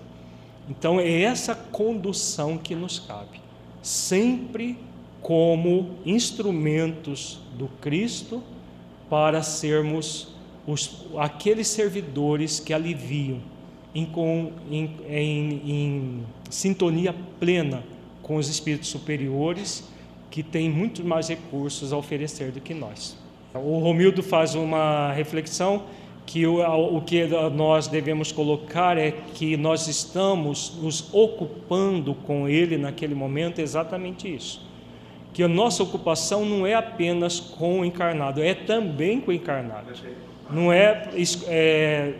[0.69, 3.39] Então é essa condução que nos cabe,
[3.81, 4.77] sempre
[5.21, 8.43] como instrumentos do Cristo
[9.09, 10.35] para sermos
[10.65, 13.39] os, aqueles servidores que aliviam
[13.95, 14.07] em,
[14.69, 17.83] em, em, em sintonia plena
[18.21, 19.89] com os espíritos superiores
[20.29, 23.17] que têm muito mais recursos a oferecer do que nós.
[23.53, 25.83] O Romildo faz uma reflexão
[26.25, 26.59] que o,
[26.97, 33.59] o que nós devemos colocar é que nós estamos nos ocupando com ele naquele momento
[33.59, 34.66] exatamente isso.
[35.37, 39.93] Que a nossa ocupação não é apenas com o encarnado, é também com o encarnado.
[40.49, 41.09] Não é,
[41.45, 42.13] é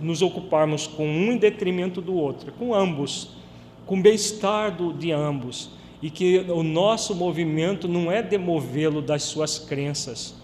[0.00, 3.42] nos ocuparmos com um em detrimento do outro, é com ambos
[3.86, 10.34] com bem-estar de ambos, e que o nosso movimento não é demovê-lo das suas crenças,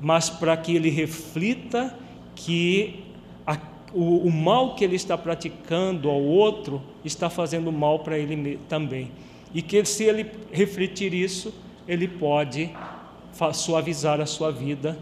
[0.00, 1.96] mas para que ele reflita
[2.34, 3.04] que
[3.46, 3.58] a,
[3.92, 9.10] o, o, mal que ele está praticando ao outro está fazendo mal para ele também.
[9.56, 11.52] E que se ele refletir isso,
[11.88, 12.70] ele pode
[13.54, 14.98] suavizar a sua vida,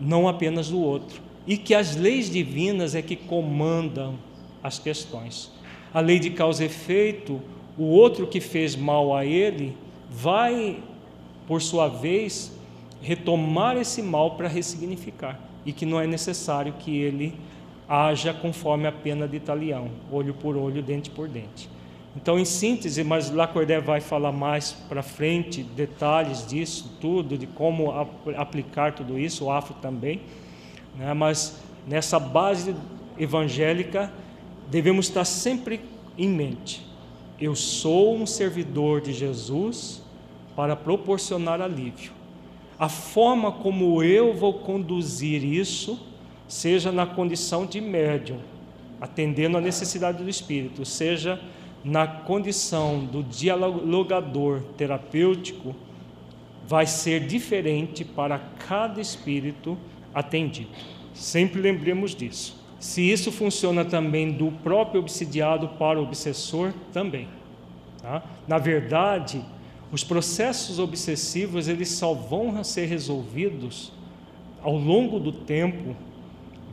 [0.00, 1.20] não apenas do outro.
[1.46, 4.18] E que as leis divinas é que comandam
[4.62, 5.52] as questões
[5.94, 7.40] a lei de causa e efeito,
[7.78, 9.76] o outro que fez mal a ele
[10.10, 10.82] vai,
[11.46, 12.52] por sua vez,
[13.00, 17.32] retomar esse mal para ressignificar e que não é necessário que ele
[17.88, 21.68] haja conforme a pena de talião, olho por olho, dente por dente.
[22.16, 27.92] Então, em síntese, mas Lacordaire vai falar mais para frente detalhes disso tudo, de como
[28.36, 30.20] aplicar tudo isso, o Afro também,
[30.96, 31.12] né?
[31.12, 32.74] mas nessa base
[33.18, 34.12] evangélica
[34.70, 35.80] devemos estar sempre
[36.16, 36.86] em mente:
[37.40, 40.00] eu sou um servidor de Jesus
[40.54, 42.12] para proporcionar alívio.
[42.78, 45.98] A forma como eu vou conduzir isso,
[46.46, 48.38] seja na condição de médium,
[49.00, 51.40] atendendo à necessidade do espírito, seja
[51.84, 55.76] na condição do dialogador terapêutico,
[56.66, 59.76] vai ser diferente para cada espírito
[60.14, 60.70] atendido.
[61.12, 62.64] Sempre lembremos disso.
[62.80, 67.28] Se isso funciona também do próprio obsidiado para o obsessor, também.
[68.00, 68.22] Tá?
[68.48, 69.42] Na verdade,
[69.92, 73.92] os processos obsessivos eles só vão ser resolvidos
[74.62, 75.94] ao longo do tempo,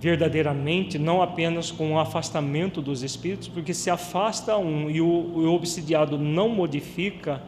[0.02, 5.54] verdadeiramente, não apenas com o afastamento dos espíritos, porque se afasta um e o, o
[5.54, 7.40] obsidiado não modifica,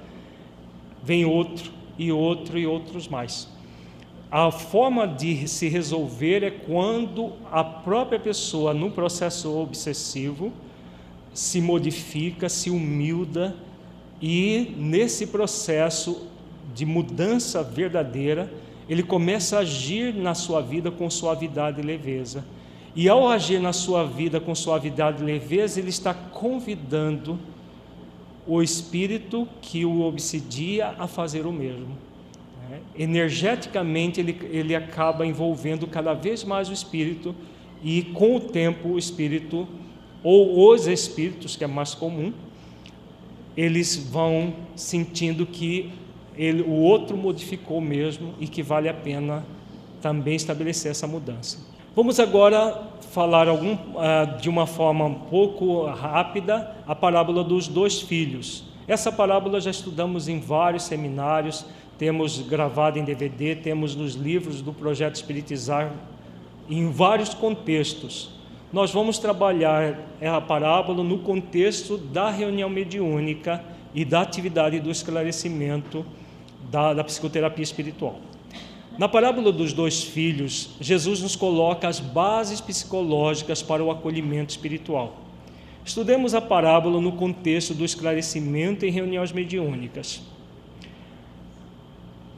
[1.02, 3.50] vem outro e outro e outros mais.
[4.30, 10.54] A forma de se resolver é quando a própria pessoa, no processo obsessivo,
[11.34, 13.56] se modifica, se humilda
[14.22, 16.28] e, nesse processo
[16.76, 18.52] de mudança verdadeira,
[18.88, 22.46] ele começa a agir na sua vida com suavidade e leveza.
[22.96, 27.40] E ao agir na sua vida com suavidade e leveza, ele está convidando
[28.46, 31.98] o espírito que o obsidia a fazer o mesmo.
[32.70, 32.80] Né?
[32.98, 37.34] Energeticamente, ele, ele acaba envolvendo cada vez mais o espírito,
[37.82, 39.68] e com o tempo, o espírito,
[40.22, 42.32] ou os espíritos, que é mais comum,
[43.56, 45.92] eles vão sentindo que
[46.36, 49.46] ele, o outro modificou mesmo e que vale a pena
[50.02, 51.60] também estabelecer essa mudança.
[51.96, 58.02] Vamos agora falar algum, uh, de uma forma um pouco rápida a parábola dos dois
[58.02, 58.64] filhos.
[58.88, 61.66] Essa parábola já estudamos em vários seminários,
[61.98, 65.92] temos gravado em DVD, temos nos livros do projeto Espiritizar,
[66.70, 68.32] em vários contextos.
[68.74, 76.04] Nós vamos trabalhar a parábola no contexto da reunião mediúnica e da atividade do esclarecimento
[76.74, 78.20] da, da psicoterapia espiritual.
[78.98, 85.22] Na parábola dos dois filhos, Jesus nos coloca as bases psicológicas para o acolhimento espiritual.
[85.86, 90.24] Estudemos a parábola no contexto do esclarecimento em reuniões mediúnicas.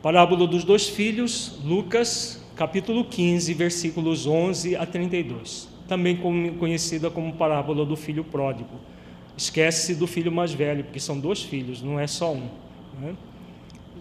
[0.02, 6.18] Parábola dos dois filhos, Lucas, capítulo 15, versículos 11 a 32, também
[6.60, 8.76] conhecida como parábola do filho pródigo.
[9.38, 12.48] Esquece-se do filho mais velho, porque são dois filhos, não é só um.
[13.00, 13.16] Né?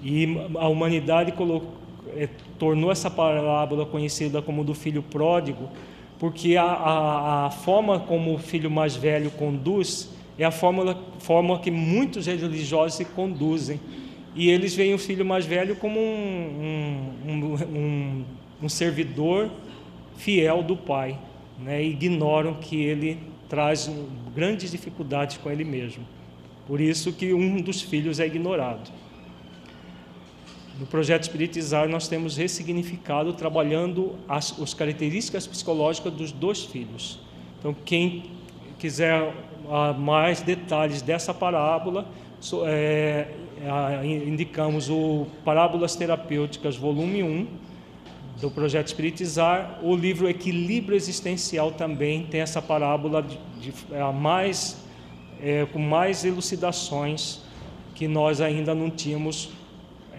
[0.04, 0.28] E
[0.58, 1.72] a humanidade colocou,
[2.14, 2.28] é,
[2.58, 5.70] tornou essa parábola conhecida como do filho pródigo,
[6.18, 11.58] porque a, a, a, forma como o filho mais velho conduz é a forma, forma
[11.58, 13.80] que muitos religiosos se conduzem.
[14.34, 18.24] E eles veem o filho mais velho como um, um, um,
[18.62, 19.50] um servidor
[20.16, 21.18] fiel do pai,
[21.58, 21.82] né?
[21.82, 23.18] e ignoram que ele
[23.48, 23.90] traz
[24.34, 26.04] grandes dificuldades com ele mesmo.
[26.66, 28.90] Por isso que um dos filhos é ignorado.
[30.78, 37.20] No projeto Espiritizar, nós temos ressignificado, trabalhando as, as características psicológicas dos dois filhos.
[37.58, 38.24] Então, quem
[38.78, 42.06] quiser uh, mais detalhes dessa parábola,
[42.66, 43.28] é,
[43.62, 47.46] é, indicamos o Parábolas Terapêuticas, volume 1,
[48.40, 49.78] do projeto Espiritizar.
[49.82, 54.84] O livro Equilíbrio Existencial também tem essa parábola de, de, é, mais,
[55.40, 57.40] é, com mais elucidações
[57.94, 59.50] que nós ainda não tínhamos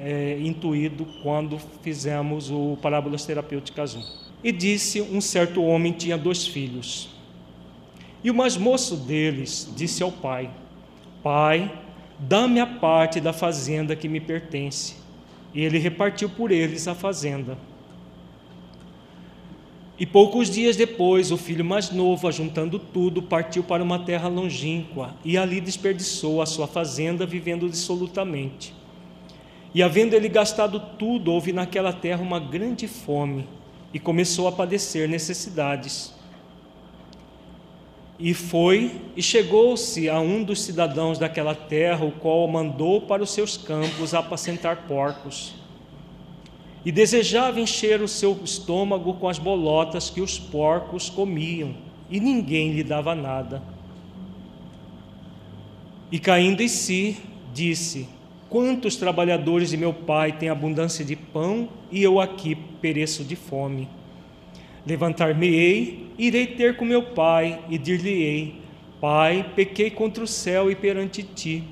[0.02, 4.04] é, intuído quando fizemos o Parábolas Terapêuticas 1.
[4.44, 7.10] E disse: Um certo homem tinha dois filhos.
[8.24, 10.50] E o mais moço deles disse ao pai:
[11.24, 11.72] Pai,
[12.20, 14.96] dá-me a parte da fazenda que me pertence.
[15.54, 17.58] E ele repartiu por eles a fazenda.
[19.98, 25.16] E poucos dias depois, o filho mais novo, ajuntando tudo, partiu para uma terra longínqua
[25.24, 28.74] e ali desperdiçou a sua fazenda, vivendo dissolutamente.
[29.76, 33.46] E havendo ele gastado tudo, houve naquela terra uma grande fome
[33.94, 36.14] e começou a padecer necessidades.
[38.18, 43.32] E foi e chegou-se a um dos cidadãos daquela terra, o qual mandou para os
[43.32, 45.56] seus campos apacentar porcos.
[46.86, 51.76] E desejava encher o seu estômago com as bolotas que os porcos comiam,
[52.10, 53.62] e ninguém lhe dava nada.
[56.10, 57.18] E caindo em si,
[57.54, 58.15] disse:
[58.50, 63.90] Quantos trabalhadores de meu pai têm abundância de pão e eu aqui pereço de fome?
[64.86, 68.62] Levantar-me-ei, irei ter com meu pai e dir-lhe-ei:
[69.02, 71.64] Pai, pequei contra o céu e perante ti.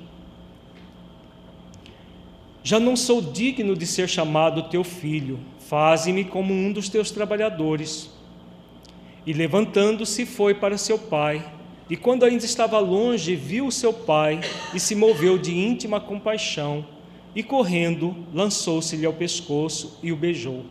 [2.62, 8.10] Já não sou digno de ser chamado teu filho, faze-me como um dos teus trabalhadores.
[9.26, 11.53] E levantando-se, foi para seu pai.
[11.88, 14.40] E quando ainda estava longe, viu seu pai
[14.72, 16.86] e se moveu de íntima compaixão,
[17.34, 20.64] e correndo, lançou-se-lhe ao pescoço e o beijou.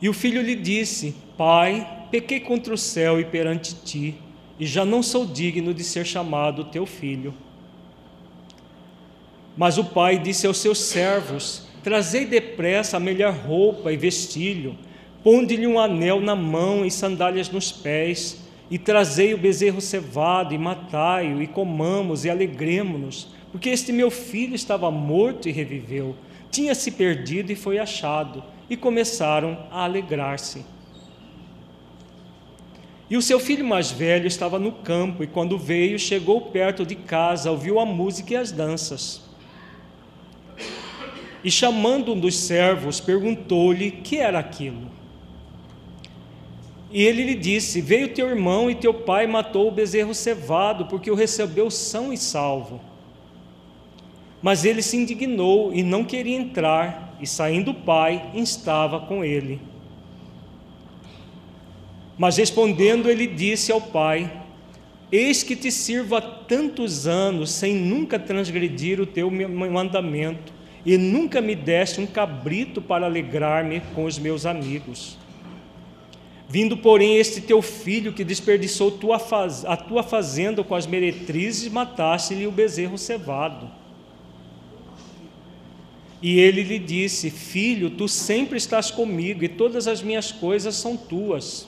[0.00, 4.14] E o filho lhe disse: Pai, pequei contra o céu e perante ti,
[4.58, 7.32] e já não sou digno de ser chamado teu filho.
[9.56, 14.76] Mas o pai disse aos seus servos: Trazei depressa a melhor roupa e vestilho,
[15.22, 20.58] ponde-lhe um anel na mão e sandálias nos pés, e trazei o bezerro cevado, e
[20.58, 26.16] matai-o, e comamos e alegremo-nos, porque este meu filho estava morto e reviveu,
[26.50, 30.64] tinha se perdido e foi achado e começaram a alegrar-se.
[33.10, 36.94] E o seu filho mais velho estava no campo, e quando veio, chegou perto de
[36.94, 39.22] casa, ouviu a música e as danças.
[41.44, 45.01] E chamando um dos servos, perguntou-lhe que era aquilo.
[46.92, 51.10] E ele lhe disse: Veio teu irmão e teu pai matou o bezerro cevado, porque
[51.10, 52.80] o recebeu são e salvo.
[54.42, 59.60] Mas ele se indignou e não queria entrar e saindo o pai, estava com ele.
[62.18, 64.30] Mas respondendo, ele disse ao pai:
[65.10, 70.52] Eis que te sirvo há tantos anos, sem nunca transgredir o teu mandamento,
[70.84, 75.21] e nunca me deste um cabrito para alegrar-me com os meus amigos.
[76.52, 79.64] Vindo, porém, este teu filho que desperdiçou tua faz...
[79.64, 83.70] a tua fazenda com as meretrizes, mataste-lhe o bezerro cevado.
[86.20, 90.94] E ele lhe disse: Filho, tu sempre estás comigo e todas as minhas coisas são
[90.94, 91.66] tuas.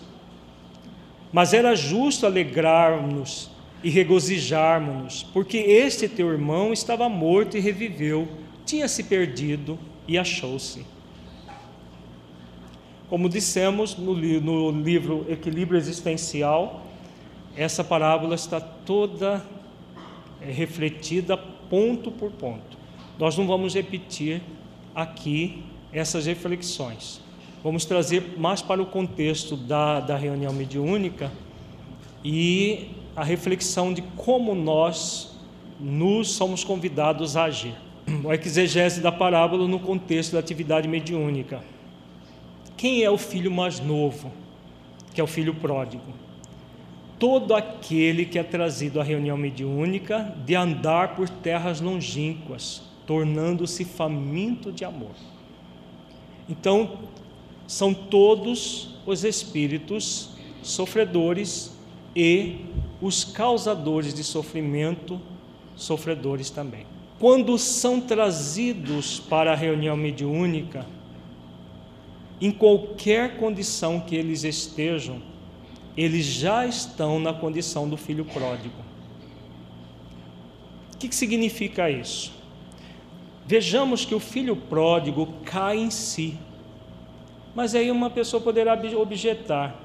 [1.32, 3.50] Mas era justo alegrarmos
[3.82, 8.28] e regozijarmos-nos, porque este teu irmão estava morto e reviveu,
[8.66, 10.84] tinha se perdido e achou-se.
[13.08, 16.82] Como dissemos no, no livro Equilíbrio Existencial,
[17.56, 19.44] essa parábola está toda
[20.40, 22.78] é, refletida ponto por ponto.
[23.18, 24.42] Nós não vamos repetir
[24.94, 25.62] aqui
[25.92, 27.20] essas reflexões.
[27.62, 31.30] Vamos trazer mais para o contexto da, da reunião mediúnica
[32.24, 35.38] e a reflexão de como nós
[35.78, 37.74] nos somos convidados a agir.
[38.28, 41.62] a exegese da parábola no contexto da atividade mediúnica.
[42.76, 44.32] Quem é o filho mais novo?
[45.12, 46.12] Que é o filho pródigo.
[47.18, 54.72] Todo aquele que é trazido à reunião mediúnica de andar por terras longínquas, tornando-se faminto
[54.72, 55.14] de amor.
[56.48, 56.98] Então,
[57.66, 60.30] são todos os espíritos
[60.62, 61.72] sofredores
[62.14, 62.56] e
[63.00, 65.20] os causadores de sofrimento,
[65.76, 66.86] sofredores também.
[67.18, 70.86] Quando são trazidos para a reunião mediúnica,
[72.40, 75.22] em qualquer condição que eles estejam,
[75.96, 78.74] eles já estão na condição do filho pródigo.
[80.94, 82.32] O que, significa isso?
[83.46, 86.36] Vejamos que o filho pródigo cai em si.
[87.54, 89.76] Mas aí uma pessoa poderá objetar: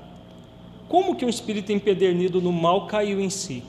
[0.88, 3.64] como que um espírito empedernido no mal caiu em si?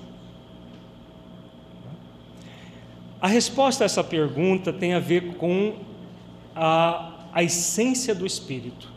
[3.21, 5.75] A resposta a essa pergunta tem a ver com
[6.57, 8.91] a, a essência do espírito.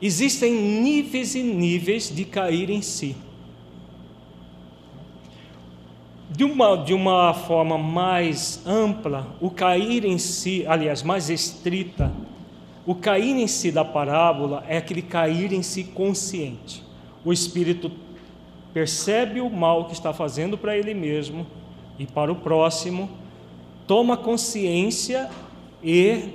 [0.00, 3.14] Existem níveis e níveis de cair em si.
[6.30, 12.10] De uma, de uma forma mais ampla, o cair em si, aliás, mais estrita,
[12.86, 16.82] o cair em si da parábola é aquele cair em si consciente.
[17.24, 17.92] O espírito
[18.72, 21.46] percebe o mal que está fazendo para ele mesmo
[21.98, 23.10] e para o próximo,
[23.86, 25.28] toma consciência
[25.82, 26.30] e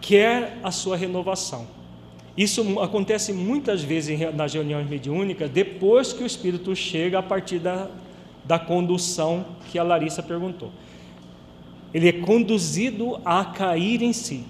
[0.00, 1.66] quer a sua renovação.
[2.36, 7.88] Isso acontece muitas vezes nas reuniões mediúnicas, depois que o espírito chega a partir da,
[8.44, 10.70] da condução que a Larissa perguntou.
[11.94, 14.44] Ele é conduzido a cair em si.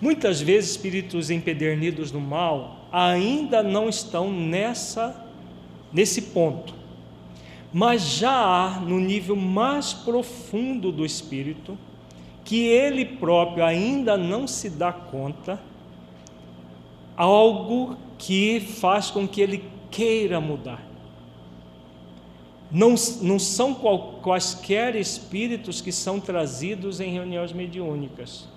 [0.00, 5.26] Muitas vezes, espíritos empedernidos no mal ainda não estão nessa,
[5.92, 6.78] nesse ponto
[7.72, 11.76] mas já há no nível mais profundo do espírito,
[12.48, 15.60] que ele próprio ainda não se dá conta,
[17.14, 20.82] algo que faz com que ele queira mudar.
[22.70, 28.48] Não, não são qual, quaisquer espíritos que são trazidos em reuniões mediúnicas.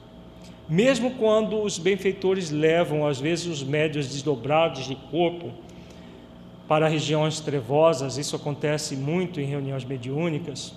[0.69, 5.51] Mesmo quando os benfeitores levam, às vezes, os médios desdobrados de corpo
[6.65, 10.73] para regiões trevosas, isso acontece muito em reuniões mediúnicas.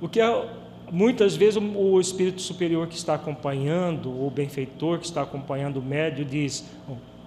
[0.00, 0.48] O que é,
[0.90, 6.24] muitas vezes o espírito superior que está acompanhando, o benfeitor que está acompanhando o médio,
[6.24, 6.64] diz: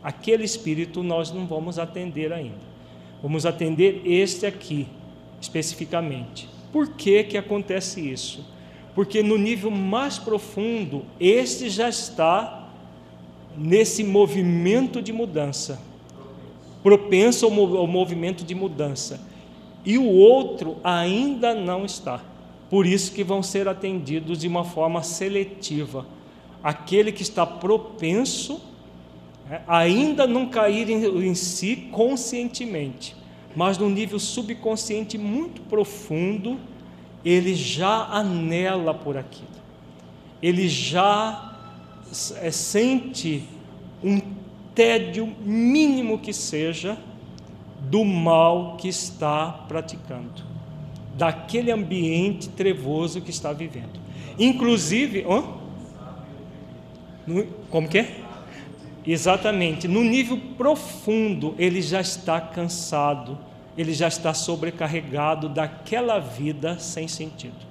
[0.04, 2.70] aquele espírito nós não vamos atender ainda.
[3.22, 4.88] Vamos atender este aqui,
[5.42, 6.50] especificamente.
[6.72, 8.46] Por que, que acontece isso?
[8.96, 12.70] Porque no nível mais profundo, este já está
[13.58, 15.90] nesse movimento de mudança
[16.84, 19.20] propenso ao movimento de mudança.
[19.86, 22.22] E o outro ainda não está.
[22.70, 26.06] Por isso que vão ser atendidos de uma forma seletiva.
[26.64, 28.62] Aquele que está propenso
[29.50, 33.16] né, ainda não cair em, em si conscientemente,
[33.56, 36.60] mas no nível subconsciente muito profundo,
[37.26, 39.48] ele já anela por aquilo.
[40.42, 41.56] Ele já
[42.36, 43.44] é, sente
[44.04, 44.22] um
[44.74, 46.98] tédio mínimo que seja
[47.82, 50.44] do mal que está praticando,
[51.20, 54.00] daquele ambiente trevoso que está vivendo.
[54.40, 55.26] Inclusive,
[57.70, 58.22] como que é?
[59.06, 63.38] Exatamente, no nível profundo ele já está cansado,
[63.78, 67.68] ele já está sobrecarregado daquela vida sem sentido.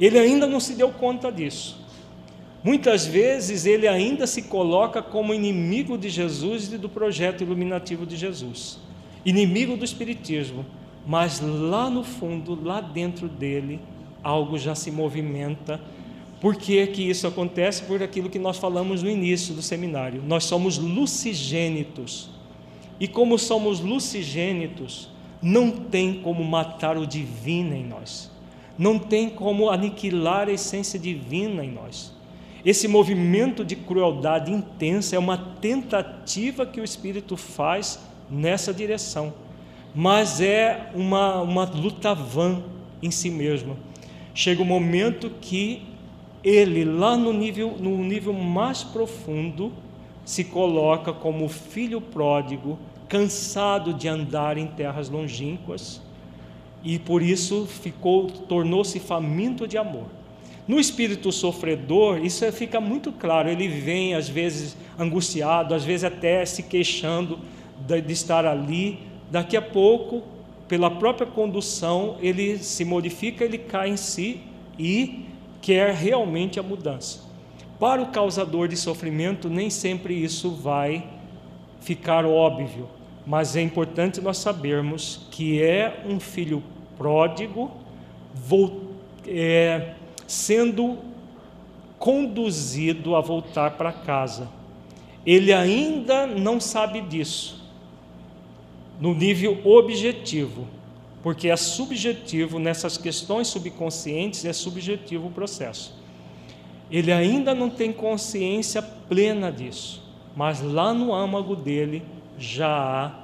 [0.00, 1.78] Ele ainda não se deu conta disso.
[2.62, 8.16] Muitas vezes ele ainda se coloca como inimigo de Jesus e do projeto iluminativo de
[8.16, 8.78] Jesus,
[9.24, 10.66] inimigo do Espiritismo,
[11.06, 13.80] mas lá no fundo, lá dentro dele,
[14.22, 15.80] algo já se movimenta.
[16.40, 17.82] Por que, que isso acontece?
[17.82, 20.22] Por aquilo que nós falamos no início do seminário.
[20.26, 22.30] Nós somos lucigênitos.
[22.98, 25.10] E como somos lucigênitos,
[25.42, 28.30] não tem como matar o divino em nós.
[28.78, 32.12] Não tem como aniquilar a essência divina em nós.
[32.64, 37.98] Esse movimento de crueldade intensa é uma tentativa que o Espírito faz
[38.30, 39.32] nessa direção,
[39.94, 42.62] mas é uma, uma luta vã
[43.02, 43.76] em si mesmo.
[44.34, 45.82] Chega o um momento que
[46.42, 49.72] ele, lá no nível, no nível mais profundo,
[50.24, 56.00] se coloca como filho pródigo, cansado de andar em terras longínquas,
[56.82, 60.06] e por isso ficou tornou-se faminto de amor.
[60.66, 63.48] No espírito sofredor, isso fica muito claro.
[63.48, 67.40] Ele vem, às vezes, angustiado, às vezes até se queixando
[67.80, 69.00] de, de estar ali.
[69.30, 70.22] Daqui a pouco,
[70.66, 74.40] pela própria condução, ele se modifica, ele cai em si
[74.78, 75.26] e
[75.60, 77.20] quer realmente a mudança.
[77.78, 81.04] Para o causador de sofrimento, nem sempre isso vai
[81.80, 82.88] ficar óbvio,
[83.26, 86.62] mas é importante nós sabermos que é um filho
[86.96, 87.70] pródigo
[89.26, 89.94] é,
[90.26, 90.98] sendo
[91.98, 94.48] conduzido a voltar para casa.
[95.24, 97.59] Ele ainda não sabe disso,
[99.00, 100.68] no nível objetivo,
[101.22, 105.98] porque é subjetivo nessas questões subconscientes, é subjetivo o processo.
[106.90, 110.02] Ele ainda não tem consciência plena disso,
[110.36, 112.02] mas lá no âmago dele
[112.38, 113.20] já há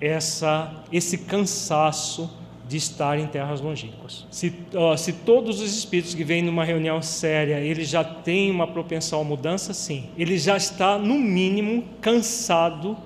[0.00, 2.30] essa, esse cansaço
[2.66, 4.24] de estar em terras longínquas.
[4.30, 8.66] Se, uh, se todos os espíritos que vêm numa reunião séria, ele já tem uma
[8.66, 10.08] propensão à mudança, sim.
[10.16, 12.96] Ele já está, no mínimo, cansado,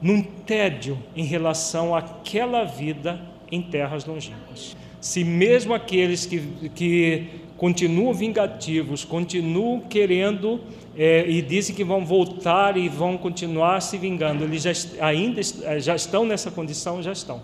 [0.00, 4.76] num tédio em relação àquela vida em terras longínquas.
[5.00, 6.40] Se mesmo aqueles que,
[6.74, 7.26] que
[7.56, 10.60] continuam vingativos, continuam querendo
[10.96, 15.40] é, e dizem que vão voltar e vão continuar se vingando, eles já, ainda
[15.80, 17.42] já estão nessa condição, já estão.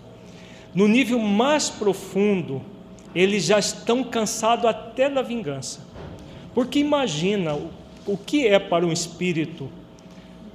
[0.73, 2.61] No nível mais profundo,
[3.13, 5.85] eles já estão cansados até da vingança.
[6.53, 7.69] Porque imagina o,
[8.05, 9.69] o que é para um espírito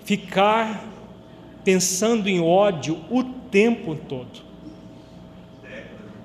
[0.04, 0.95] ficar
[1.66, 4.46] pensando em ódio o tempo todo.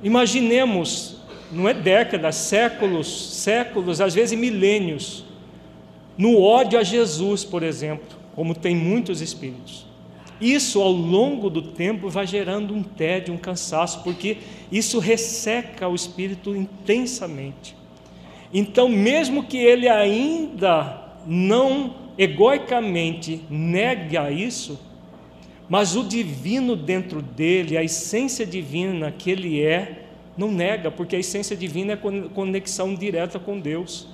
[0.04, 1.18] Imaginemos,
[1.52, 5.26] não é décadas, séculos, séculos, às vezes milênios,
[6.16, 9.88] no ódio a Jesus, por exemplo, como tem muitos espíritos.
[10.40, 14.38] Isso ao longo do tempo vai gerando um tédio, um cansaço, porque
[14.72, 17.76] isso resseca o espírito intensamente.
[18.54, 24.91] Então, mesmo que ele ainda não egoicamente negue a isso,
[25.72, 30.04] mas o divino dentro dele, a essência divina que ele é,
[30.38, 34.06] não nega, porque a essência divina é conexão direta com Deus.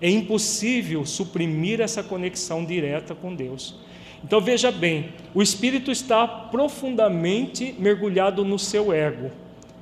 [0.00, 3.76] É impossível suprimir essa conexão direta com Deus.
[4.24, 9.30] Então veja bem, o espírito está profundamente mergulhado no seu ego.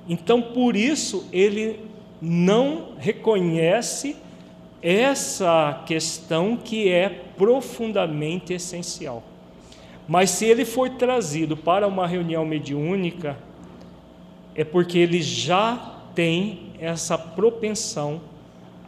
[0.06, 1.80] Então por isso ele
[2.20, 4.14] não reconhece
[4.82, 9.22] essa questão que é profundamente essencial.
[10.06, 13.36] Mas se ele for trazido para uma reunião mediúnica,
[14.54, 18.20] é porque ele já tem essa propensão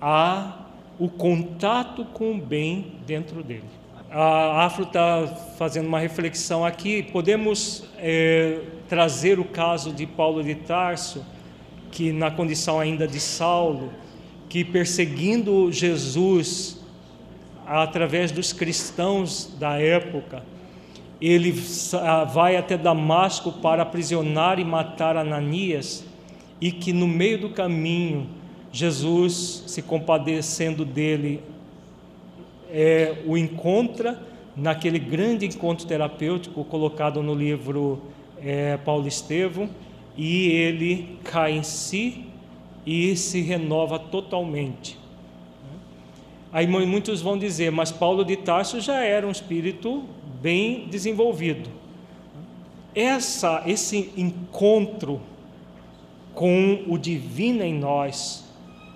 [0.01, 0.66] a
[0.98, 3.64] o contato com o bem dentro dele.
[4.10, 5.26] A Afro está
[5.59, 7.02] fazendo uma reflexão aqui.
[7.02, 11.24] Podemos é, trazer o caso de Paulo de Tarso,
[11.90, 13.93] que na condição ainda de Saulo,
[14.48, 16.80] que perseguindo Jesus
[17.66, 20.43] através dos cristãos da época,
[21.20, 21.52] ele
[22.32, 26.05] vai até Damasco para aprisionar e matar Ananias,
[26.60, 28.26] e que no meio do caminho,
[28.72, 31.43] Jesus, se compadecendo dele,
[32.70, 34.20] é, o encontra
[34.55, 38.02] naquele grande encontro terapêutico colocado no livro
[38.38, 39.68] é, Paulo Estevam,
[40.16, 42.24] e ele cai em si
[42.86, 44.98] e se renova totalmente.
[46.52, 50.05] Aí muitos vão dizer, mas Paulo de Tarso já era um espírito
[50.40, 51.68] bem desenvolvido.
[52.94, 55.20] Essa, esse encontro
[56.34, 58.44] com o divino em nós,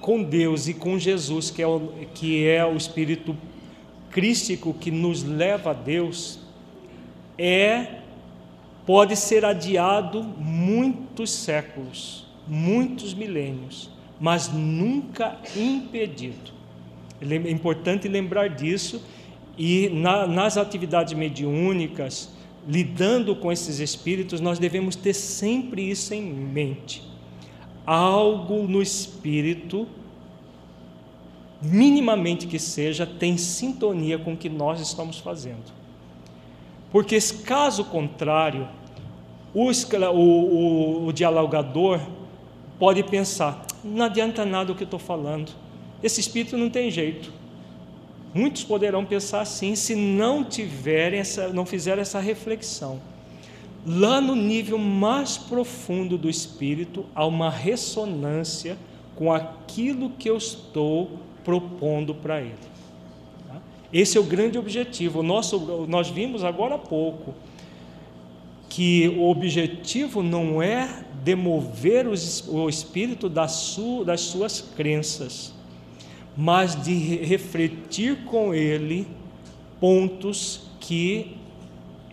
[0.00, 3.36] com Deus e com Jesus, que é o, que é o Espírito
[4.10, 6.40] crístico que nos leva a Deus,
[7.38, 8.00] é
[8.84, 16.52] pode ser adiado muitos séculos, muitos milênios, mas nunca impedido.
[17.20, 19.02] É importante lembrar disso
[19.56, 22.30] e na, nas atividades mediúnicas,
[22.66, 27.02] lidando com esses espíritos, nós devemos ter sempre isso em mente.
[27.86, 29.88] Algo no espírito,
[31.60, 35.72] minimamente que seja, tem sintonia com o que nós estamos fazendo.
[36.90, 38.68] Porque, caso contrário,
[39.54, 42.00] o, o, o, o dialogador
[42.78, 45.52] pode pensar: não adianta nada o que eu estou falando,
[46.02, 47.39] esse espírito não tem jeito.
[48.32, 53.00] Muitos poderão pensar assim se não tiverem essa, não fizerem essa reflexão.
[53.84, 58.76] Lá no nível mais profundo do espírito há uma ressonância
[59.16, 62.54] com aquilo que eu estou propondo para ele.
[63.48, 63.60] Tá?
[63.92, 65.20] Esse é o grande objetivo.
[65.20, 67.34] O nosso, nós vimos agora há pouco
[68.68, 75.52] que o objetivo não é demover o espírito das suas crenças
[76.36, 79.06] mas de refletir com ele
[79.80, 81.36] pontos que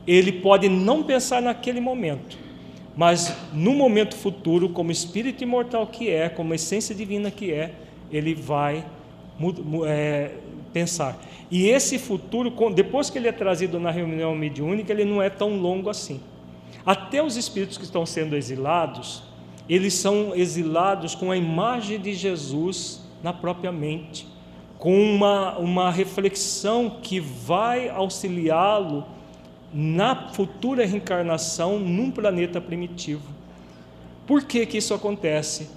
[0.06, 2.38] ele pode não pensar naquele momento,
[2.96, 7.74] mas no momento futuro, como espírito imortal que é, como essência divina que é,
[8.12, 8.86] ele vai
[9.86, 10.32] é,
[10.74, 11.22] pensar.
[11.52, 15.58] E esse futuro, depois que ele é trazido na reunião mediúnica, ele não é tão
[15.58, 16.20] longo assim.
[16.86, 19.24] Até os espíritos que estão sendo exilados,
[19.70, 24.28] eles são exilados com a imagem de Jesus na própria mente,
[24.78, 29.06] com uma, uma reflexão que vai auxiliá-lo
[29.74, 33.28] na futura reencarnação num planeta primitivo.
[34.26, 35.70] Por que, que isso acontece?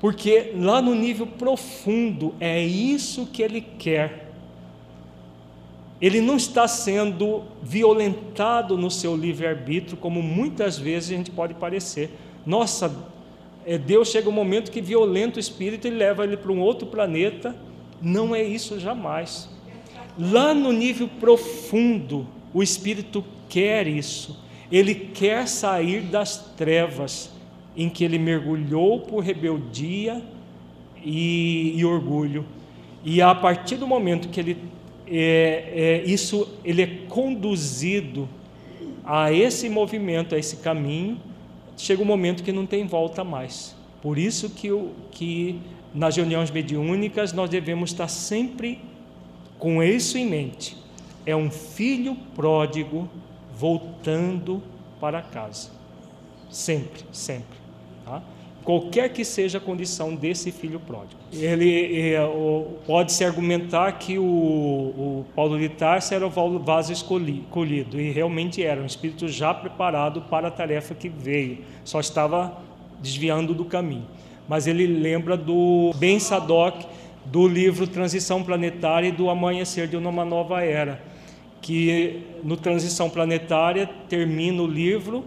[0.00, 4.28] Porque lá no nível profundo é isso que ele quer.
[6.00, 12.10] Ele não está sendo violentado no seu livre-arbítrio, como muitas vezes a gente pode parecer.
[12.46, 12.94] Nossa,
[13.76, 17.54] Deus chega um momento que violenta o espírito e leva ele para um outro planeta.
[18.00, 19.50] Não é isso jamais.
[20.18, 24.38] Lá no nível profundo, o espírito quer isso.
[24.70, 27.30] Ele quer sair das trevas
[27.76, 30.22] em que ele mergulhou por rebeldia
[31.04, 32.46] e, e orgulho.
[33.04, 34.56] E a partir do momento que ele
[35.06, 38.28] é, é, isso ele é conduzido
[39.04, 41.18] a esse movimento, a esse caminho,
[41.78, 43.74] chega um momento que não tem volta mais.
[44.02, 44.68] Por isso que,
[45.10, 45.60] que
[45.94, 48.80] nas reuniões mediúnicas nós devemos estar sempre
[49.58, 50.76] com isso em mente.
[51.24, 53.08] É um filho pródigo
[53.54, 54.62] voltando
[55.00, 55.70] para casa.
[56.50, 57.58] Sempre, sempre.
[58.04, 58.22] Tá?
[58.68, 61.18] Qualquer que seja a condição desse filho pródigo.
[61.32, 62.18] Ele é,
[62.86, 68.82] pode-se argumentar que o, o Paulo de Tarso era o vaso escolhido, e realmente era,
[68.82, 72.58] um espírito já preparado para a tarefa que veio, só estava
[73.00, 74.04] desviando do caminho.
[74.46, 76.84] Mas ele lembra do Ben Sadok,
[77.24, 81.02] do livro Transição Planetária e do Amanhecer de uma Nova Era,
[81.62, 85.24] que no Transição Planetária termina o livro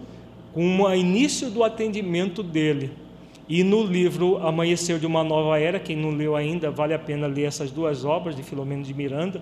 [0.53, 3.00] com o início do atendimento dele.
[3.51, 7.27] E no livro Amanhecer de uma Nova Era, quem não leu ainda, vale a pena
[7.27, 9.41] ler essas duas obras de Filomeno de Miranda,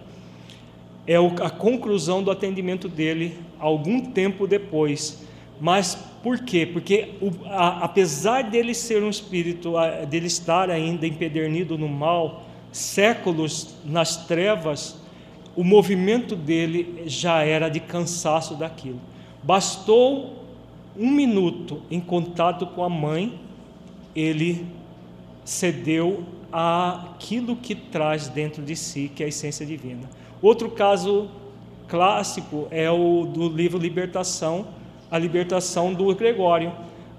[1.05, 5.23] é a conclusão do atendimento dele algum tempo depois.
[5.61, 6.65] Mas por quê?
[6.65, 7.09] Porque
[7.51, 9.73] apesar dele ser um espírito,
[10.09, 14.99] dele estar ainda empedernido no mal, séculos nas trevas,
[15.55, 18.99] o movimento dele já era de cansaço daquilo.
[19.43, 20.47] Bastou
[20.97, 23.47] um minuto em contato com a mãe,
[24.15, 24.65] ele
[25.43, 30.09] cedeu àquilo que traz dentro de si, que é a essência divina.
[30.41, 31.29] Outro caso
[31.87, 34.67] clássico é o do livro Libertação,
[35.09, 36.71] a libertação do Gregório.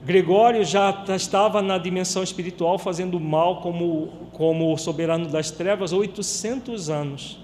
[0.04, 7.38] Gregório já estava na dimensão espiritual fazendo mal como, como soberano das trevas 800 anos.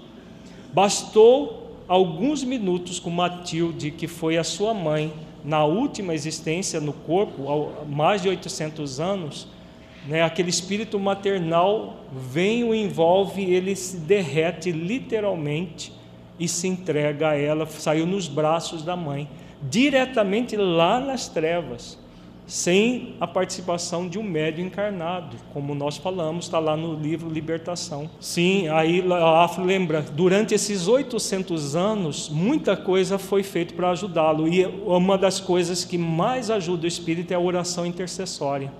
[0.73, 5.13] Bastou alguns minutos com Matilde, que foi a sua mãe,
[5.47, 7.49] na última existência no corpo,
[7.81, 9.47] há mais de 800 anos,
[10.05, 15.93] né, aquele espírito maternal vem, o envolve, ele se derrete literalmente
[16.37, 19.29] e se entrega a ela, saiu nos braços da mãe,
[19.61, 21.97] diretamente lá nas trevas
[22.47, 28.09] sem a participação de um médio encarnado, como nós falamos, está lá no livro Libertação.
[28.21, 34.47] Sim, aí a Afro lembra, durante esses 800 anos, muita coisa foi feita para ajudá-lo,
[34.47, 38.71] e uma das coisas que mais ajuda o espírito é a oração intercessória.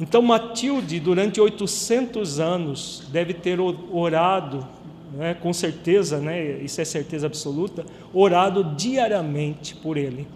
[0.00, 4.66] Então, Matilde, durante 800 anos, deve ter orado,
[5.14, 10.26] né, com certeza, né, isso é certeza absoluta, orado diariamente por ele.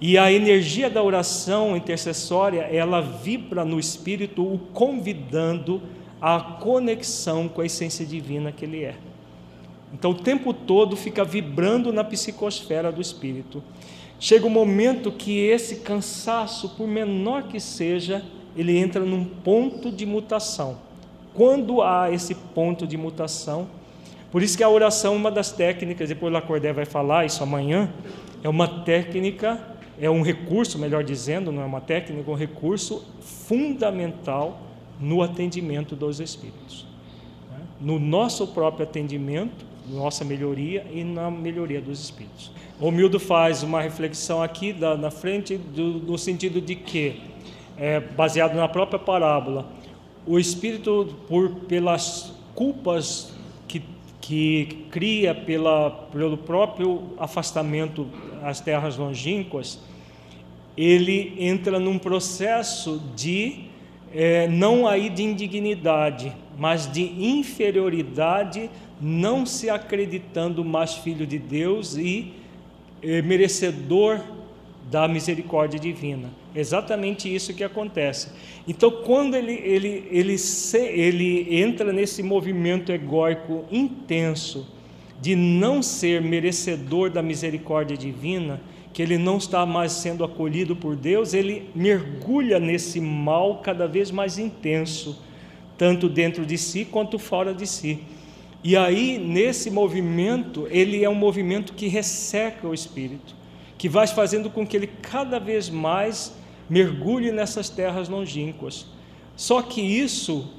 [0.00, 5.82] E a energia da oração intercessória, ela vibra no espírito, o convidando
[6.20, 8.94] à conexão com a essência divina que ele é.
[9.92, 13.62] Então, o tempo todo fica vibrando na psicosfera do espírito.
[14.18, 18.24] Chega um momento que esse cansaço, por menor que seja,
[18.56, 20.78] ele entra num ponto de mutação.
[21.34, 23.68] Quando há esse ponto de mutação,
[24.30, 27.92] por isso que a oração, uma das técnicas, depois o Lacordé vai falar isso amanhã,
[28.42, 29.60] é uma técnica
[30.00, 34.58] é um recurso, melhor dizendo, não é uma técnica, um recurso fundamental
[34.98, 36.86] no atendimento dos espíritos.
[37.50, 37.58] Né?
[37.78, 42.50] No nosso próprio atendimento, nossa melhoria e na melhoria dos espíritos.
[42.80, 47.20] O Mildo faz uma reflexão aqui da, na frente do, no sentido de que,
[47.76, 49.70] é, baseado na própria parábola,
[50.26, 53.34] o espírito, por pelas culpas
[53.68, 53.82] que,
[54.18, 58.06] que cria pela, pelo próprio afastamento
[58.42, 59.78] às terras longínquas,
[60.76, 63.70] ele entra num processo de
[64.12, 68.70] é, não aí de indignidade, mas de inferioridade,
[69.00, 72.32] não se acreditando mais filho de Deus e
[73.02, 74.20] é, merecedor
[74.90, 76.30] da misericórdia divina.
[76.54, 78.28] Exatamente isso que acontece.
[78.66, 84.66] Então, quando ele, ele, ele, se, ele entra nesse movimento egóico intenso
[85.20, 88.60] de não ser merecedor da misericórdia divina,
[88.92, 94.10] que ele não está mais sendo acolhido por Deus, ele mergulha nesse mal cada vez
[94.10, 95.22] mais intenso,
[95.78, 98.00] tanto dentro de si quanto fora de si.
[98.62, 103.40] E aí, nesse movimento, ele é um movimento que resseca o espírito
[103.80, 106.36] que vai fazendo com que ele cada vez mais
[106.68, 108.84] mergulhe nessas terras longínquas.
[109.34, 110.52] Só que isso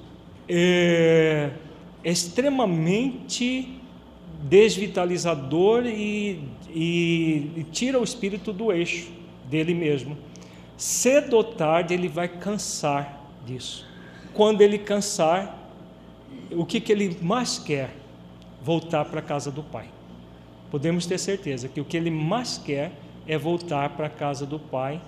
[0.49, 1.52] é,
[2.03, 3.80] é extremamente
[4.41, 6.40] desvitalizador e,
[6.73, 9.11] e, e tira o espírito do eixo
[9.49, 10.18] dele mesmo.
[10.77, 13.85] Cedo ou tarde ele vai cansar disso.
[14.34, 15.57] Quando ele cansar,
[16.52, 17.95] o que, que ele mais quer?
[18.61, 19.89] Voltar para a casa do Pai.
[20.69, 22.91] Podemos ter certeza que o que ele mais quer
[23.27, 25.02] é voltar para a casa do Pai,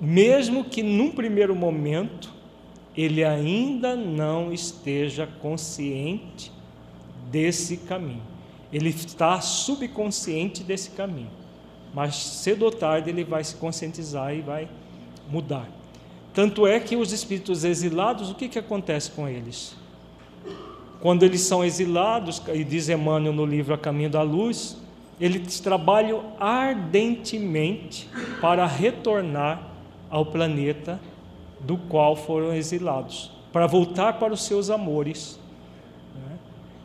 [0.00, 2.32] mesmo que num primeiro momento
[2.96, 6.50] ele ainda não esteja consciente
[7.30, 8.29] desse caminho.
[8.72, 11.30] Ele está subconsciente desse caminho,
[11.92, 14.68] mas cedo ou tarde ele vai se conscientizar e vai
[15.28, 15.68] mudar.
[16.32, 19.74] Tanto é que os espíritos exilados, o que, que acontece com eles?
[21.00, 24.76] Quando eles são exilados, e diz Emmanuel no livro A Caminho da Luz,
[25.18, 28.08] eles trabalham ardentemente
[28.40, 29.70] para retornar
[30.08, 31.00] ao planeta
[31.58, 35.39] do qual foram exilados, para voltar para os seus amores.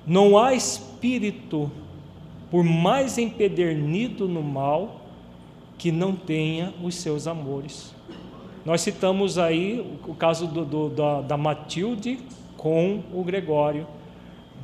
[0.05, 1.71] Não há espírito,
[2.51, 5.01] por mais empedernido no mal,
[5.77, 7.93] que não tenha os seus amores.
[8.63, 12.19] Nós citamos aí o caso do, do, da, da Matilde
[12.57, 13.85] com o Gregório,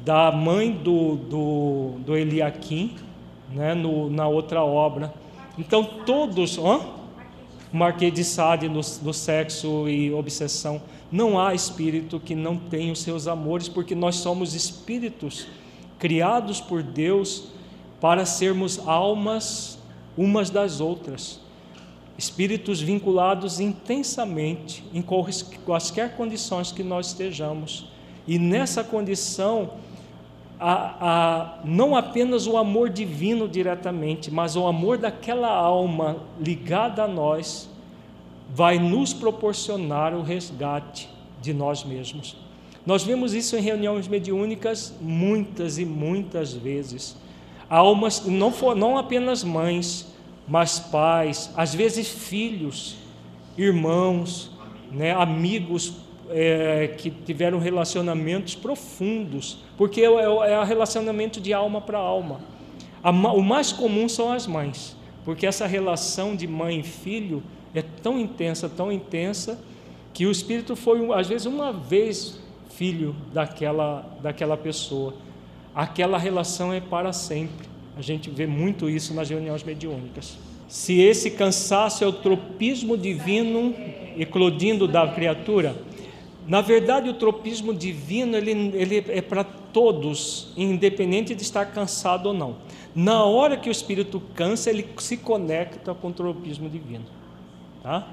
[0.04, 2.96] da mãe do, do, do Eliakim
[3.54, 5.14] né, no, na outra obra.
[5.58, 6.80] Então, todos, hã?
[7.72, 10.82] Marquês de Sade no, no sexo e obsessão.
[11.12, 15.48] Não há espírito que não tenha os seus amores, porque nós somos espíritos
[16.00, 17.46] criados por Deus
[18.00, 19.78] para sermos almas
[20.18, 21.40] umas das outras.
[22.18, 27.88] Espíritos vinculados intensamente em quaisquer condições que nós estejamos.
[28.28, 29.72] E nessa condição,
[30.60, 37.08] a, a, não apenas o amor divino diretamente, mas o amor daquela alma ligada a
[37.08, 37.68] nós,
[38.54, 41.10] vai nos proporcionar o resgate
[41.42, 42.36] de nós mesmos.
[42.86, 47.16] Nós vemos isso em reuniões mediúnicas muitas e muitas vezes.
[47.70, 50.14] Almas, não, for, não apenas mães,
[50.48, 52.98] mas pais, às vezes filhos,
[53.58, 54.52] irmãos,
[54.92, 55.94] né, amigos
[56.30, 62.42] é, que tiveram relacionamentos profundos, porque é, é, é relacionamento de alma para alma.
[63.04, 67.44] A, o mais comum são as mães, porque essa relação de mãe e filho
[67.74, 69.60] é tão intensa, tão intensa,
[70.14, 72.40] que o espírito foi, às vezes, uma vez
[72.76, 75.14] filho daquela, daquela pessoa.
[75.74, 77.68] Aquela relação é para sempre.
[77.96, 80.38] A gente vê muito isso nas reuniões mediúnicas.
[80.68, 83.76] Se esse cansaço é o tropismo divino
[84.18, 85.76] eclodindo da criatura,
[86.48, 92.34] na verdade, o tropismo divino ele, ele é para todos, independente de estar cansado ou
[92.34, 92.56] não.
[92.96, 97.06] Na hora que o espírito cansa, ele se conecta com o tropismo divino.
[97.82, 98.08] Tá?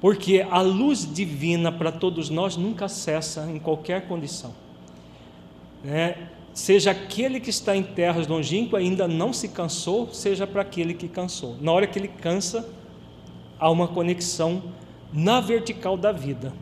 [0.00, 4.52] Porque a luz divina para todos nós nunca cessa em qualquer condição.
[5.82, 6.28] Né?
[6.52, 11.08] Seja aquele que está em terras longínquas ainda não se cansou, seja para aquele que
[11.08, 11.56] cansou.
[11.60, 12.68] Na hora que ele cansa,
[13.58, 14.62] há uma conexão
[15.12, 16.52] na vertical da vida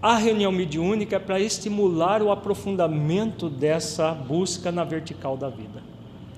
[0.00, 5.82] a reunião mediúnica é para estimular o aprofundamento dessa busca na vertical da vida.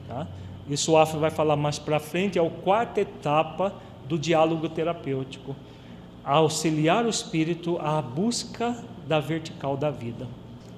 [0.08, 0.26] Tá?
[0.68, 3.74] Isso o Afro vai falar mais para frente, é a quarta etapa
[4.10, 5.54] do diálogo terapêutico.
[6.24, 8.76] Auxiliar o espírito à busca
[9.06, 10.26] da vertical da vida.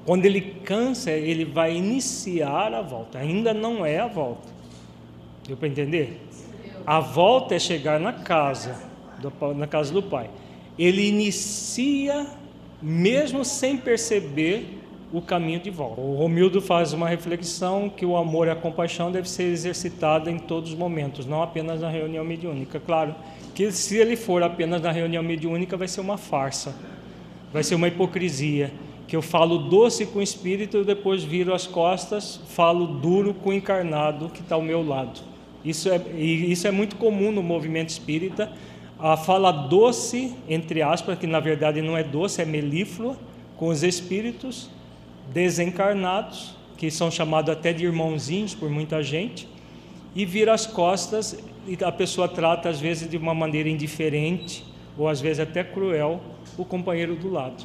[0.04, 3.18] Quando ele cansa, ele vai iniciar a volta.
[3.18, 4.48] Ainda não é a volta.
[5.46, 6.20] Deu para entender?
[6.86, 8.78] A volta é chegar na casa,
[9.56, 10.28] na casa do pai.
[10.78, 12.26] Ele inicia
[12.80, 14.81] mesmo sem perceber
[15.12, 16.01] o caminho de volta.
[16.01, 20.39] O Romildo faz uma reflexão que o amor e a compaixão deve ser exercitada em
[20.39, 22.80] todos os momentos, não apenas na reunião mediúnica.
[22.80, 23.14] Claro
[23.55, 26.74] que se ele for apenas na reunião mediúnica vai ser uma farsa,
[27.52, 28.72] vai ser uma hipocrisia,
[29.06, 33.51] que eu falo doce com o espírito e depois viro as costas, falo duro com
[33.51, 35.20] o encarnado que está ao meu lado.
[35.62, 38.51] Isso é, isso é muito comum no movimento espírita,
[38.98, 43.16] a fala doce, entre aspas, que na verdade não é doce, é melíflua,
[43.56, 44.70] com os espíritos
[45.32, 49.49] desencarnados, que são chamados até de irmãozinhos por muita gente,
[50.15, 54.65] e vira as costas e a pessoa trata às vezes de uma maneira indiferente
[54.99, 56.20] ou às vezes até cruel
[56.59, 57.65] o companheiro do lado,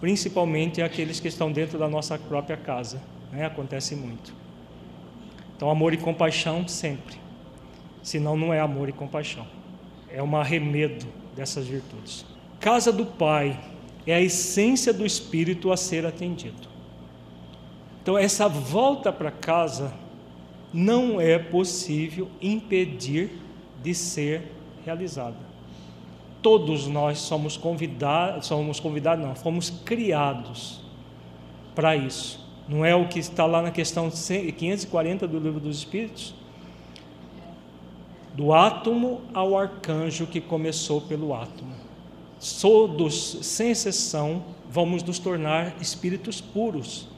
[0.00, 3.00] principalmente aqueles que estão dentro da nossa própria casa,
[3.30, 3.44] né?
[3.44, 4.34] acontece muito.
[5.56, 7.16] Então, amor e compaixão sempre,
[8.02, 9.46] senão não é amor e compaixão,
[10.10, 11.06] é um arremedo
[11.36, 12.26] dessas virtudes.
[12.58, 13.58] Casa do Pai
[14.06, 16.73] é a essência do Espírito a ser atendido.
[18.04, 19.90] Então, essa volta para casa
[20.70, 23.30] não é possível impedir
[23.82, 24.52] de ser
[24.84, 25.38] realizada.
[26.42, 30.82] Todos nós somos convidados, somos convidados, não, fomos criados
[31.74, 32.46] para isso.
[32.68, 36.34] Não é o que está lá na questão 540 do Livro dos Espíritos?
[38.34, 41.72] Do átomo ao arcanjo que começou pelo átomo.
[42.60, 47.13] Todos, sem exceção, vamos nos tornar espíritos puros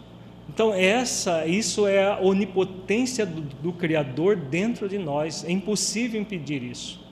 [0.48, 5.44] então essa, isso é a onipotência do, do Criador dentro de nós.
[5.44, 7.04] É impossível impedir isso.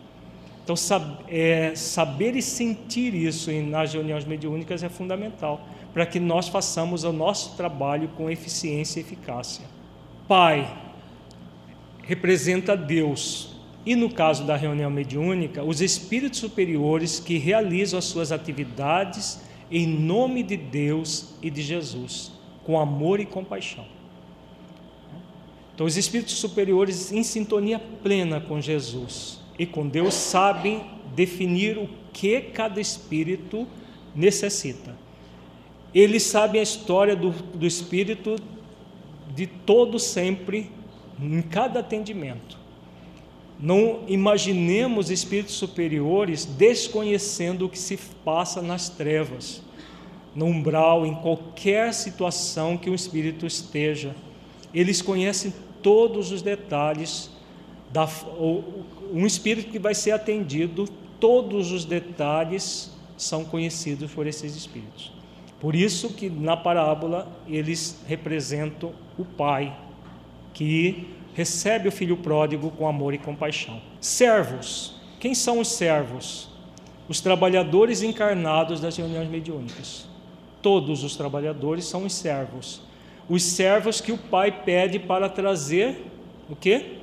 [0.62, 6.48] Então sab, é, saber e sentir isso nas reuniões mediúnicas é fundamental para que nós
[6.48, 9.64] façamos o nosso trabalho com eficiência e eficácia.
[10.26, 10.82] Pai
[12.02, 13.54] representa Deus.
[13.86, 19.86] E no caso da reunião mediúnica, os espíritos superiores que realizam as suas atividades em
[19.86, 22.33] nome de Deus e de Jesus
[22.64, 23.84] com amor e compaixão.
[25.74, 30.84] Então, os espíritos superiores, em sintonia plena com Jesus e com Deus, sabem
[31.14, 33.66] definir o que cada espírito
[34.14, 34.96] necessita.
[35.92, 38.36] Eles sabem a história do, do espírito
[39.34, 40.70] de todo sempre,
[41.20, 42.56] em cada atendimento.
[43.58, 49.62] Não imaginemos espíritos superiores desconhecendo o que se passa nas trevas
[50.34, 54.14] no umbral, em qualquer situação que o espírito esteja.
[54.72, 55.52] Eles conhecem
[55.82, 57.30] todos os detalhes
[57.92, 58.08] da
[59.12, 60.88] um espírito que vai ser atendido,
[61.20, 65.12] todos os detalhes são conhecidos por esses espíritos.
[65.60, 69.76] Por isso que na parábola eles representam o pai
[70.52, 73.80] que recebe o filho pródigo com amor e compaixão.
[74.00, 74.96] Servos.
[75.20, 76.48] Quem são os servos?
[77.08, 80.13] Os trabalhadores encarnados das reuniões mediúnicas
[80.64, 82.80] todos os trabalhadores são os servos.
[83.28, 86.06] Os servos que o pai pede para trazer
[86.48, 87.00] o quê?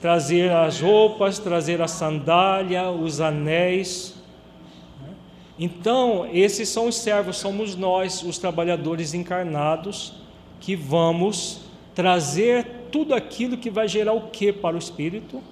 [0.00, 4.14] Trazer as roupas, trazer a sandália, os anéis.
[5.58, 10.12] Então, esses são os servos, somos nós, os trabalhadores encarnados,
[10.60, 11.62] que vamos
[11.92, 15.42] trazer tudo aquilo que vai gerar o que para o espírito?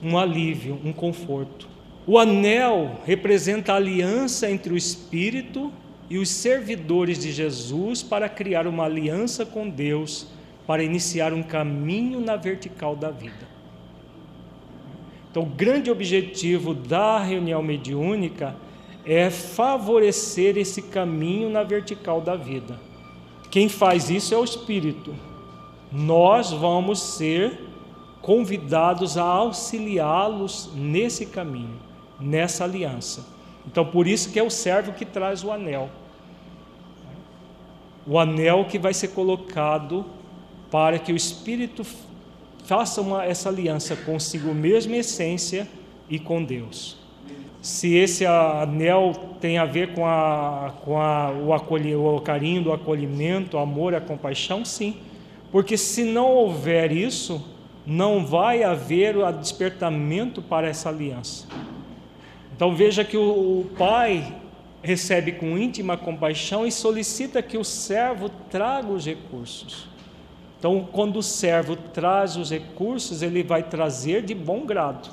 [0.00, 1.68] Um alívio, um conforto.
[2.10, 5.70] O anel representa a aliança entre o Espírito
[6.08, 10.26] e os servidores de Jesus para criar uma aliança com Deus,
[10.66, 13.46] para iniciar um caminho na vertical da vida.
[15.30, 18.56] Então, o grande objetivo da reunião mediúnica
[19.04, 22.80] é favorecer esse caminho na vertical da vida.
[23.50, 25.14] Quem faz isso é o Espírito.
[25.92, 27.68] Nós vamos ser
[28.22, 31.86] convidados a auxiliá-los nesse caminho
[32.20, 33.26] nessa aliança.
[33.66, 35.90] Então, por isso que é o servo que traz o anel.
[38.06, 40.04] O anel que vai ser colocado
[40.70, 41.84] para que o Espírito
[42.64, 45.68] faça uma, essa aliança consigo mesmo em essência
[46.08, 46.96] e com Deus.
[47.60, 52.72] Se esse anel tem a ver com, a, com a, o, acolhi, o carinho do
[52.72, 54.96] acolhimento, o amor, a compaixão, sim.
[55.50, 57.44] Porque se não houver isso,
[57.86, 61.46] não vai haver o despertamento para essa aliança.
[62.58, 64.34] Então veja que o, pai
[64.82, 69.86] recebe com íntima compaixão e solicita que o servo traga os recursos.
[70.58, 75.08] Então, quando o servo traz os recursos, ele vai trazer de bom grado.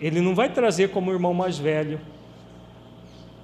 [0.00, 2.00] Ele não vai trazer como o irmão mais velho,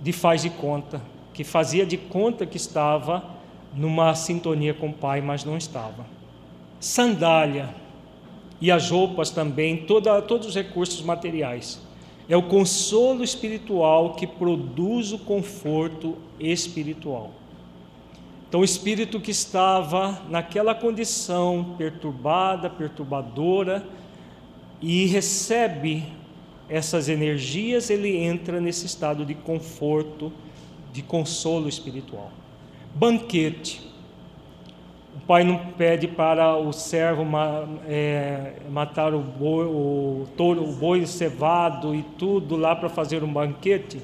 [0.01, 1.01] de faz de conta,
[1.33, 3.23] que fazia de conta que estava
[3.73, 6.05] numa sintonia com o pai, mas não estava.
[6.81, 7.73] Sandália
[8.61, 11.86] e as roupas também, toda, todos os recursos materiais.
[12.29, 17.31] É o consolo espiritual que produz o conforto espiritual.
[18.49, 23.85] Então, o espírito que estava naquela condição perturbada, perturbadora,
[24.81, 26.05] e recebe
[26.69, 30.33] essas energias, ele entra nesse estado de conforto,
[30.93, 32.33] de consolo espiritual.
[32.95, 33.86] Banquete.
[35.27, 37.27] Pai não pede para o servo
[37.89, 43.33] é, matar o boi, o touro, o boi cevado e tudo lá para fazer um
[43.33, 44.01] banquete.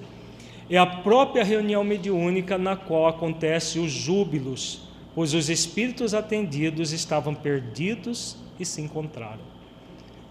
[0.68, 7.34] É a própria reunião mediúnica na qual acontece os júbilos, pois os espíritos atendidos estavam
[7.34, 9.52] perdidos e se encontraram.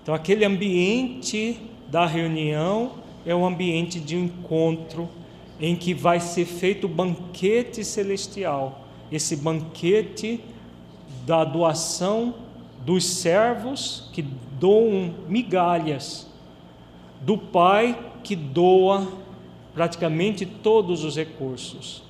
[0.03, 1.57] Então, aquele ambiente
[1.88, 2.93] da reunião
[3.26, 5.07] é um ambiente de encontro
[5.57, 10.41] em que vai ser feito o banquete celestial, esse banquete
[11.26, 12.34] da doação
[12.85, 16.27] dos servos que doam migalhas,
[17.22, 19.07] do Pai que doa
[19.73, 22.03] praticamente todos os recursos.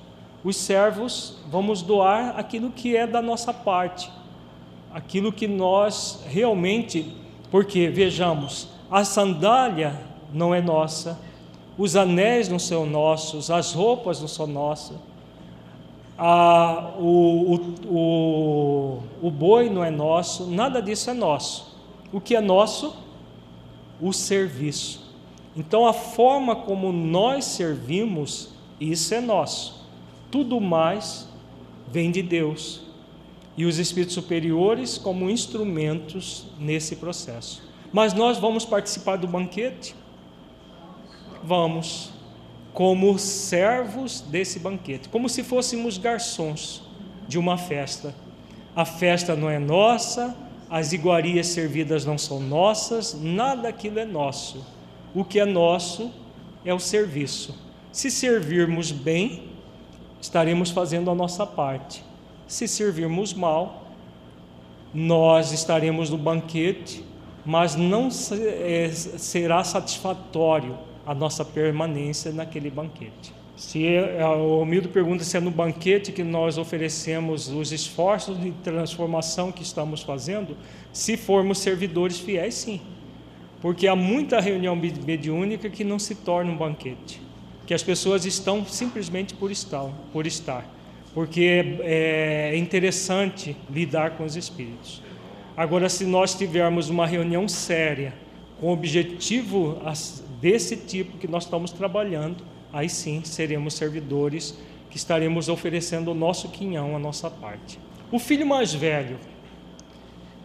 [0.44, 4.10] Os servos vamos doar aquilo que é da nossa parte,
[4.92, 7.14] aquilo que nós realmente,
[7.50, 10.00] porque vejamos, a sandália
[10.32, 11.18] não é nossa,
[11.78, 14.96] os anéis não são nossos, as roupas não são nossas,
[16.18, 21.76] a, o, o, o, o boi não é nosso, nada disso é nosso.
[22.12, 22.94] O que é nosso?
[24.00, 25.02] O serviço.
[25.56, 29.86] Então, a forma como nós servimos, isso é nosso.
[30.30, 31.28] Tudo mais
[31.88, 32.82] vem de Deus.
[33.56, 37.62] E os espíritos superiores como instrumentos nesse processo.
[37.92, 39.94] Mas nós vamos participar do banquete?
[41.44, 42.10] Vamos,
[42.72, 46.82] como servos desse banquete, como se fôssemos garçons
[47.28, 48.14] de uma festa.
[48.74, 50.34] A festa não é nossa,
[50.70, 54.64] as iguarias servidas não são nossas, nada aquilo é nosso.
[55.14, 56.10] O que é nosso
[56.64, 57.54] é o serviço.
[57.92, 59.50] Se servirmos bem,
[60.20, 62.02] estaremos fazendo a nossa parte.
[62.46, 63.82] Se servirmos mal,
[64.94, 67.04] nós estaremos no banquete
[67.44, 73.32] mas não é, será satisfatório a nossa permanência naquele banquete.
[73.56, 73.86] Se
[74.38, 79.62] o humilde pergunta se é no banquete que nós oferecemos os esforços de transformação que
[79.62, 80.56] estamos fazendo,
[80.92, 82.80] se formos servidores fiéis, sim.
[83.60, 87.20] Porque há muita reunião mediúnica que não se torna um banquete,
[87.66, 90.66] que as pessoas estão simplesmente por estar, por estar,
[91.14, 95.02] porque é, é interessante lidar com os espíritos.
[95.56, 98.14] Agora, se nós tivermos uma reunião séria,
[98.58, 99.80] com objetivo
[100.42, 104.58] desse tipo que nós estamos trabalhando, aí sim seremos servidores
[104.90, 107.78] que estaremos oferecendo o nosso quinhão, a nossa parte.
[108.10, 109.18] O filho mais velho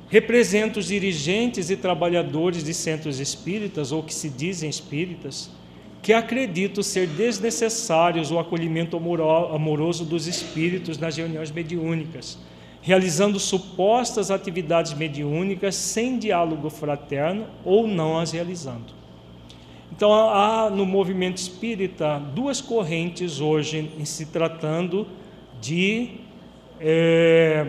[0.07, 5.49] representa os dirigentes e trabalhadores de centros espíritas, ou que se dizem espíritas,
[6.01, 12.37] que acreditam ser desnecessários o acolhimento amoroso dos espíritos nas reuniões mediúnicas
[12.87, 18.96] realizando supostas atividades mediúnicas sem diálogo fraterno ou não as realizando.
[19.91, 25.07] Então, há no movimento espírita duas correntes hoje em se tratando
[25.61, 26.11] de
[26.79, 27.65] é,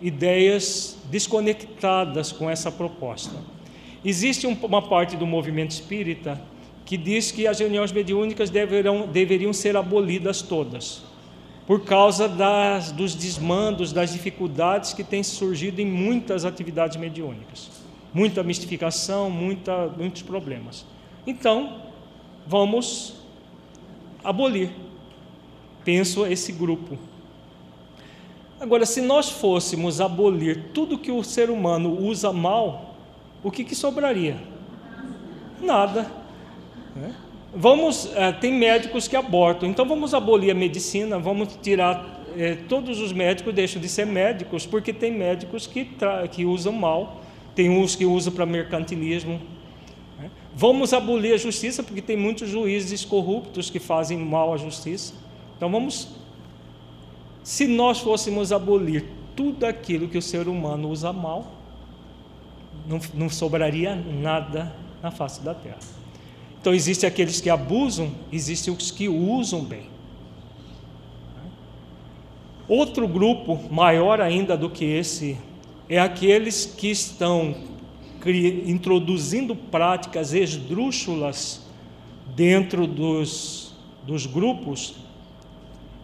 [0.00, 3.36] ideias desconectadas com essa proposta.
[4.04, 6.40] Existe uma parte do movimento espírita
[6.84, 11.04] que diz que as reuniões mediúnicas deverão, deveriam ser abolidas todas
[11.66, 17.70] por causa das, dos desmandos, das dificuldades que têm surgido em muitas atividades mediúnicas.
[18.14, 20.86] Muita mistificação, muita, muitos problemas.
[21.26, 21.82] Então,
[22.46, 23.14] vamos
[24.22, 24.70] abolir,
[25.84, 26.96] penso, esse grupo.
[28.60, 32.94] Agora, se nós fôssemos abolir tudo que o ser humano usa mal,
[33.42, 34.36] o que, que sobraria?
[35.60, 36.10] Nada.
[36.94, 37.14] Né?
[37.54, 43.00] Vamos, é, tem médicos que abortam, então vamos abolir a medicina, vamos tirar é, todos
[43.00, 45.88] os médicos deixam de ser médicos, porque tem médicos que,
[46.30, 47.22] que usam mal,
[47.54, 49.40] tem uns que usam para mercantilismo.
[50.58, 55.12] Vamos abolir a justiça, porque tem muitos juízes corruptos que fazem mal à justiça.
[55.54, 56.08] Então vamos,
[57.44, 59.04] se nós fôssemos abolir
[59.36, 61.52] tudo aquilo que o ser humano usa mal,
[62.88, 65.78] não, não sobraria nada na face da terra.
[66.58, 69.86] Então, existem aqueles que abusam, existem os que usam bem.
[72.66, 75.36] Outro grupo, maior ainda do que esse,
[75.88, 77.54] é aqueles que estão
[78.34, 81.62] introduzindo práticas esdrúxulas
[82.34, 83.74] dentro dos,
[84.06, 84.96] dos grupos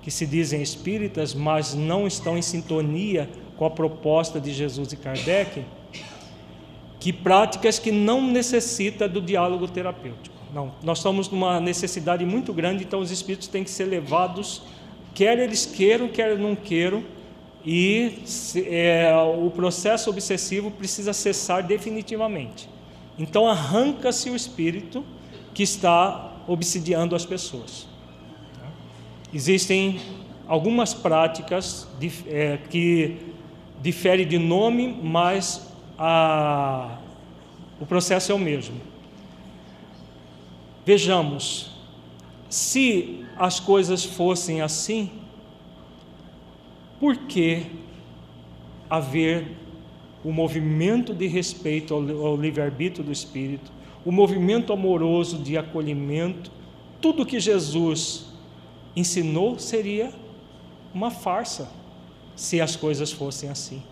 [0.03, 4.97] que se dizem espíritas, mas não estão em sintonia com a proposta de Jesus e
[4.97, 5.65] Kardec,
[6.99, 10.35] que práticas que não necessitam do diálogo terapêutico.
[10.53, 14.63] Não, nós estamos numa necessidade muito grande, então os espíritos têm que ser levados,
[15.15, 17.03] quer eles queiram, quer não queiram,
[17.65, 18.23] e
[18.67, 22.69] é, o processo obsessivo precisa cessar definitivamente.
[23.19, 25.05] Então arranca-se o espírito
[25.55, 27.87] que está obsidiando as pessoas.
[29.33, 30.01] Existem
[30.49, 31.89] algumas práticas
[32.27, 33.17] é, que
[33.81, 35.69] diferem de nome, mas
[35.99, 36.99] a,
[37.81, 38.81] o processo é o mesmo.
[40.85, 41.71] Vejamos,
[42.51, 45.11] se as coisas fossem assim,
[47.03, 47.67] por que
[48.89, 49.57] haver
[50.25, 53.73] o movimento de respeito ao, livre-arbítrio do Espírito,
[54.05, 56.53] o movimento amoroso de acolhimento,
[57.01, 58.27] tudo que Jesus
[58.95, 60.13] ensinou seria
[60.95, 61.73] uma farsa
[62.37, 63.83] se as coisas fossem assim.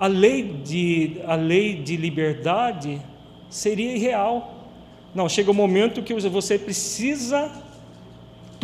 [0.00, 3.00] A lei de, a lei de liberdade
[3.48, 4.66] seria irreal.
[5.14, 7.65] Não, chega o um momento que você precisa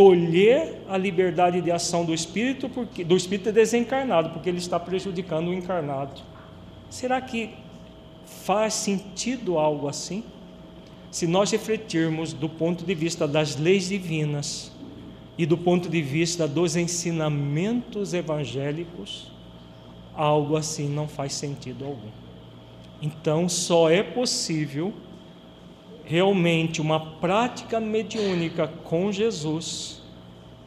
[0.02, 5.48] tolher a liberdade de ação do espírito, porque do espírito desencarnado, porque ele está prejudicando
[5.48, 6.20] o encarnado.
[6.90, 7.50] Será que
[8.26, 10.24] faz sentido algo assim?
[11.08, 14.72] Se nós refletirmos do ponto de vista das leis divinas
[15.38, 19.30] e do ponto de vista dos ensinamentos evangélicos,
[20.16, 22.10] algo assim não faz sentido algum.
[23.00, 24.92] Então, só é possível
[26.04, 30.02] realmente uma prática mediúnica com Jesus,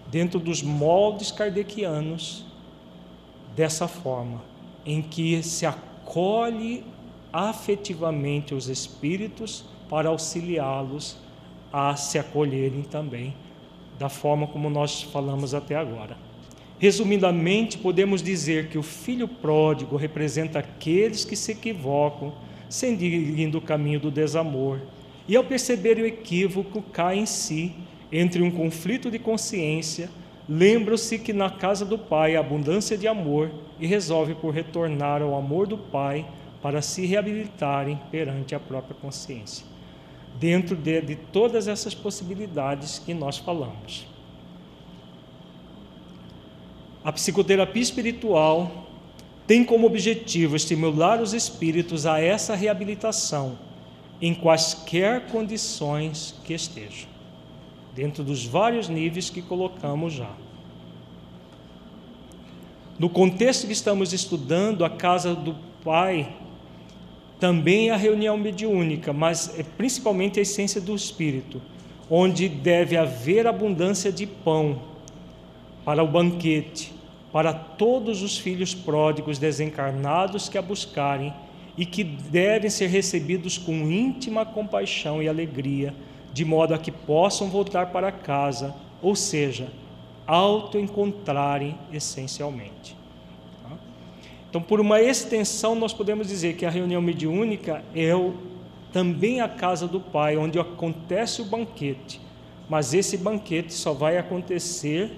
[0.10, 2.46] dentro dos moldes kardecianos,
[3.56, 4.42] dessa forma,
[4.86, 6.84] em que se acolhe
[7.32, 11.18] afetivamente os espíritos para auxiliá-los
[11.72, 13.34] a se acolherem também,
[14.00, 16.18] da forma como nós falamos até agora.
[16.78, 22.34] Resumidamente, podemos dizer que o filho pródigo representa aqueles que se equivocam,
[22.70, 24.80] seguindo o caminho do desamor,
[25.28, 27.74] e ao perceber o equívoco, cai em si,
[28.12, 30.10] entre um conflito de consciência,
[30.48, 35.36] lembra-se que na casa do Pai há abundância de amor e resolve por retornar ao
[35.36, 36.26] amor do Pai
[36.62, 39.66] para se reabilitarem perante a própria consciência,
[40.40, 44.08] dentro de, de todas essas possibilidades que nós falamos.
[47.04, 48.88] A psicoterapia espiritual
[49.46, 53.58] tem como objetivo estimular os espíritos a essa reabilitação
[54.22, 57.10] em quaisquer condições que estejam,
[57.94, 60.32] dentro dos vários níveis que colocamos já.
[62.98, 66.34] No contexto que estamos estudando, a casa do Pai
[67.40, 71.62] também é a reunião mediúnica, mas é principalmente a essência do Espírito,
[72.10, 74.80] onde deve haver abundância de pão
[75.84, 76.94] para o banquete,
[77.34, 81.34] para todos os filhos pródigos desencarnados que a buscarem
[81.78, 85.94] e que devem ser recebidos com íntima compaixão e alegria,
[86.32, 89.70] de modo a que possam voltar para casa, ou seja,
[90.26, 92.96] auto-encontrarem essencialmente.
[93.64, 93.78] Tá?
[94.50, 98.34] Então, por uma extensão, nós podemos dizer que a reunião mediúnica é o,
[98.92, 102.22] também a casa do Pai, onde acontece o banquete,
[102.70, 105.12] mas esse banquete só vai acontecer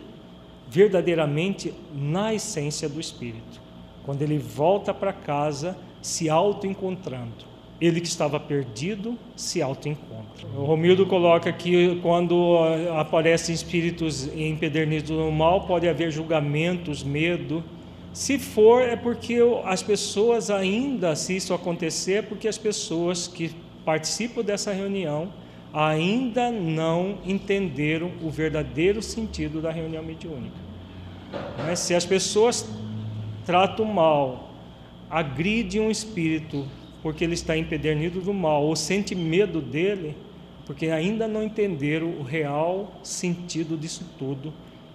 [0.67, 3.61] verdadeiramente na essência do Espírito.
[4.03, 7.45] Quando ele volta para casa, se auto-encontrando.
[7.79, 10.47] Ele que estava perdido se auto-encontra.
[10.55, 12.57] O Romildo coloca que quando
[12.97, 17.63] aparecem espíritos empedernidos no mal, pode haver julgamentos, medo.
[18.13, 23.51] Se for, é porque as pessoas ainda, se isso acontecer, é porque as pessoas que
[23.85, 25.29] participam dessa reunião
[25.71, 30.57] ainda não entenderam o verdadeiro sentido da reunião mediúnica.
[31.75, 32.67] Se as pessoas
[33.45, 34.46] tratam mal,
[35.09, 36.65] agridem um espírito
[37.01, 40.15] porque ele está empedernido do mal, ou sente medo dele,
[40.65, 44.53] porque ainda não entenderam o real sentido disso tudo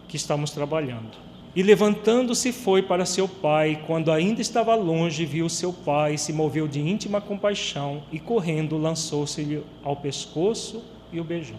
[0.08, 1.16] que estamos trabalhando.
[1.54, 6.66] E levantando-se foi para seu pai, quando ainda estava longe, viu seu pai, se moveu
[6.66, 10.82] de íntima compaixão e correndo lançou-se-lhe ao pescoço
[11.12, 11.58] e o beijou.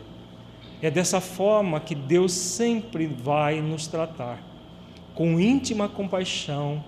[0.81, 4.41] É dessa forma que Deus sempre vai nos tratar
[5.13, 6.83] com íntima compaixão,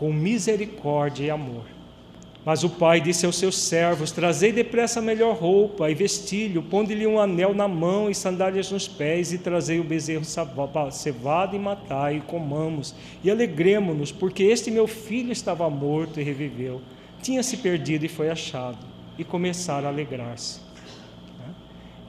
[0.00, 1.64] com misericórdia e amor.
[2.42, 7.06] Mas o pai disse aos seus servos: Trazei depressa a melhor roupa e vestilho, ponde-lhe
[7.06, 10.24] um anel na mão e sandálias nos pés, e trazei o bezerro
[10.90, 16.80] cevado e matai, e comamos, e alegremo-nos, porque este meu filho estava morto e reviveu,
[17.20, 18.78] tinha se perdido e foi achado,
[19.18, 20.60] e começaram a alegrar-se.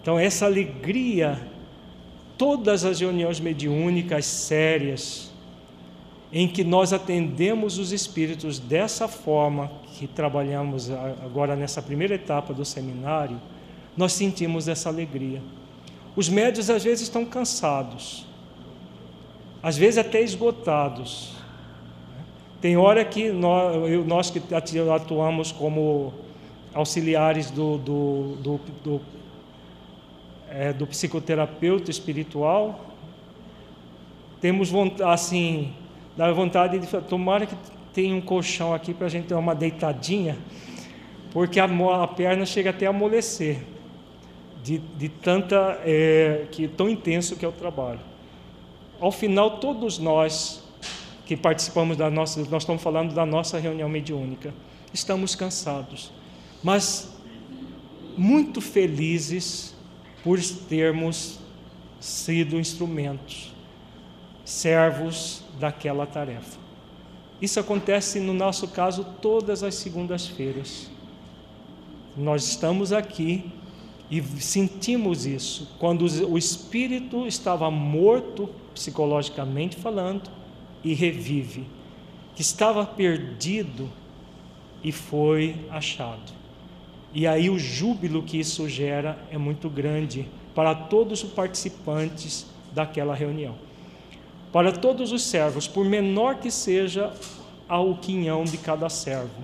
[0.02, 1.38] Então, essa alegria,
[2.38, 5.31] todas as reuniões mediúnicas sérias,
[6.32, 12.64] em que nós atendemos os espíritos dessa forma que trabalhamos agora nessa primeira etapa do
[12.64, 13.40] seminário,
[13.98, 15.42] nós sentimos essa alegria.
[16.16, 18.26] Os médios às vezes estão cansados,
[19.62, 21.36] às vezes até esgotados.
[22.62, 24.42] Tem hora que nós, nós que
[24.94, 26.14] atuamos como
[26.74, 29.02] auxiliares do, do, do, do,
[30.50, 32.86] é, do psicoterapeuta espiritual,
[34.40, 35.74] temos vontade, assim,
[36.16, 37.56] dá vontade de tomara que
[37.94, 40.38] tenha um colchão aqui para a gente dar uma deitadinha,
[41.32, 43.60] porque a, a, perna chega até a amolecer,
[44.64, 48.00] de, de tanta, é, que tão intenso que é o trabalho.
[49.00, 50.64] Ao final, todos nós
[51.26, 54.54] que participamos da nossa, nós estamos falando da nossa reunião mediúnica,
[54.94, 56.12] estamos cansados,
[56.62, 57.10] mas
[58.18, 59.74] muito felizes
[60.24, 60.40] por
[60.70, 61.40] termos
[62.00, 63.54] sido instrumentos,
[64.44, 66.60] servos daquela tarefa.
[67.40, 70.90] Isso acontece no nosso caso todas as segundas-feiras.
[72.18, 73.46] Nós estamos aqui
[74.10, 80.30] e sentimos isso quando o espírito estava morto, psicologicamente falando,
[80.84, 81.66] e revive,
[82.36, 83.88] que estava perdido
[84.84, 86.34] e foi achado.
[87.14, 93.14] E aí o júbilo que isso gera é muito grande para todos os participantes daquela
[93.14, 93.56] reunião.
[94.52, 97.14] Para todos os servos, por menor que seja
[97.70, 99.44] o quinhão de cada servo.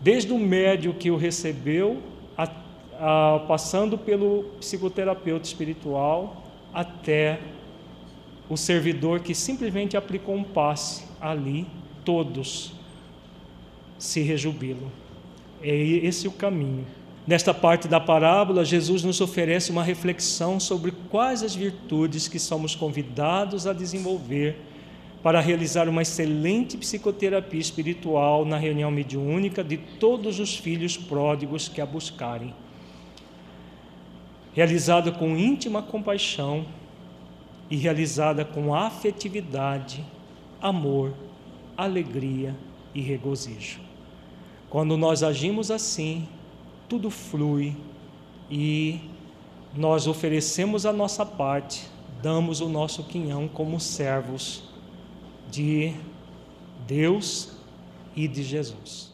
[0.00, 1.98] Desde o médio que o recebeu,
[2.36, 2.48] a,
[3.00, 6.44] a, passando pelo psicoterapeuta espiritual,
[6.74, 7.40] até
[8.48, 11.66] o servidor que simplesmente aplicou um passe ali,
[12.04, 12.72] todos
[13.98, 14.90] se rejubilam.
[15.62, 16.86] É esse o caminho.
[17.28, 22.74] Nesta parte da parábola, Jesus nos oferece uma reflexão sobre quais as virtudes que somos
[22.74, 24.56] convidados a desenvolver
[25.22, 31.82] para realizar uma excelente psicoterapia espiritual na reunião mediúnica de todos os filhos pródigos que
[31.82, 32.54] a buscarem.
[34.54, 36.64] Realizada com íntima compaixão
[37.68, 40.02] e realizada com afetividade,
[40.62, 41.12] amor,
[41.76, 42.56] alegria
[42.94, 43.80] e regozijo.
[44.70, 46.26] Quando nós agimos assim,
[46.88, 47.76] tudo flui
[48.50, 49.00] e
[49.76, 51.86] nós oferecemos a nossa parte,
[52.22, 54.64] damos o nosso quinhão como servos
[55.50, 55.94] de
[56.86, 57.52] Deus
[58.16, 59.07] e de Jesus.